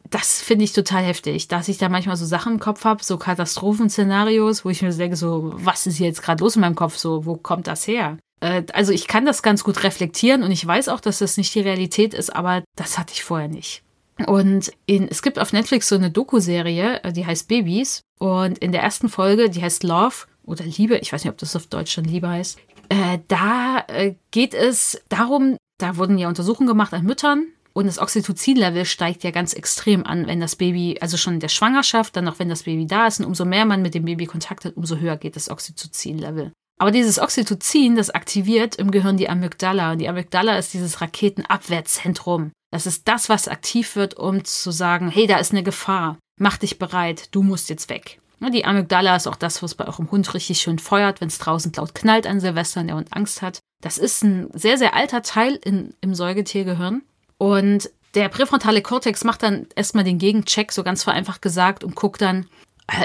Das 0.09 0.41
finde 0.41 0.63
ich 0.63 0.71
total 0.71 1.03
heftig, 1.03 1.49
dass 1.49 1.67
ich 1.67 1.77
da 1.77 1.89
manchmal 1.89 2.15
so 2.15 2.25
Sachen 2.25 2.53
im 2.53 2.59
Kopf 2.61 2.85
habe, 2.85 3.03
so 3.03 3.17
Katastrophenszenarios, 3.17 4.63
wo 4.63 4.69
ich 4.69 4.81
mir 4.81 4.93
denke, 4.93 5.17
so, 5.17 5.51
was 5.57 5.85
ist 5.85 5.99
jetzt 5.99 6.21
gerade 6.21 6.41
los 6.41 6.55
in 6.55 6.61
meinem 6.61 6.75
Kopf? 6.75 6.95
So, 6.95 7.25
wo 7.25 7.35
kommt 7.35 7.67
das 7.67 7.85
her? 7.87 8.17
Äh, 8.39 8.63
also 8.71 8.93
ich 8.93 9.07
kann 9.07 9.25
das 9.25 9.43
ganz 9.43 9.65
gut 9.65 9.83
reflektieren 9.83 10.43
und 10.43 10.51
ich 10.51 10.65
weiß 10.65 10.87
auch, 10.87 11.01
dass 11.01 11.19
das 11.19 11.35
nicht 11.35 11.53
die 11.55 11.59
Realität 11.59 12.13
ist, 12.13 12.33
aber 12.33 12.63
das 12.77 12.97
hatte 12.97 13.11
ich 13.11 13.25
vorher 13.25 13.49
nicht. 13.49 13.83
Und 14.25 14.71
in, 14.85 15.09
es 15.09 15.21
gibt 15.21 15.37
auf 15.37 15.51
Netflix 15.51 15.89
so 15.89 15.95
eine 15.95 16.09
Doku-Serie, 16.09 17.03
äh, 17.03 17.11
die 17.11 17.25
heißt 17.25 17.49
Babys. 17.49 17.99
Und 18.17 18.59
in 18.59 18.71
der 18.71 18.81
ersten 18.81 19.09
Folge, 19.09 19.49
die 19.49 19.61
heißt 19.61 19.83
Love 19.83 20.15
oder 20.45 20.63
Liebe, 20.63 20.99
ich 20.99 21.11
weiß 21.11 21.25
nicht, 21.25 21.31
ob 21.33 21.37
das 21.37 21.57
auf 21.57 21.67
Deutsch 21.67 21.91
schon 21.91 22.05
Liebe 22.05 22.29
heißt, 22.29 22.59
äh, 22.89 23.19
da 23.27 23.85
äh, 23.87 24.15
geht 24.31 24.53
es 24.53 25.01
darum, 25.09 25.57
da 25.77 25.97
wurden 25.97 26.17
ja 26.17 26.27
Untersuchungen 26.27 26.67
gemacht 26.67 26.93
an 26.93 27.05
Müttern 27.05 27.47
Und 27.73 27.85
das 27.85 27.99
Oxytocin-Level 27.99 28.85
steigt 28.85 29.23
ja 29.23 29.31
ganz 29.31 29.53
extrem 29.53 30.05
an, 30.05 30.27
wenn 30.27 30.39
das 30.39 30.55
Baby, 30.55 30.97
also 30.99 31.15
schon 31.15 31.35
in 31.35 31.39
der 31.39 31.47
Schwangerschaft, 31.47 32.15
dann 32.15 32.27
auch 32.27 32.39
wenn 32.39 32.49
das 32.49 32.63
Baby 32.63 32.87
da 32.87 33.07
ist. 33.07 33.19
Und 33.19 33.25
umso 33.25 33.45
mehr 33.45 33.65
man 33.65 33.81
mit 33.81 33.93
dem 33.93 34.05
Baby 34.05 34.25
Kontakt 34.25 34.65
hat, 34.65 34.75
umso 34.75 34.97
höher 34.97 35.17
geht 35.17 35.35
das 35.35 35.49
Oxytocin-Level. 35.49 36.51
Aber 36.79 36.91
dieses 36.91 37.19
Oxytocin, 37.19 37.95
das 37.95 38.09
aktiviert 38.09 38.75
im 38.75 38.89
Gehirn 38.89 39.17
die 39.17 39.29
Amygdala. 39.29 39.91
Und 39.91 39.99
die 39.99 40.09
Amygdala 40.09 40.57
ist 40.57 40.73
dieses 40.73 41.01
Raketenabwehrzentrum. 41.01 42.51
Das 42.71 42.85
ist 42.85 43.07
das, 43.07 43.29
was 43.29 43.47
aktiv 43.47 43.95
wird, 43.95 44.15
um 44.15 44.43
zu 44.45 44.71
sagen, 44.71 45.09
hey, 45.09 45.27
da 45.27 45.37
ist 45.37 45.51
eine 45.51 45.63
Gefahr. 45.63 46.17
Mach 46.39 46.57
dich 46.57 46.79
bereit, 46.79 47.27
du 47.31 47.43
musst 47.43 47.69
jetzt 47.69 47.89
weg. 47.89 48.19
Die 48.41 48.65
Amygdala 48.65 49.15
ist 49.15 49.27
auch 49.27 49.35
das, 49.35 49.61
was 49.61 49.75
bei 49.75 49.85
eurem 49.85 50.09
Hund 50.11 50.33
richtig 50.33 50.59
schön 50.61 50.79
feuert, 50.79 51.21
wenn 51.21 51.27
es 51.27 51.37
draußen 51.39 51.73
laut 51.75 51.93
knallt 51.93 52.25
an 52.25 52.39
Silvester 52.39 52.81
und 52.81 52.87
der 52.87 53.03
Angst 53.11 53.41
hat. 53.41 53.59
Das 53.81 53.97
ist 53.97 54.23
ein 54.23 54.49
sehr, 54.53 54.77
sehr 54.77 54.95
alter 54.95 55.21
Teil 55.21 55.55
in, 55.55 55.93
im 56.01 56.15
Säugetiergehirn. 56.15 57.01
Und 57.37 57.89
der 58.15 58.29
präfrontale 58.29 58.81
Kortex 58.81 59.23
macht 59.23 59.43
dann 59.43 59.67
erstmal 59.75 60.03
den 60.03 60.17
Gegencheck, 60.17 60.71
so 60.71 60.83
ganz 60.83 61.03
vereinfacht 61.03 61.41
gesagt, 61.41 61.83
und 61.83 61.95
guckt 61.95 62.21
dann, 62.21 62.47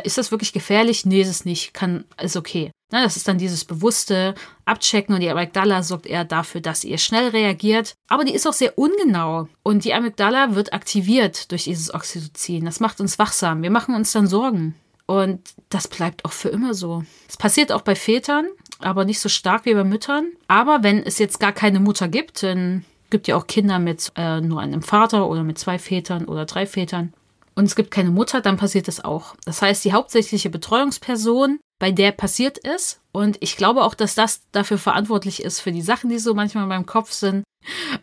ist 0.05 0.19
das 0.19 0.31
wirklich 0.31 0.53
gefährlich? 0.53 1.05
Nee, 1.05 1.21
ist 1.21 1.29
es 1.29 1.45
nicht. 1.45 1.75
Kann, 1.75 2.05
ist 2.21 2.37
okay. 2.37 2.71
Na, 2.91 3.03
das 3.03 3.17
ist 3.17 3.29
dann 3.29 3.39
dieses 3.39 3.65
bewusste 3.65 4.35
Abchecken 4.65 5.15
und 5.15 5.21
die 5.21 5.29
Amygdala 5.29 5.83
sorgt 5.83 6.07
eher 6.07 6.25
dafür, 6.25 6.61
dass 6.61 6.85
ihr 6.85 6.99
schnell 6.99 7.29
reagiert. 7.29 7.95
Aber 8.09 8.25
die 8.25 8.35
ist 8.35 8.47
auch 8.47 8.53
sehr 8.53 8.79
ungenau. 8.79 9.49
Und 9.63 9.85
die 9.85 9.93
Amygdala 9.93 10.55
wird 10.55 10.73
aktiviert 10.73 11.51
durch 11.51 11.65
dieses 11.65 11.93
Oxytocin. 11.93 12.65
Das 12.65 12.81
macht 12.81 13.01
uns 13.01 13.19
wachsam. 13.19 13.63
Wir 13.63 13.71
machen 13.71 13.95
uns 13.95 14.13
dann 14.13 14.27
Sorgen. 14.27 14.75
Und 15.07 15.41
das 15.69 15.89
bleibt 15.89 16.25
auch 16.25 16.33
für 16.33 16.49
immer 16.49 16.73
so. 16.73 17.05
Es 17.29 17.37
passiert 17.37 17.73
auch 17.73 17.83
bei 17.83 17.95
Vätern, 17.95 18.47
aber 18.79 19.05
nicht 19.05 19.21
so 19.21 19.29
stark 19.29 19.67
wie 19.67 19.75
bei 19.75 19.85
Müttern. 19.85 20.29
Aber 20.49 20.83
wenn 20.83 21.03
es 21.03 21.19
jetzt 21.19 21.41
gar 21.41 21.53
keine 21.53 21.81
Mutter 21.81 22.09
gibt, 22.09 22.43
dann 22.43 22.85
gibt 23.11 23.29
ja 23.29 23.37
auch 23.37 23.47
Kinder 23.47 23.79
mit 23.79 24.13
äh, 24.17 24.41
nur 24.41 24.61
einem 24.61 24.83
Vater 24.83 25.29
oder 25.29 25.45
mit 25.45 25.59
zwei 25.59 25.79
Vätern 25.79 26.25
oder 26.25 26.47
drei 26.47 26.67
Vätern. 26.67 27.13
Und 27.55 27.67
es 27.67 27.77
gibt 27.77 27.91
keine 27.91 28.11
Mutter, 28.11 28.41
dann 28.41 28.57
passiert 28.57 28.89
es 28.89 29.05
auch. 29.05 29.37
Das 29.45 29.63
heißt, 29.63 29.85
die 29.85 29.93
hauptsächliche 29.93 30.51
Betreuungsperson, 30.51 31.61
bei 31.79 31.93
der 31.93 32.11
passiert 32.11 32.59
es. 32.65 33.01
Und 33.13 33.37
ich 33.41 33.57
glaube 33.57 33.85
auch, 33.85 33.95
dass 33.95 34.15
das 34.15 34.43
dafür 34.51 34.79
verantwortlich 34.79 35.43
ist 35.43 35.61
für 35.61 35.71
die 35.71 35.83
Sachen, 35.83 36.11
die 36.11 36.19
so 36.19 36.35
manchmal 36.35 36.65
in 36.65 36.69
meinem 36.69 36.87
Kopf 36.87 37.13
sind. 37.13 37.45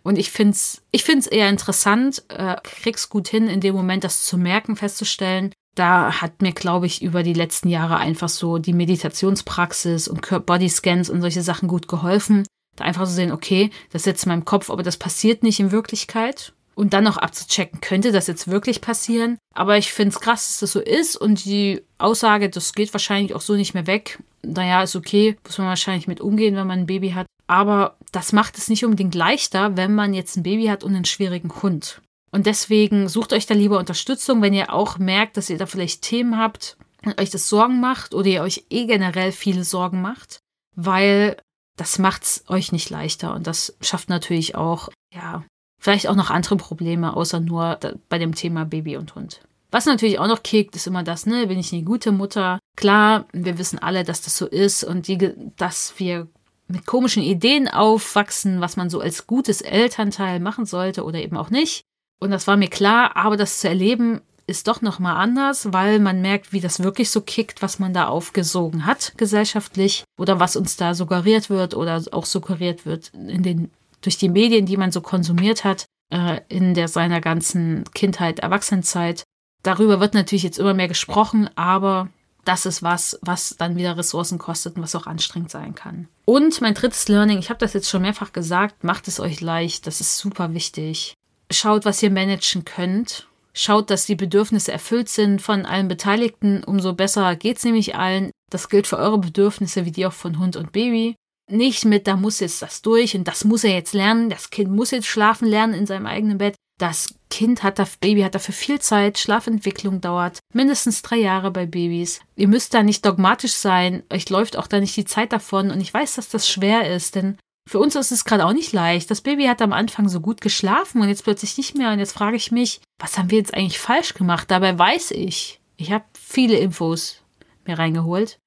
Und 0.04 0.18
ich 0.18 0.32
finde 0.32 0.52
es 0.52 0.82
ich 0.92 1.04
find's 1.04 1.28
eher 1.28 1.50
interessant, 1.50 2.24
äh, 2.30 2.56
krieg's 2.64 3.10
gut 3.10 3.28
hin, 3.28 3.48
in 3.48 3.60
dem 3.60 3.76
Moment 3.76 4.04
das 4.04 4.26
zu 4.26 4.38
merken, 4.38 4.76
festzustellen, 4.76 5.52
da 5.76 6.22
hat 6.22 6.42
mir, 6.42 6.52
glaube 6.52 6.86
ich, 6.86 7.02
über 7.02 7.24
die 7.24 7.34
letzten 7.34 7.70
Jahre 7.70 7.98
einfach 7.98 8.30
so 8.30 8.58
die 8.58 8.74
Meditationspraxis 8.74 10.08
und 10.08 10.46
Bodyscans 10.46 11.10
und 11.10 11.22
solche 11.22 11.42
Sachen 11.42 11.68
gut 11.68 11.88
geholfen. 11.88 12.46
Da 12.76 12.86
einfach 12.86 13.04
zu 13.04 13.12
so 13.12 13.16
sehen, 13.16 13.32
okay, 13.32 13.70
das 13.92 14.04
sitzt 14.04 14.26
in 14.26 14.30
meinem 14.30 14.46
Kopf, 14.46 14.70
aber 14.70 14.84
das 14.84 14.98
passiert 14.98 15.44
nicht 15.44 15.60
in 15.60 15.72
Wirklichkeit. 15.72 16.54
Und 16.74 16.94
dann 16.94 17.04
noch 17.04 17.18
abzuchecken, 17.18 17.82
könnte 17.82 18.12
das 18.12 18.28
jetzt 18.28 18.48
wirklich 18.48 18.82
passieren? 18.82 19.38
Aber 19.54 19.78
ich 19.78 19.92
finde 19.92 20.16
es 20.16 20.22
krass, 20.22 20.48
dass 20.48 20.60
das 20.62 20.72
so 20.72 20.80
ist 20.80 21.16
und 21.18 21.46
die 21.46 21.82
Aussage, 21.98 22.50
das 22.50 22.74
geht 22.74 22.94
wahrscheinlich 22.94 23.36
auch 23.36 23.42
so 23.42 23.56
nicht 23.56 23.74
mehr 23.74 23.88
weg. 23.88 24.20
Naja, 24.42 24.82
ist 24.82 24.96
okay, 24.96 25.38
muss 25.44 25.58
man 25.58 25.68
wahrscheinlich 25.68 26.08
mit 26.08 26.22
umgehen, 26.22 26.56
wenn 26.56 26.68
man 26.68 26.80
ein 26.80 26.86
Baby 26.86 27.12
hat. 27.12 27.28
Aber 27.46 27.98
das 28.12 28.32
macht 28.32 28.58
es 28.58 28.70
nicht 28.70 28.86
unbedingt 28.86 29.14
leichter, 29.14 29.76
wenn 29.76 29.94
man 29.94 30.14
jetzt 30.14 30.38
ein 30.38 30.44
Baby 30.44 30.68
hat 30.68 30.84
und 30.84 30.96
einen 30.96 31.06
schwierigen 31.06 31.52
Hund. 31.62 32.02
Und 32.32 32.46
deswegen 32.46 33.10
sucht 33.10 33.34
euch 33.34 33.46
da 33.46 33.54
lieber 33.54 33.78
Unterstützung, 33.78 34.42
wenn 34.42 34.54
ihr 34.54 34.74
auch 34.74 34.98
merkt, 34.98 35.38
dass 35.38 35.50
ihr 35.50 35.58
da 35.58 35.66
vielleicht 35.66 36.02
Themen 36.02 36.38
habt 36.38 36.78
und 37.04 37.20
euch 37.20 37.30
das 37.30 37.50
Sorgen 37.50 37.80
macht 37.80 38.14
oder 38.14 38.28
ihr 38.28 38.42
euch 38.42 38.66
eh 38.70 38.86
generell 38.86 39.32
viele 39.32 39.64
Sorgen 39.64 40.02
macht, 40.02 40.40
weil 40.76 41.38
das 41.78 42.00
macht's 42.00 42.44
euch 42.48 42.72
nicht 42.72 42.90
leichter 42.90 43.34
und 43.34 43.48
das 43.48 43.76
schafft 43.82 44.10
natürlich 44.10 44.56
auch, 44.56 44.90
ja, 45.14 45.44
vielleicht 45.80 46.08
auch 46.08 46.16
noch 46.16 46.30
andere 46.30 46.56
Probleme, 46.56 47.16
außer 47.16 47.40
nur 47.40 47.80
bei 48.08 48.18
dem 48.18 48.36
Thema 48.36 48.66
Baby 48.66 48.98
und 48.98 49.16
Hund. 49.16 49.42
Was 49.72 49.86
natürlich 49.86 50.20
auch 50.20 50.28
noch 50.28 50.44
kickt, 50.44 50.76
ist 50.76 50.88
immer 50.88 51.04
das, 51.04 51.26
ne, 51.26 51.48
bin 51.48 51.58
ich 51.58 51.74
eine 51.74 51.84
gute 51.84 52.12
Mutter? 52.12 52.60
Klar, 52.76 53.26
wir 53.32 53.58
wissen 53.58 53.80
alle, 53.80 54.04
dass 54.04 54.22
das 54.22 54.38
so 54.38 54.46
ist 54.46 54.84
und 54.84 55.08
die, 55.08 55.34
dass 55.56 55.94
wir 55.98 56.28
mit 56.68 56.86
komischen 56.86 57.24
Ideen 57.24 57.68
aufwachsen, 57.68 58.62
was 58.62 58.78
man 58.78 58.90
so 58.90 59.00
als 59.00 59.28
gutes 59.28 59.62
Elternteil 59.62 60.40
machen 60.40 60.66
sollte 60.66 61.04
oder 61.04 61.20
eben 61.20 61.38
auch 61.38 61.50
nicht. 61.50 61.82
Und 62.22 62.30
das 62.30 62.48
war 62.48 62.56
mir 62.56 62.70
klar, 62.70 63.18
aber 63.18 63.36
das 63.36 63.60
zu 63.60 63.68
erleben 63.68 64.22
ist 64.46 64.68
doch 64.68 64.82
nochmal 64.82 65.16
anders, 65.16 65.74
weil 65.74 66.00
man 66.00 66.22
merkt, 66.22 66.54
wie 66.54 66.60
das 66.60 66.84
wirklich 66.84 67.10
so 67.10 67.22
kickt, 67.22 67.62
was 67.62 67.80
man 67.80 67.94
da 67.94 68.08
aufgesogen 68.08 68.86
hat 68.86 69.14
gesellschaftlich 69.18 70.04
oder 70.20 70.40
was 70.40 70.56
uns 70.56 70.78
da 70.78 70.94
suggeriert 70.94 71.50
wird 71.50 71.74
oder 71.74 72.04
auch 72.12 72.26
suggeriert 72.26 72.86
wird 72.86 73.12
in 73.14 73.44
den, 73.44 73.72
durch 74.02 74.18
die 74.18 74.30
Medien, 74.30 74.66
die 74.66 74.78
man 74.78 74.92
so 74.92 75.02
konsumiert 75.02 75.64
hat 75.64 75.86
äh, 76.12 76.42
in 76.48 76.74
der 76.76 76.88
seiner 76.90 77.22
ganzen 77.22 77.86
Kindheit, 77.94 78.40
Erwachsenenzeit. 78.40 79.24
Darüber 79.64 80.00
wird 80.00 80.14
natürlich 80.14 80.44
jetzt 80.44 80.60
immer 80.60 80.74
mehr 80.74 80.90
gesprochen, 80.90 81.50
aber 81.56 82.10
das 82.46 82.66
ist 82.66 82.84
was, 82.84 83.20
was 83.22 83.56
dann 83.58 83.78
wieder 83.78 83.98
Ressourcen 83.98 84.38
kostet 84.38 84.76
und 84.76 84.84
was 84.84 84.96
auch 84.96 85.08
anstrengend 85.08 85.52
sein 85.52 85.76
kann. 85.76 86.08
Und 86.26 86.62
mein 86.62 86.74
drittes 86.74 87.08
Learning, 87.08 87.40
ich 87.40 87.50
habe 87.50 87.60
das 87.60 87.74
jetzt 87.74 87.90
schon 87.90 88.02
mehrfach 88.02 88.34
gesagt, 88.34 88.84
macht 88.84 89.08
es 89.08 89.20
euch 89.20 89.42
leicht, 89.42 89.88
das 89.88 90.02
ist 90.02 90.18
super 90.18 90.54
wichtig 90.54 91.16
schaut, 91.52 91.86
was 91.86 92.02
ihr 92.02 92.12
managen 92.12 92.66
könnt. 92.66 93.28
Schaut, 93.54 93.90
dass 93.90 94.06
die 94.06 94.16
Bedürfnisse 94.16 94.72
erfüllt 94.72 95.10
sind 95.10 95.42
von 95.42 95.66
allen 95.66 95.88
Beteiligten. 95.88 96.64
Umso 96.64 96.94
besser 96.94 97.36
geht 97.36 97.58
es 97.58 97.66
nämlich 97.66 97.96
allen. 97.96 98.32
Das 98.50 98.70
gilt 98.70 98.88
für 98.88 98.98
eure 98.98 99.18
Bedürfnisse 99.18 99.86
wie 99.86 99.92
die 99.92 100.06
auch 100.06 100.14
von 100.14 100.40
Hund 100.40 100.56
und 100.56 100.72
Baby. 100.72 101.16
Nicht 101.50 101.84
mit, 101.84 102.08
da 102.08 102.16
muss 102.16 102.40
jetzt 102.40 102.62
das 102.62 102.82
durch 102.82 103.16
und 103.16 103.28
das 103.28 103.44
muss 103.44 103.66
er 103.66 103.74
jetzt 103.74 103.94
lernen. 103.94 104.30
Das 104.30 104.52
Kind 104.52 104.72
muss 104.72 104.92
jetzt 104.92 105.08
schlafen 105.08 105.48
lernen 105.48 105.74
in 105.74 105.86
seinem 105.86 106.06
eigenen 106.06 106.38
Bett. 106.38 106.56
Das 106.80 107.14
Kind 107.30 107.62
hat, 107.62 107.78
das 107.78 107.98
Baby 107.98 108.22
hat 108.22 108.36
dafür 108.36 108.54
viel 108.54 108.80
Zeit. 108.80 109.20
Schlafentwicklung 109.20 110.02
dauert 110.02 110.40
mindestens 110.54 111.02
drei 111.02 111.18
Jahre 111.18 111.52
bei 111.52 111.66
Babys. 111.66 112.22
Ihr 112.36 112.48
müsst 112.48 112.74
da 112.74 112.84
nicht 112.84 113.06
dogmatisch 113.06 113.54
sein. 113.54 114.04
Euch 114.12 114.30
läuft 114.30 114.58
auch 114.58 114.68
da 114.68 114.80
nicht 114.80 114.96
die 114.96 115.06
Zeit 115.06 115.34
davon. 115.34 115.72
Und 115.72 115.82
ich 115.82 115.94
weiß, 115.94 116.16
dass 116.16 116.30
das 116.30 116.50
schwer 116.50 116.90
ist, 116.90 117.16
denn 117.16 117.38
für 117.68 117.80
uns 117.80 117.96
ist 117.96 118.12
es 118.12 118.26
gerade 118.26 118.46
auch 118.46 118.54
nicht 118.54 118.74
leicht. 118.74 119.12
Das 119.12 119.22
Baby 119.22 119.46
hat 119.46 119.62
am 119.62 119.74
Anfang 119.74 120.10
so 120.10 120.20
gut 120.20 120.42
geschlafen 120.42 121.02
und 121.02 121.10
jetzt 121.10 121.24
plötzlich 121.24 121.58
nicht 121.58 121.76
mehr. 121.76 121.92
Und 121.92 122.00
jetzt 122.00 122.14
frage 122.14 122.36
ich 122.36 122.52
mich, 122.52 122.82
was 123.00 123.18
haben 123.18 123.30
wir 123.30 123.38
jetzt 123.38 123.54
eigentlich 123.54 123.80
falsch 123.80 124.14
gemacht? 124.14 124.50
Dabei 124.50 124.78
weiß 124.78 125.12
ich, 125.12 125.60
ich 125.78 125.92
habe 125.92 126.06
viele 126.14 126.58
Infos 126.58 127.22
mir 127.66 127.78
reingeholt. 127.78 128.40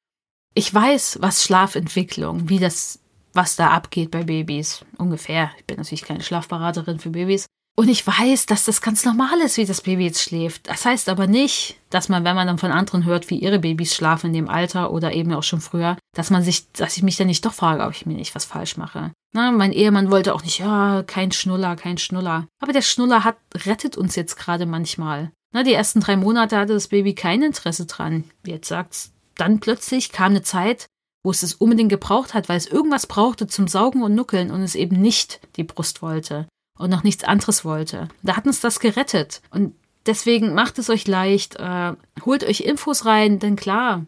Ich 0.55 0.73
weiß, 0.73 1.19
was 1.21 1.43
Schlafentwicklung, 1.43 2.49
wie 2.49 2.59
das, 2.59 3.01
was 3.33 3.57
da 3.57 3.71
abgeht 3.71 4.11
bei 4.11 4.25
Babys. 4.25 4.85
Ungefähr. 4.99 5.51
Ich 5.59 5.65
bin 5.65 5.77
natürlich 5.77 6.05
keine 6.05 6.23
Schlafberaterin 6.23 7.01
für 7.01 7.11
Babys. 7.11 7.47
Und 7.77 7.89
ich 7.89 8.07
weiß, 8.07 8.47
dass 8.47 8.65
das 8.65 8.81
ganz 8.81 9.05
normal 9.05 9.41
ist, 9.41 9.57
wie 9.57 9.65
das 9.65 9.81
Baby 9.81 10.05
jetzt 10.05 10.23
schläft. 10.23 10.69
Das 10.69 10.85
heißt 10.85 11.09
aber 11.09 11.27
nicht, 11.27 11.77
dass 11.91 12.09
man, 12.09 12.23
wenn 12.23 12.37
man 12.37 12.47
dann 12.47 12.59
von 12.59 12.71
anderen 12.71 13.05
hört, 13.05 13.31
wie 13.31 13.39
ihre 13.39 13.59
Babys 13.59 13.97
schlafen 13.97 14.29
in 14.29 14.33
dem 14.33 14.49
Alter 14.49 14.93
oder 14.93 15.13
eben 15.13 15.33
auch 15.33 15.43
schon 15.43 15.61
früher, 15.61 15.97
dass 16.15 16.31
man 16.31 16.45
sich, 16.45 16.71
dass 16.73 16.97
ich 16.97 17.03
mich 17.03 17.17
dann 17.17 17.27
nicht 17.27 17.45
doch 17.45 17.53
frage, 17.53 17.83
ob 17.83 17.91
ich 17.91 18.07
mir 18.07 18.15
nicht 18.15 18.35
was 18.37 18.45
falsch 18.45 18.77
mache. 18.77 19.11
Na, 19.33 19.51
mein 19.51 19.73
Ehemann 19.73 20.13
wollte 20.13 20.35
auch 20.35 20.45
nicht, 20.45 20.61
ja, 20.61 21.03
kein 21.05 21.33
Schnuller, 21.33 21.75
kein 21.75 21.99
Schnuller. 21.99 22.47
Aber 22.61 22.73
der 22.73 22.83
Schnuller 22.83 23.25
hat, 23.25 23.37
rettet 23.67 23.97
uns 23.97 24.15
jetzt 24.15 24.37
gerade 24.37 24.67
manchmal. 24.67 25.33
Na, 25.53 25.65
die 25.65 25.75
ersten 25.75 25.99
drei 25.99 26.17
Monate 26.17 26.57
hatte 26.57 26.75
das 26.75 26.89
Baby 26.89 27.15
kein 27.15 27.43
Interesse 27.43 27.87
dran. 27.87 28.23
Jetzt 28.47 28.69
sagt's, 28.69 29.11
dann 29.35 29.59
plötzlich 29.59 30.13
kam 30.13 30.31
eine 30.31 30.43
Zeit, 30.43 30.87
wo 31.25 31.33
es 31.33 31.43
es 31.43 31.55
unbedingt 31.55 31.91
gebraucht 31.91 32.35
hat, 32.35 32.49
weil 32.49 32.59
es 32.59 32.69
irgendwas 32.69 33.09
brauchte 33.09 33.49
zum 33.49 33.67
Saugen 33.67 34.05
und 34.05 34.15
Nuckeln 34.15 34.53
und 34.53 34.63
es 34.63 34.77
eben 34.77 35.01
nicht 35.01 35.41
die 35.57 35.65
Brust 35.65 36.03
wollte 36.03 36.47
und 36.79 36.91
noch 36.91 37.05
nichts 37.05 37.25
anderes 37.25 37.65
wollte. 37.65 38.09
Da 38.23 38.37
hat 38.37 38.47
uns 38.47 38.61
das 38.61 38.81
gerettet. 38.81 39.43
Und 39.51 39.75
deswegen 40.07 40.55
macht 40.55 40.79
es 40.79 40.91
euch 40.91 41.07
leicht, 41.07 41.57
äh, 41.57 41.93
holt 42.25 42.45
euch 42.45 42.61
Infos 42.61 43.07
rein, 43.07 43.39
denn 43.39 43.57
klar, 43.57 44.07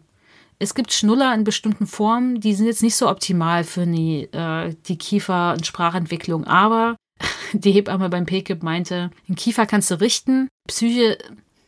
es 0.59 0.75
gibt 0.75 0.93
Schnuller 0.93 1.35
in 1.35 1.45
bestimmten 1.45 1.87
Formen, 1.87 2.41
die 2.41 2.55
sind 2.55 2.67
jetzt 2.67 2.83
nicht 2.83 2.97
so 2.97 3.09
optimal 3.09 3.65
für 3.65 3.87
die, 3.87 4.23
äh, 4.33 4.75
die 4.87 4.97
Kiefer- 4.97 5.53
und 5.53 5.67
Sprachentwicklung, 5.67 6.45
aber 6.45 6.97
die 7.53 7.73
Hebamme 7.73 8.09
beim 8.09 8.27
PKIP 8.27 8.63
meinte, 8.63 9.11
den 9.29 9.37
Kiefer 9.37 9.67
kannst 9.67 9.91
du 9.91 10.01
richten, 10.01 10.49
Psyche, 10.67 11.19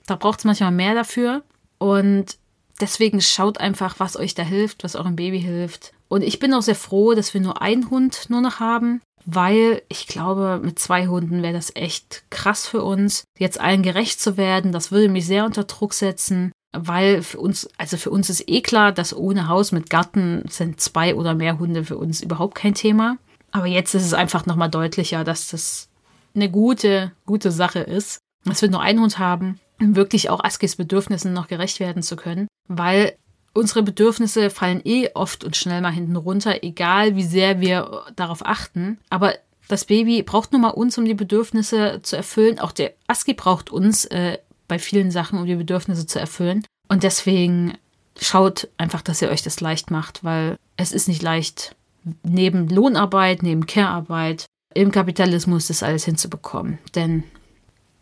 da 0.06 0.16
braucht 0.16 0.40
es 0.40 0.44
manchmal 0.44 0.72
mehr 0.72 0.94
dafür 0.94 1.42
und 1.78 2.38
deswegen 2.80 3.20
schaut 3.20 3.58
einfach, 3.58 3.96
was 3.98 4.16
euch 4.16 4.34
da 4.34 4.42
hilft, 4.42 4.84
was 4.84 4.96
eurem 4.96 5.16
Baby 5.16 5.40
hilft. 5.40 5.92
Und 6.08 6.22
ich 6.22 6.38
bin 6.38 6.54
auch 6.54 6.62
sehr 6.62 6.74
froh, 6.74 7.12
dass 7.14 7.34
wir 7.34 7.42
nur 7.42 7.60
einen 7.60 7.90
Hund 7.90 8.30
nur 8.30 8.40
noch 8.40 8.60
haben, 8.60 9.02
weil 9.26 9.82
ich 9.88 10.06
glaube, 10.06 10.60
mit 10.62 10.78
zwei 10.78 11.06
Hunden 11.06 11.42
wäre 11.42 11.52
das 11.52 11.74
echt 11.74 12.24
krass 12.30 12.66
für 12.66 12.82
uns, 12.82 13.24
jetzt 13.38 13.60
allen 13.60 13.82
gerecht 13.82 14.20
zu 14.20 14.36
werden. 14.36 14.72
Das 14.72 14.92
würde 14.92 15.08
mich 15.08 15.26
sehr 15.26 15.44
unter 15.44 15.64
Druck 15.64 15.94
setzen, 15.94 16.52
weil 16.72 17.22
für 17.22 17.38
uns, 17.38 17.68
also 17.78 17.96
für 17.96 18.10
uns 18.10 18.30
ist 18.30 18.48
eh 18.48 18.60
klar, 18.60 18.92
dass 18.92 19.16
ohne 19.16 19.48
Haus 19.48 19.72
mit 19.72 19.90
Garten 19.90 20.44
sind 20.48 20.80
zwei 20.80 21.14
oder 21.14 21.34
mehr 21.34 21.58
Hunde 21.58 21.84
für 21.84 21.96
uns 21.96 22.20
überhaupt 22.20 22.54
kein 22.54 22.74
Thema. 22.74 23.16
Aber 23.50 23.66
jetzt 23.66 23.94
ist 23.94 24.04
es 24.04 24.14
einfach 24.14 24.46
nochmal 24.46 24.70
deutlicher, 24.70 25.24
dass 25.24 25.48
das 25.48 25.88
eine 26.34 26.50
gute, 26.50 27.12
gute 27.26 27.50
Sache 27.50 27.80
ist, 27.80 28.18
dass 28.44 28.62
wir 28.62 28.70
nur 28.70 28.82
einen 28.82 29.00
Hund 29.00 29.18
haben, 29.18 29.58
um 29.80 29.96
wirklich 29.96 30.30
auch 30.30 30.44
Askis 30.44 30.76
Bedürfnissen 30.76 31.32
noch 31.32 31.48
gerecht 31.48 31.80
werden 31.80 32.02
zu 32.02 32.16
können, 32.16 32.48
weil 32.68 33.16
unsere 33.58 33.82
Bedürfnisse 33.82 34.50
fallen 34.50 34.80
eh 34.84 35.10
oft 35.14 35.44
und 35.44 35.56
schnell 35.56 35.80
mal 35.80 35.92
hinten 35.92 36.16
runter, 36.16 36.62
egal 36.62 37.16
wie 37.16 37.24
sehr 37.24 37.60
wir 37.60 38.04
darauf 38.16 38.46
achten. 38.46 38.98
Aber 39.10 39.34
Das 39.68 39.84
Baby 39.84 40.22
braucht 40.22 40.52
nur 40.52 40.62
mal 40.62 40.70
uns, 40.70 40.96
um 40.96 41.04
die 41.04 41.14
Bedürfnisse 41.14 42.00
zu 42.02 42.16
erfüllen. 42.16 42.58
Auch 42.58 42.72
der 42.72 42.94
ASCII 43.06 43.34
braucht 43.34 43.68
uns 43.70 44.06
äh, 44.06 44.38
bei 44.66 44.78
vielen 44.78 45.10
Sachen, 45.10 45.38
um 45.38 45.44
die 45.44 45.56
Bedürfnisse 45.56 46.06
zu 46.06 46.18
erfüllen. 46.18 46.64
Und 46.88 47.02
deswegen 47.02 47.76
schaut 48.18 48.68
einfach, 48.78 49.02
dass 49.02 49.20
ihr 49.20 49.28
euch 49.28 49.42
das 49.42 49.60
leicht 49.60 49.90
macht, 49.90 50.24
weil 50.24 50.56
es 50.78 50.92
ist 50.92 51.06
nicht 51.06 51.22
leicht, 51.22 51.76
neben 52.22 52.68
Lohnarbeit, 52.68 53.42
neben 53.42 53.66
Care-Arbeit, 53.66 54.46
im 54.74 54.90
Kapitalismus 54.90 55.66
das 55.66 55.82
alles 55.82 56.04
hinzubekommen. 56.06 56.78
Denn 56.94 57.24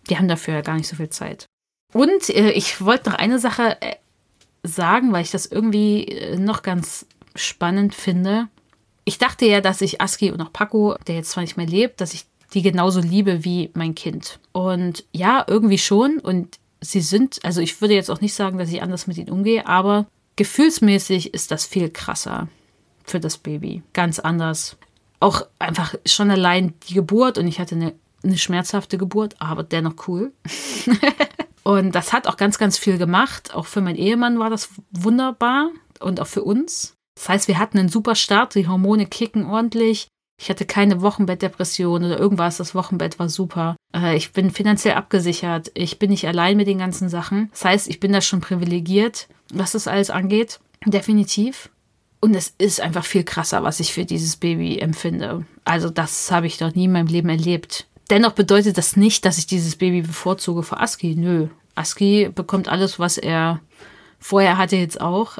die 0.09 0.17
haben 0.17 0.29
dafür 0.29 0.55
ja 0.55 0.61
gar 0.61 0.77
nicht 0.77 0.89
so 0.89 0.95
viel 0.95 1.11
Zeit. 1.11 1.47
Und 1.93 2.31
äh, 2.31 2.53
ich 2.53 2.81
wollte 2.81 3.11
noch 3.11 3.19
eine 3.19 3.41
Sache 3.41 3.77
äh, 3.81 3.97
sagen, 4.67 5.13
weil 5.13 5.23
ich 5.23 5.31
das 5.31 5.47
irgendwie 5.47 6.05
äh, 6.05 6.37
noch 6.37 6.63
ganz 6.63 7.07
spannend 7.35 7.95
finde. 7.95 8.49
Ich 9.05 9.19
dachte 9.19 9.47
ja, 9.47 9.61
dass 9.61 9.81
ich 9.81 10.01
Aski 10.01 10.31
und 10.31 10.41
auch 10.41 10.53
Paco, 10.53 10.97
der 11.07 11.17
jetzt 11.17 11.31
zwar 11.31 11.43
nicht 11.43 11.57
mehr 11.57 11.67
lebt, 11.67 12.01
dass 12.01 12.15
ich 12.15 12.25
die 12.55 12.63
genauso 12.63 13.01
liebe 13.01 13.45
wie 13.45 13.71
mein 13.75 13.95
Kind. 13.95 14.39
Und 14.53 15.05
ja, 15.13 15.45
irgendwie 15.47 15.79
schon. 15.79 16.19
Und 16.19 16.59
sie 16.81 17.01
sind, 17.01 17.45
also 17.45 17.61
ich 17.61 17.81
würde 17.81 17.95
jetzt 17.95 18.11
auch 18.11 18.21
nicht 18.21 18.35
sagen, 18.35 18.59
dass 18.59 18.71
ich 18.71 18.83
anders 18.83 19.07
mit 19.07 19.19
ihnen 19.19 19.31
umgehe, 19.31 19.67
aber 19.67 20.07
gefühlsmäßig 20.37 21.35
ist 21.35 21.51
das 21.51 21.67
viel 21.67 21.91
krasser 21.91 22.49
für 23.05 23.21
das 23.21 23.39
Baby. 23.39 23.83
Ganz 23.93 24.19
anders. 24.19 24.77
Auch 25.21 25.47
einfach 25.59 25.95
schon 26.05 26.31
allein 26.31 26.75
die 26.89 26.95
Geburt 26.95 27.39
und 27.39 27.47
ich 27.47 27.59
hatte 27.59 27.75
eine, 27.75 27.95
eine 28.23 28.39
schmerzhafte 28.39 28.99
Geburt, 28.99 29.35
aber 29.39 29.63
dennoch 29.63 30.09
cool. 30.09 30.33
und 31.67 31.97
das 31.97 32.13
hat 32.13 32.29
auch 32.29 32.37
ganz, 32.37 32.59
ganz 32.59 32.79
viel 32.79 32.97
gemacht. 32.97 33.53
Auch 33.53 33.67
für 33.67 33.81
meinen 33.81 33.97
Ehemann 33.97 34.39
war 34.39 34.51
das 34.51 34.69
wunderbar 34.93 35.71
und 35.99 36.21
auch 36.21 36.29
für 36.29 36.45
uns. 36.45 36.95
Das 37.17 37.29
heißt, 37.29 37.49
wir 37.49 37.59
hatten 37.59 37.77
einen 37.77 37.89
super 37.89 38.15
Start, 38.15 38.55
die 38.55 38.69
Hormone 38.69 39.07
kicken 39.07 39.45
ordentlich. 39.45 40.07
Ich 40.41 40.49
hatte 40.49 40.65
keine 40.65 41.03
Wochenbettdepression 41.03 42.05
oder 42.05 42.21
irgendwas. 42.21 42.59
Das 42.59 42.77
Wochenbett 42.77 43.19
war 43.19 43.29
super. 43.29 43.75
Äh, 43.93 44.17
ich 44.17 44.33
bin 44.33 44.53
finanziell 44.53 44.95
abgesichert. 44.95 45.73
Ich 45.75 45.99
bin 45.99 46.11
nicht 46.11 46.29
allein 46.29 46.57
mit 46.57 46.69
den 46.69 46.79
ganzen 46.79 47.09
Sachen. 47.09 47.49
Das 47.51 47.65
heißt, 47.65 47.89
ich 47.89 47.99
bin 47.99 48.13
da 48.13 48.21
schon 48.21 48.41
privilegiert, 48.41 49.27
was 49.53 49.73
das 49.73 49.89
alles 49.89 50.11
angeht. 50.11 50.61
Definitiv. 50.85 51.71
Und 52.21 52.37
es 52.37 52.55
ist 52.59 52.81
einfach 52.81 53.05
viel 53.05 53.25
krasser, 53.25 53.65
was 53.65 53.81
ich 53.81 53.93
für 53.93 54.05
dieses 54.05 54.37
Baby 54.37 54.79
empfinde. 54.79 55.45
Also 55.65 55.91
das 55.91 56.31
habe 56.31 56.47
ich 56.47 56.59
doch 56.59 56.73
nie 56.77 56.85
in 56.85 56.93
meinem 56.93 57.09
Leben 57.09 57.29
erlebt. 57.29 57.89
Dennoch 58.11 58.33
bedeutet 58.33 58.79
das 58.79 58.97
nicht, 58.97 59.25
dass 59.25 59.39
ich 59.39 59.47
dieses 59.47 59.77
Baby 59.77 60.03
bevorzuge 60.03 60.63
vor 60.63 60.81
Aski. 60.81 61.17
Nö. 61.17 61.49
Aski 61.75 62.31
bekommt 62.35 62.69
alles, 62.69 62.99
was 62.99 63.19
er 63.19 63.61
vorher 64.19 64.59
hatte, 64.59 64.77
jetzt 64.77 65.01
auch. 65.01 65.39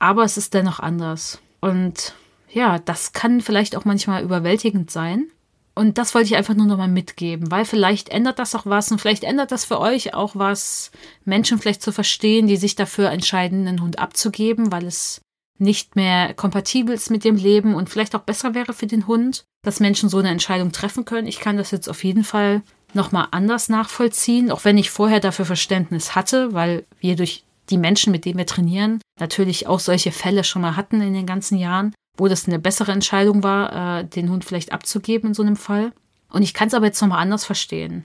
Aber 0.00 0.24
es 0.24 0.36
ist 0.36 0.54
dennoch 0.54 0.80
anders. 0.80 1.40
Und 1.60 2.14
ja, 2.50 2.78
das 2.78 3.12
kann 3.12 3.40
vielleicht 3.40 3.76
auch 3.76 3.84
manchmal 3.84 4.22
überwältigend 4.22 4.90
sein. 4.90 5.28
Und 5.74 5.98
das 5.98 6.14
wollte 6.14 6.26
ich 6.26 6.36
einfach 6.36 6.54
nur 6.54 6.66
nochmal 6.66 6.88
mitgeben, 6.88 7.50
weil 7.50 7.64
vielleicht 7.64 8.08
ändert 8.08 8.38
das 8.38 8.54
auch 8.54 8.64
was 8.64 8.92
und 8.92 9.00
vielleicht 9.00 9.24
ändert 9.24 9.50
das 9.50 9.64
für 9.64 9.80
euch 9.80 10.14
auch 10.14 10.36
was, 10.36 10.92
Menschen 11.24 11.58
vielleicht 11.58 11.82
zu 11.82 11.90
verstehen, 11.90 12.46
die 12.46 12.56
sich 12.56 12.76
dafür 12.76 13.10
entscheiden, 13.10 13.66
einen 13.66 13.82
Hund 13.82 13.98
abzugeben, 13.98 14.70
weil 14.70 14.86
es 14.86 15.20
nicht 15.64 15.96
mehr 15.96 16.34
kompatibel 16.34 16.94
ist 16.94 17.10
mit 17.10 17.24
dem 17.24 17.36
Leben 17.36 17.74
und 17.74 17.90
vielleicht 17.90 18.14
auch 18.14 18.20
besser 18.20 18.54
wäre 18.54 18.72
für 18.72 18.86
den 18.86 19.08
Hund, 19.08 19.44
dass 19.64 19.80
Menschen 19.80 20.08
so 20.08 20.18
eine 20.18 20.28
Entscheidung 20.28 20.70
treffen 20.70 21.04
können. 21.04 21.26
Ich 21.26 21.40
kann 21.40 21.56
das 21.56 21.72
jetzt 21.72 21.88
auf 21.88 22.04
jeden 22.04 22.22
Fall 22.22 22.62
nochmal 22.92 23.28
anders 23.32 23.68
nachvollziehen, 23.68 24.52
auch 24.52 24.64
wenn 24.64 24.78
ich 24.78 24.90
vorher 24.90 25.20
dafür 25.20 25.44
Verständnis 25.44 26.14
hatte, 26.14 26.54
weil 26.54 26.86
wir 27.00 27.16
durch 27.16 27.44
die 27.70 27.78
Menschen, 27.78 28.12
mit 28.12 28.24
denen 28.24 28.38
wir 28.38 28.46
trainieren, 28.46 29.00
natürlich 29.18 29.66
auch 29.66 29.80
solche 29.80 30.12
Fälle 30.12 30.44
schon 30.44 30.62
mal 30.62 30.76
hatten 30.76 31.00
in 31.00 31.14
den 31.14 31.26
ganzen 31.26 31.58
Jahren, 31.58 31.94
wo 32.16 32.28
das 32.28 32.46
eine 32.46 32.58
bessere 32.58 32.92
Entscheidung 32.92 33.42
war, 33.42 34.00
äh, 34.00 34.04
den 34.04 34.30
Hund 34.30 34.44
vielleicht 34.44 34.72
abzugeben 34.72 35.28
in 35.30 35.34
so 35.34 35.42
einem 35.42 35.56
Fall. 35.56 35.92
Und 36.30 36.42
ich 36.42 36.54
kann 36.54 36.68
es 36.68 36.74
aber 36.74 36.86
jetzt 36.86 37.00
nochmal 37.00 37.20
anders 37.20 37.44
verstehen, 37.44 38.04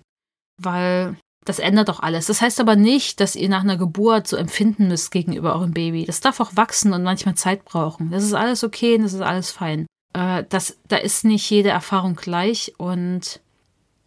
weil 0.58 1.18
das 1.50 1.58
ändert 1.58 1.90
doch 1.90 2.00
alles. 2.00 2.28
Das 2.28 2.42
heißt 2.42 2.60
aber 2.60 2.76
nicht, 2.76 3.20
dass 3.20 3.36
ihr 3.36 3.50
nach 3.50 3.64
einer 3.64 3.76
Geburt 3.76 4.28
so 4.28 4.38
empfinden 4.38 4.88
müsst 4.88 5.10
gegenüber 5.12 5.56
eurem 5.56 5.72
Baby. 5.72 6.06
Das 6.06 6.22
darf 6.22 6.40
auch 6.40 6.56
wachsen 6.56 6.94
und 6.94 7.02
manchmal 7.02 7.34
Zeit 7.34 7.66
brauchen. 7.66 8.12
Das 8.12 8.24
ist 8.24 8.36
alles 8.36 8.64
okay 8.64 8.96
und 8.96 9.02
das 9.02 9.14
ist 9.14 9.22
alles 9.22 9.50
fein. 9.50 9.88
Äh, 10.14 10.44
das, 10.48 10.78
da 10.88 10.98
ist 10.98 11.26
nicht 11.26 11.50
jede 11.50 11.70
Erfahrung 11.70 12.16
gleich 12.16 12.74
und 12.78 13.40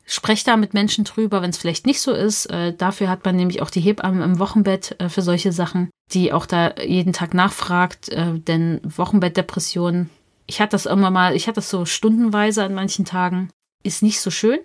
sprecht 0.05 0.47
da 0.47 0.57
mit 0.57 0.73
Menschen 0.73 1.03
drüber, 1.03 1.43
wenn 1.43 1.51
es 1.51 1.59
vielleicht 1.59 1.85
nicht 1.85 2.01
so 2.01 2.13
ist. 2.13 2.47
Äh, 2.47 2.75
dafür 2.77 3.09
hat 3.09 3.25
man 3.25 3.35
nämlich 3.35 3.61
auch 3.61 3.71
die 3.71 3.81
Hebammen 3.81 4.23
im 4.23 4.39
Wochenbett 4.39 4.95
äh, 5.01 5.09
für 5.09 5.23
solche 5.23 5.51
Sachen, 5.51 5.91
die 6.13 6.33
auch 6.33 6.47
da 6.47 6.77
jeden 6.77 7.13
Tag 7.13 7.35
nachfragt. 7.35 8.09
Äh, 8.09 8.39
denn 8.39 8.81
Wochenbettdepression, 8.85 10.11
ich 10.47 10.61
hatte 10.61 10.73
das 10.73 10.87
immer 10.87 11.11
mal, 11.11 11.35
ich 11.35 11.49
hatte 11.49 11.57
das 11.57 11.71
so 11.71 11.87
stundenweise 11.87 12.63
an 12.63 12.75
manchen 12.75 13.05
Tagen, 13.05 13.51
ist 13.83 14.05
nicht 14.05 14.21
so 14.21 14.31
schön. 14.31 14.61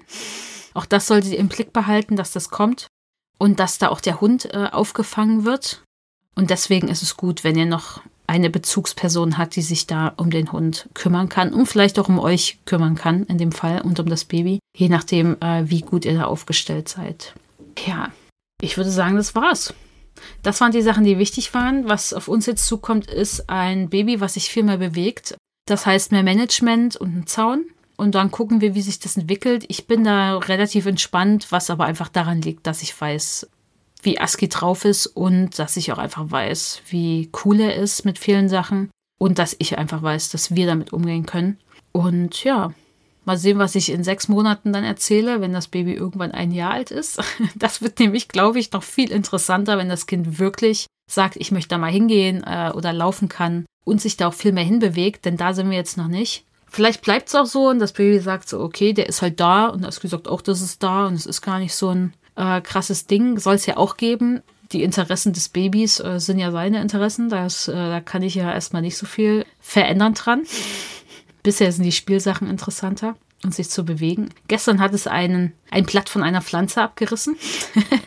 Auch 0.77 0.85
das 0.85 1.07
solltet 1.07 1.31
ihr 1.31 1.39
im 1.39 1.47
Blick 1.47 1.73
behalten, 1.73 2.15
dass 2.15 2.31
das 2.31 2.51
kommt 2.51 2.85
und 3.39 3.59
dass 3.59 3.79
da 3.79 3.89
auch 3.89 3.99
der 3.99 4.21
Hund 4.21 4.53
äh, 4.53 4.67
aufgefangen 4.71 5.43
wird. 5.43 5.81
Und 6.35 6.51
deswegen 6.51 6.87
ist 6.87 7.01
es 7.01 7.17
gut, 7.17 7.43
wenn 7.43 7.57
ihr 7.57 7.65
noch 7.65 8.01
eine 8.27 8.51
Bezugsperson 8.51 9.39
hat, 9.39 9.55
die 9.55 9.63
sich 9.63 9.87
da 9.87 10.13
um 10.17 10.29
den 10.29 10.51
Hund 10.51 10.87
kümmern 10.93 11.29
kann 11.29 11.51
und 11.51 11.65
vielleicht 11.65 11.97
auch 11.97 12.09
um 12.09 12.19
euch 12.19 12.59
kümmern 12.65 12.93
kann 12.93 13.23
in 13.23 13.39
dem 13.39 13.51
Fall 13.53 13.81
und 13.81 13.99
um 13.99 14.07
das 14.07 14.25
Baby, 14.25 14.59
je 14.77 14.87
nachdem, 14.87 15.41
äh, 15.41 15.67
wie 15.67 15.81
gut 15.81 16.05
ihr 16.05 16.13
da 16.13 16.25
aufgestellt 16.25 16.89
seid. 16.89 17.33
Ja, 17.87 18.11
ich 18.61 18.77
würde 18.77 18.91
sagen, 18.91 19.15
das 19.15 19.33
war's. 19.33 19.73
Das 20.43 20.61
waren 20.61 20.71
die 20.71 20.83
Sachen, 20.83 21.05
die 21.05 21.17
wichtig 21.17 21.55
waren. 21.55 21.89
Was 21.89 22.13
auf 22.13 22.27
uns 22.27 22.45
jetzt 22.45 22.67
zukommt, 22.67 23.09
ist 23.09 23.49
ein 23.49 23.89
Baby, 23.89 24.21
was 24.21 24.35
sich 24.35 24.49
viel 24.49 24.63
mehr 24.63 24.77
bewegt. 24.77 25.35
Das 25.67 25.87
heißt 25.87 26.11
mehr 26.11 26.23
Management 26.23 26.97
und 26.97 27.15
ein 27.15 27.25
Zaun 27.25 27.65
und 27.97 28.15
dann 28.15 28.31
gucken 28.31 28.61
wir, 28.61 28.75
wie 28.75 28.81
sich 28.81 28.99
das 28.99 29.17
entwickelt. 29.17 29.65
Ich 29.67 29.87
bin 29.87 30.03
da 30.03 30.37
relativ 30.37 30.85
entspannt, 30.85 31.47
was 31.49 31.69
aber 31.69 31.85
einfach 31.85 32.09
daran 32.09 32.41
liegt, 32.41 32.67
dass 32.67 32.83
ich 32.83 32.99
weiß, 32.99 33.49
wie 34.03 34.19
ASCII 34.19 34.47
drauf 34.47 34.85
ist 34.85 35.07
und 35.07 35.57
dass 35.59 35.75
ich 35.75 35.91
auch 35.91 35.97
einfach 35.97 36.29
weiß, 36.29 36.83
wie 36.89 37.29
cool 37.43 37.59
er 37.59 37.75
ist 37.75 38.05
mit 38.05 38.19
vielen 38.19 38.49
Sachen 38.49 38.91
und 39.17 39.39
dass 39.39 39.55
ich 39.59 39.77
einfach 39.77 40.01
weiß, 40.03 40.29
dass 40.29 40.55
wir 40.55 40.67
damit 40.67 40.93
umgehen 40.93 41.25
können. 41.25 41.57
Und 41.91 42.43
ja, 42.43 42.71
mal 43.25 43.37
sehen, 43.37 43.57
was 43.57 43.73
ich 43.73 43.91
in 43.91 44.03
sechs 44.03 44.27
Monaten 44.27 44.71
dann 44.71 44.83
erzähle, 44.83 45.41
wenn 45.41 45.51
das 45.51 45.67
Baby 45.67 45.93
irgendwann 45.93 46.31
ein 46.31 46.51
Jahr 46.51 46.71
alt 46.71 46.91
ist. 46.91 47.19
Das 47.55 47.81
wird 47.81 47.99
nämlich, 47.99 48.27
glaube 48.27 48.59
ich, 48.59 48.71
noch 48.71 48.83
viel 48.83 49.11
interessanter, 49.11 49.79
wenn 49.79 49.89
das 49.89 50.05
Kind 50.05 50.37
wirklich 50.37 50.85
sagt, 51.09 51.35
ich 51.37 51.51
möchte 51.51 51.69
da 51.69 51.77
mal 51.77 51.91
hingehen 51.91 52.43
äh, 52.43 52.71
oder 52.75 52.93
laufen 52.93 53.27
kann 53.27 53.65
und 53.85 54.01
sich 54.01 54.17
da 54.17 54.27
auch 54.27 54.33
viel 54.33 54.51
mehr 54.51 54.63
hinbewegt, 54.63 55.25
denn 55.25 55.37
da 55.37 55.53
sind 55.53 55.69
wir 55.69 55.77
jetzt 55.77 55.97
noch 55.97 56.07
nicht. 56.07 56.45
Vielleicht 56.77 57.01
bleibt 57.01 57.29
es 57.29 57.33
auch 57.33 57.47
so 57.47 57.69
und 57.69 57.79
das 57.79 57.91
Baby 57.91 58.19
sagt 58.19 58.47
so, 58.47 58.59
okay, 58.59 58.93
der 58.93 59.09
ist 59.09 59.23
halt 59.23 59.39
da 59.39 59.65
und 59.65 59.83
das 59.83 59.99
gesagt 59.99 60.27
auch, 60.27 60.41
das 60.41 60.61
ist 60.61 60.83
da 60.83 61.07
und 61.07 61.15
es 61.15 61.25
ist 61.25 61.41
gar 61.41 61.57
nicht 61.57 61.73
so 61.73 61.89
ein 61.89 62.13
äh, 62.35 62.61
krasses 62.61 63.07
Ding. 63.07 63.39
Soll 63.39 63.55
es 63.55 63.65
ja 63.65 63.77
auch 63.77 63.97
geben. 63.97 64.43
Die 64.71 64.83
Interessen 64.83 65.33
des 65.33 65.49
Babys 65.49 65.99
äh, 65.99 66.19
sind 66.19 66.37
ja 66.37 66.51
seine 66.51 66.79
Interessen. 66.79 67.29
Das, 67.29 67.67
äh, 67.67 67.73
da 67.73 67.99
kann 67.99 68.21
ich 68.21 68.35
ja 68.35 68.53
erstmal 68.53 68.83
nicht 68.83 68.95
so 68.95 69.07
viel 69.07 69.43
verändern 69.59 70.13
dran. 70.13 70.43
Bisher 71.41 71.71
sind 71.71 71.83
die 71.83 71.91
Spielsachen 71.91 72.47
interessanter 72.47 73.15
und 73.43 73.55
sich 73.55 73.71
zu 73.71 73.83
bewegen. 73.83 74.29
Gestern 74.47 74.79
hat 74.79 74.93
es 74.93 75.07
einen, 75.07 75.53
ein 75.71 75.83
Blatt 75.83 76.09
von 76.09 76.21
einer 76.21 76.43
Pflanze 76.43 76.83
abgerissen. 76.83 77.37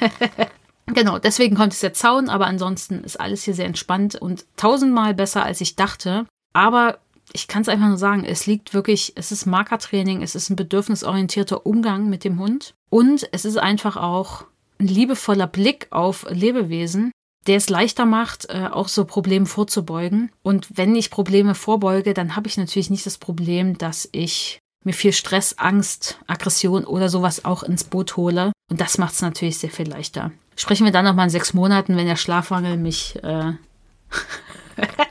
genau, 0.87 1.18
deswegen 1.18 1.57
kommt 1.57 1.73
es 1.73 1.81
der 1.81 1.93
Zaun, 1.93 2.29
aber 2.29 2.47
ansonsten 2.47 3.03
ist 3.03 3.18
alles 3.18 3.43
hier 3.43 3.55
sehr 3.55 3.66
entspannt 3.66 4.14
und 4.14 4.47
tausendmal 4.57 5.12
besser, 5.12 5.43
als 5.43 5.61
ich 5.61 5.75
dachte. 5.75 6.27
Aber 6.53 7.01
ich 7.33 7.49
kann 7.49 7.62
es 7.62 7.68
einfach 7.68 7.89
nur 7.89 7.99
sagen, 7.99 8.24
es 8.24 8.47
liegt 8.47 8.74
wirklich, 8.74 9.12
es 9.16 9.33
ist 9.33 9.47
Markertraining, 9.47 10.22
es 10.22 10.35
ist 10.35 10.51
ein 10.51 10.57
bedürfnisorientierter 10.57 11.66
Umgang 11.66 12.09
mit 12.09 12.24
dem 12.24 12.39
Hund 12.39 12.74
und 12.91 13.28
es 13.33 13.45
ist 13.45 13.59
einfach 13.59 13.97
auch 13.97 14.45
ein 14.78 14.89
liebevoller 14.89 15.47
Blick 15.47 15.89
auf 15.91 16.26
Lebewesen, 16.31 17.12
der 17.47 17.57
es 17.57 17.70
leichter 17.70 18.07
macht, 18.07 18.49
äh, 18.51 18.68
auch 18.70 18.89
so 18.89 19.05
Problemen 19.05 19.47
vorzubeugen. 19.47 20.31
Und 20.43 20.68
wenn 20.76 20.95
ich 20.95 21.11
Probleme 21.11 21.55
vorbeuge, 21.55 22.14
dann 22.14 22.37
habe 22.37 22.49
ich 22.49 22.57
natürlich 22.57 22.91
nicht 22.91 23.07
das 23.07 23.18
Problem, 23.18 23.78
dass 23.78 24.09
ich 24.12 24.59
mir 24.85 24.93
viel 24.93 25.12
Stress, 25.12 25.59
Angst, 25.59 26.18
Aggression 26.26 26.85
oder 26.85 27.09
sowas 27.09 27.45
auch 27.45 27.62
ins 27.62 27.85
Boot 27.85 28.16
hole. 28.16 28.53
Und 28.70 28.81
das 28.81 28.99
macht 28.99 29.14
es 29.14 29.22
natürlich 29.22 29.59
sehr 29.59 29.70
viel 29.70 29.89
leichter. 29.89 30.33
Sprechen 30.57 30.85
wir 30.85 30.93
dann 30.93 31.05
nochmal 31.05 31.26
in 31.26 31.31
sechs 31.31 31.55
Monaten, 31.55 31.97
wenn 31.97 32.07
der 32.07 32.16
Schlafmangel 32.16 32.76
mich 32.76 33.16
äh, 33.22 33.53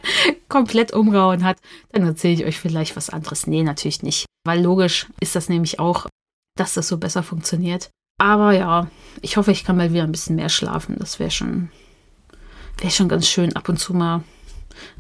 komplett 0.50 0.94
umgehauen 0.94 1.44
hat, 1.44 1.58
dann 1.92 2.04
erzähle 2.04 2.34
ich 2.34 2.46
euch 2.46 2.60
vielleicht 2.60 2.96
was 2.96 3.10
anderes. 3.10 3.48
Nee, 3.48 3.64
natürlich 3.64 4.04
nicht. 4.04 4.26
Weil 4.46 4.62
logisch 4.62 5.08
ist 5.20 5.36
das 5.36 5.50
nämlich 5.50 5.80
auch, 5.80 6.08
dass 6.58 6.74
das 6.74 6.88
so 6.88 6.98
besser 6.98 7.24
funktioniert. 7.24 7.90
Aber 8.20 8.52
ja, 8.52 8.88
ich 9.22 9.38
hoffe, 9.38 9.52
ich 9.52 9.64
kann 9.64 9.78
mal 9.78 9.94
wieder 9.94 10.04
ein 10.04 10.12
bisschen 10.12 10.36
mehr 10.36 10.50
schlafen. 10.50 10.98
Das 11.00 11.20
wäre 11.20 11.32
schon, 11.32 11.72
wäre 12.80 12.92
schon 12.92 13.08
ganz 13.08 13.28
schön, 13.28 13.56
ab 13.56 13.70
und 13.70 13.78
zu 13.78 13.94
mal 13.94 14.24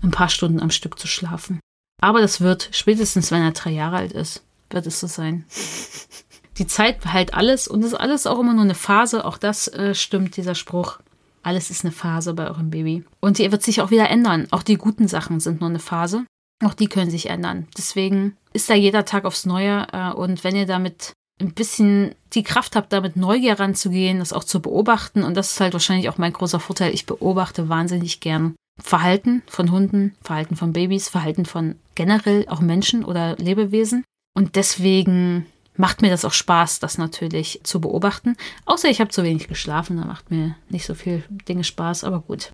ein 0.02 0.12
paar 0.12 0.30
Stunden 0.30 0.62
am 0.62 0.72
Stück 0.72 0.97
zu 0.97 1.08
schlafen. 1.08 1.60
Aber 2.02 2.22
das 2.22 2.39
wird, 2.39 2.70
spätestens 2.72 3.32
wenn 3.32 3.41
er 3.41 3.52
drei 3.52 3.72
Jahre 3.72 3.97
alt 3.97 4.14
ist, 4.14 4.43
wird 4.70 4.88
es 4.88 5.00
so 5.00 5.08
sein. 5.08 5.45
Die 6.58 6.68
Zeit 6.68 7.00
behält 7.00 7.34
alles 7.34 7.68
und 7.68 7.84
ist 7.84 7.93
alles 7.93 8.28
auch 8.28 8.39
immer 8.39 8.54
nur 8.54 8.64
eine 8.64 8.76
Phase. 8.76 9.24
Auch 9.24 9.38
das 9.38 9.70
äh, 9.70 9.95
stimmt, 9.95 10.36
dieser 10.36 10.56
Spruch. 10.56 11.00
Alles 11.44 11.70
ist 11.70 11.84
eine 11.84 11.92
Phase 11.92 12.34
bei 12.34 12.48
eurem 12.48 12.70
Baby. 12.70 13.04
Und 13.20 13.38
die 13.38 13.52
wird 13.52 13.64
sich 13.64 13.82
auch 13.82 13.92
wieder 13.92 14.10
ändern. 14.10 14.48
Auch 14.52 14.64
die 14.64 14.78
guten 14.78 15.08
Sachen 15.08 15.40
sind 15.40 15.62
nur 15.62 15.70
eine 15.70 15.80
Phase. 15.80 16.26
Auch 16.64 16.74
die 16.74 16.88
können 16.88 17.12
sich 17.12 17.30
ändern. 17.30 17.68
Deswegen 17.78 18.36
ist 18.54 18.70
da 18.70 18.74
jeder 18.74 19.06
Tag 19.06 19.26
aufs 19.26 19.46
Neue. 19.46 19.88
Äh, 19.92 20.12
und 20.12 20.44
wenn 20.44 20.56
ihr 20.56 20.66
damit 20.66 21.14
ein 21.40 21.54
bisschen 21.54 22.16
die 22.34 22.44
Kraft 22.44 22.76
habt, 22.76 22.92
damit 22.92 23.16
Neugier 23.16 23.60
ranzugehen, 23.60 24.20
das 24.20 24.34
auch 24.34 24.44
zu 24.44 24.62
beobachten. 24.62 25.24
Und 25.24 25.36
das 25.36 25.52
ist 25.52 25.60
halt 25.62 25.74
wahrscheinlich 25.74 26.10
auch 26.10 26.18
mein 26.18 26.34
großer 26.34 26.60
Vorteil. 26.60 26.94
Ich 26.94 27.06
beobachte 27.06 27.70
wahnsinnig 27.70 28.20
gern 28.20 28.56
Verhalten 28.82 29.42
von 29.48 29.72
Hunden, 29.72 30.16
Verhalten 30.22 30.56
von 30.56 30.74
Babys, 30.74 31.10
Verhalten 31.10 31.46
von 31.46 31.76
generell 31.96 32.46
auch 32.50 32.60
Menschen 32.60 33.06
oder 33.06 33.36
Lebewesen. 33.38 34.04
Und 34.36 34.56
deswegen 34.56 35.46
macht 35.80 36.01
mir 36.01 36.09
das 36.09 36.25
auch 36.25 36.34
Spaß, 36.34 36.80
das 36.80 36.97
natürlich 36.97 37.61
zu 37.63 37.80
beobachten. 37.80 38.36
Außer 38.65 38.89
ich 38.89 38.99
habe 38.99 39.11
zu 39.11 39.23
wenig 39.23 39.47
geschlafen, 39.47 39.97
da 39.97 40.05
macht 40.05 40.30
mir 40.30 40.55
nicht 40.67 40.86
so 40.86 40.93
viel 40.93 41.23
Dinge 41.47 41.63
Spaß, 41.63 42.03
aber 42.03 42.19
gut. 42.19 42.51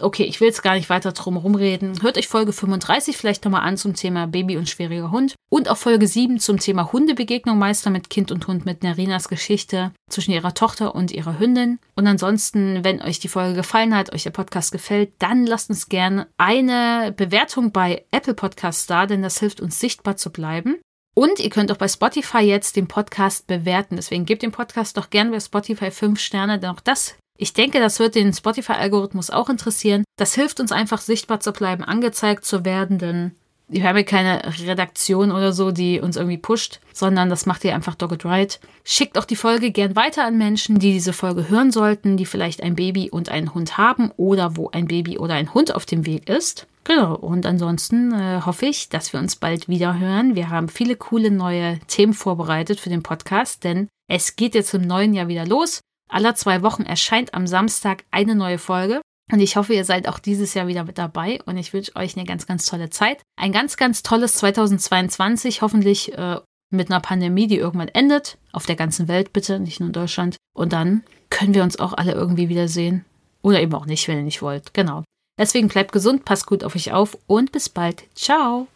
Okay, 0.00 0.24
ich 0.24 0.40
will 0.40 0.48
jetzt 0.48 0.62
gar 0.62 0.74
nicht 0.74 0.90
weiter 0.90 1.12
drum 1.12 1.36
rumreden. 1.36 2.02
Hört 2.02 2.18
euch 2.18 2.28
Folge 2.28 2.52
35 2.52 3.16
vielleicht 3.16 3.44
nochmal 3.44 3.62
an 3.62 3.76
zum 3.76 3.94
Thema 3.94 4.26
Baby 4.26 4.56
und 4.56 4.68
schwieriger 4.68 5.10
Hund. 5.10 5.34
Und 5.50 5.68
auch 5.68 5.76
Folge 5.76 6.06
7 6.06 6.38
zum 6.38 6.58
Thema 6.58 6.92
Hundebegegnung 6.92 7.58
Meister 7.58 7.90
mit 7.90 8.10
Kind 8.10 8.30
und 8.30 8.46
Hund 8.46 8.64
mit 8.64 8.82
Narinas 8.82 9.28
Geschichte 9.28 9.92
zwischen 10.08 10.32
ihrer 10.32 10.54
Tochter 10.54 10.94
und 10.94 11.10
ihrer 11.10 11.38
Hündin. 11.38 11.78
Und 11.96 12.06
ansonsten, 12.06 12.84
wenn 12.84 13.02
euch 13.02 13.18
die 13.18 13.28
Folge 13.28 13.54
gefallen 13.54 13.94
hat, 13.94 14.12
euch 14.12 14.22
der 14.22 14.30
Podcast 14.30 14.72
gefällt, 14.72 15.12
dann 15.18 15.46
lasst 15.46 15.70
uns 15.70 15.88
gerne 15.88 16.28
eine 16.36 17.12
Bewertung 17.16 17.72
bei 17.72 18.04
Apple 18.10 18.34
Podcasts 18.34 18.86
da, 18.86 19.06
denn 19.06 19.22
das 19.22 19.40
hilft 19.40 19.60
uns 19.60 19.80
sichtbar 19.80 20.16
zu 20.16 20.30
bleiben. 20.30 20.76
Und 21.18 21.40
ihr 21.40 21.50
könnt 21.50 21.72
auch 21.72 21.78
bei 21.78 21.88
Spotify 21.88 22.42
jetzt 22.42 22.76
den 22.76 22.86
Podcast 22.86 23.48
bewerten. 23.48 23.96
Deswegen 23.96 24.24
gebt 24.24 24.40
dem 24.40 24.52
Podcast 24.52 24.96
doch 24.96 25.10
gerne 25.10 25.32
bei 25.32 25.40
Spotify 25.40 25.90
5 25.90 26.20
Sterne, 26.20 26.60
denn 26.60 26.70
auch 26.70 26.78
das 26.78 27.16
ich 27.36 27.52
denke, 27.52 27.80
das 27.80 27.98
wird 27.98 28.14
den 28.14 28.32
Spotify-Algorithmus 28.32 29.30
auch 29.30 29.48
interessieren. 29.48 30.04
Das 30.16 30.34
hilft 30.34 30.60
uns 30.60 30.70
einfach 30.70 31.00
sichtbar 31.00 31.40
zu 31.40 31.52
bleiben, 31.52 31.82
angezeigt 31.82 32.44
zu 32.44 32.64
werden, 32.64 32.98
denn 32.98 33.32
wir 33.66 33.82
haben 33.82 33.96
ja 33.96 34.04
keine 34.04 34.42
Redaktion 34.60 35.32
oder 35.32 35.52
so, 35.52 35.72
die 35.72 36.00
uns 36.00 36.16
irgendwie 36.16 36.38
pusht, 36.38 36.78
sondern 36.92 37.30
das 37.30 37.46
macht 37.46 37.64
ihr 37.64 37.74
einfach 37.74 37.96
Dogged 37.96 38.24
Right. 38.24 38.60
Schickt 38.84 39.18
auch 39.18 39.24
die 39.24 39.36
Folge 39.36 39.72
gern 39.72 39.96
weiter 39.96 40.24
an 40.24 40.38
Menschen, 40.38 40.78
die 40.78 40.92
diese 40.92 41.12
Folge 41.12 41.48
hören 41.48 41.72
sollten, 41.72 42.16
die 42.16 42.26
vielleicht 42.26 42.62
ein 42.62 42.76
Baby 42.76 43.10
und 43.10 43.28
einen 43.28 43.54
Hund 43.54 43.76
haben 43.76 44.12
oder 44.16 44.56
wo 44.56 44.70
ein 44.70 44.86
Baby 44.86 45.18
oder 45.18 45.34
ein 45.34 45.52
Hund 45.52 45.74
auf 45.74 45.84
dem 45.84 46.06
Weg 46.06 46.28
ist. 46.28 46.66
Genau, 46.88 47.16
und 47.16 47.44
ansonsten 47.44 48.12
äh, 48.12 48.40
hoffe 48.46 48.64
ich, 48.64 48.88
dass 48.88 49.12
wir 49.12 49.20
uns 49.20 49.36
bald 49.36 49.68
wieder 49.68 49.98
hören. 49.98 50.34
Wir 50.34 50.48
haben 50.48 50.70
viele 50.70 50.96
coole 50.96 51.30
neue 51.30 51.78
Themen 51.80 52.14
vorbereitet 52.14 52.80
für 52.80 52.88
den 52.88 53.02
Podcast, 53.02 53.62
denn 53.62 53.88
es 54.10 54.36
geht 54.36 54.54
jetzt 54.54 54.72
im 54.72 54.86
neuen 54.86 55.12
Jahr 55.12 55.28
wieder 55.28 55.46
los. 55.46 55.82
Aller 56.08 56.34
zwei 56.34 56.62
Wochen 56.62 56.84
erscheint 56.84 57.34
am 57.34 57.46
Samstag 57.46 58.04
eine 58.10 58.34
neue 58.34 58.56
Folge. 58.56 59.02
Und 59.30 59.40
ich 59.40 59.56
hoffe, 59.56 59.74
ihr 59.74 59.84
seid 59.84 60.08
auch 60.08 60.18
dieses 60.18 60.54
Jahr 60.54 60.66
wieder 60.66 60.84
mit 60.84 60.96
dabei 60.96 61.40
und 61.44 61.58
ich 61.58 61.74
wünsche 61.74 61.94
euch 61.94 62.16
eine 62.16 62.24
ganz, 62.24 62.46
ganz 62.46 62.64
tolle 62.64 62.88
Zeit. 62.88 63.20
Ein 63.36 63.52
ganz, 63.52 63.76
ganz 63.76 64.02
tolles 64.02 64.36
2022, 64.36 65.60
hoffentlich 65.60 66.16
äh, 66.16 66.40
mit 66.70 66.90
einer 66.90 67.00
Pandemie, 67.00 67.48
die 67.48 67.58
irgendwann 67.58 67.88
endet. 67.88 68.38
Auf 68.52 68.64
der 68.64 68.76
ganzen 68.76 69.08
Welt 69.08 69.34
bitte, 69.34 69.60
nicht 69.60 69.80
nur 69.80 69.88
in 69.88 69.92
Deutschland. 69.92 70.36
Und 70.54 70.72
dann 70.72 71.04
können 71.28 71.52
wir 71.52 71.64
uns 71.64 71.78
auch 71.78 71.92
alle 71.92 72.12
irgendwie 72.12 72.48
wiedersehen. 72.48 73.04
Oder 73.42 73.60
eben 73.60 73.74
auch 73.74 73.84
nicht, 73.84 74.08
wenn 74.08 74.16
ihr 74.16 74.24
nicht 74.24 74.40
wollt. 74.40 74.72
Genau. 74.72 75.04
Deswegen 75.38 75.68
bleibt 75.68 75.92
gesund, 75.92 76.24
passt 76.24 76.46
gut 76.46 76.64
auf 76.64 76.74
euch 76.74 76.92
auf 76.92 77.16
und 77.26 77.52
bis 77.52 77.68
bald. 77.68 78.04
Ciao. 78.14 78.66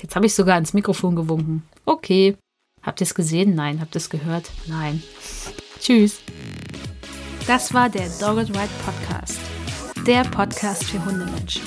Jetzt 0.00 0.14
habe 0.14 0.26
ich 0.26 0.34
sogar 0.34 0.56
ins 0.56 0.72
Mikrofon 0.72 1.16
gewunken. 1.16 1.64
Okay. 1.84 2.36
Habt 2.82 3.00
ihr 3.00 3.06
es 3.06 3.14
gesehen? 3.14 3.54
Nein. 3.54 3.80
Habt 3.80 3.94
ihr 3.96 3.98
es 3.98 4.08
gehört? 4.08 4.50
Nein. 4.66 5.02
Tschüss. 5.80 6.20
Das 7.46 7.74
war 7.74 7.88
der 7.88 8.08
Dogged 8.20 8.50
Ride 8.50 8.70
Podcast. 8.84 9.40
Der 10.06 10.22
Podcast 10.22 10.84
für 10.84 11.04
Hundemenschen. 11.04 11.62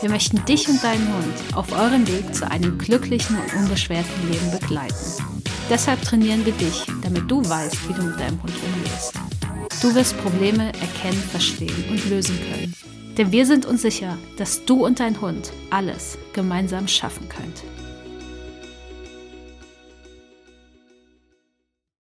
Wir 0.00 0.10
möchten 0.10 0.44
dich 0.44 0.68
und 0.68 0.82
deinen 0.82 1.06
Hund 1.14 1.56
auf 1.56 1.72
eurem 1.72 2.06
Weg 2.08 2.34
zu 2.34 2.50
einem 2.50 2.78
glücklichen 2.78 3.36
und 3.36 3.54
unbeschwerten 3.54 4.30
Leben 4.30 4.50
begleiten. 4.50 4.94
Deshalb 5.68 6.00
trainieren 6.02 6.44
wir 6.46 6.52
dich, 6.52 6.86
damit 7.02 7.30
du 7.30 7.46
weißt, 7.46 7.88
wie 7.88 7.94
du 7.94 8.02
mit 8.02 8.20
deinem 8.20 8.42
Hund 8.42 8.52
umgehst. 8.54 9.12
Du 9.82 9.94
wirst 9.94 10.16
Probleme 10.18 10.66
erkennen, 10.66 11.22
verstehen 11.30 11.84
und 11.90 12.08
lösen 12.08 12.38
können. 12.50 12.95
Denn 13.16 13.32
wir 13.32 13.46
sind 13.46 13.64
uns 13.64 13.82
sicher, 13.82 14.18
dass 14.36 14.64
du 14.64 14.84
und 14.84 15.00
dein 15.00 15.20
Hund 15.20 15.52
alles 15.70 16.18
gemeinsam 16.34 16.86
schaffen 16.86 17.28
könnt. 17.28 17.64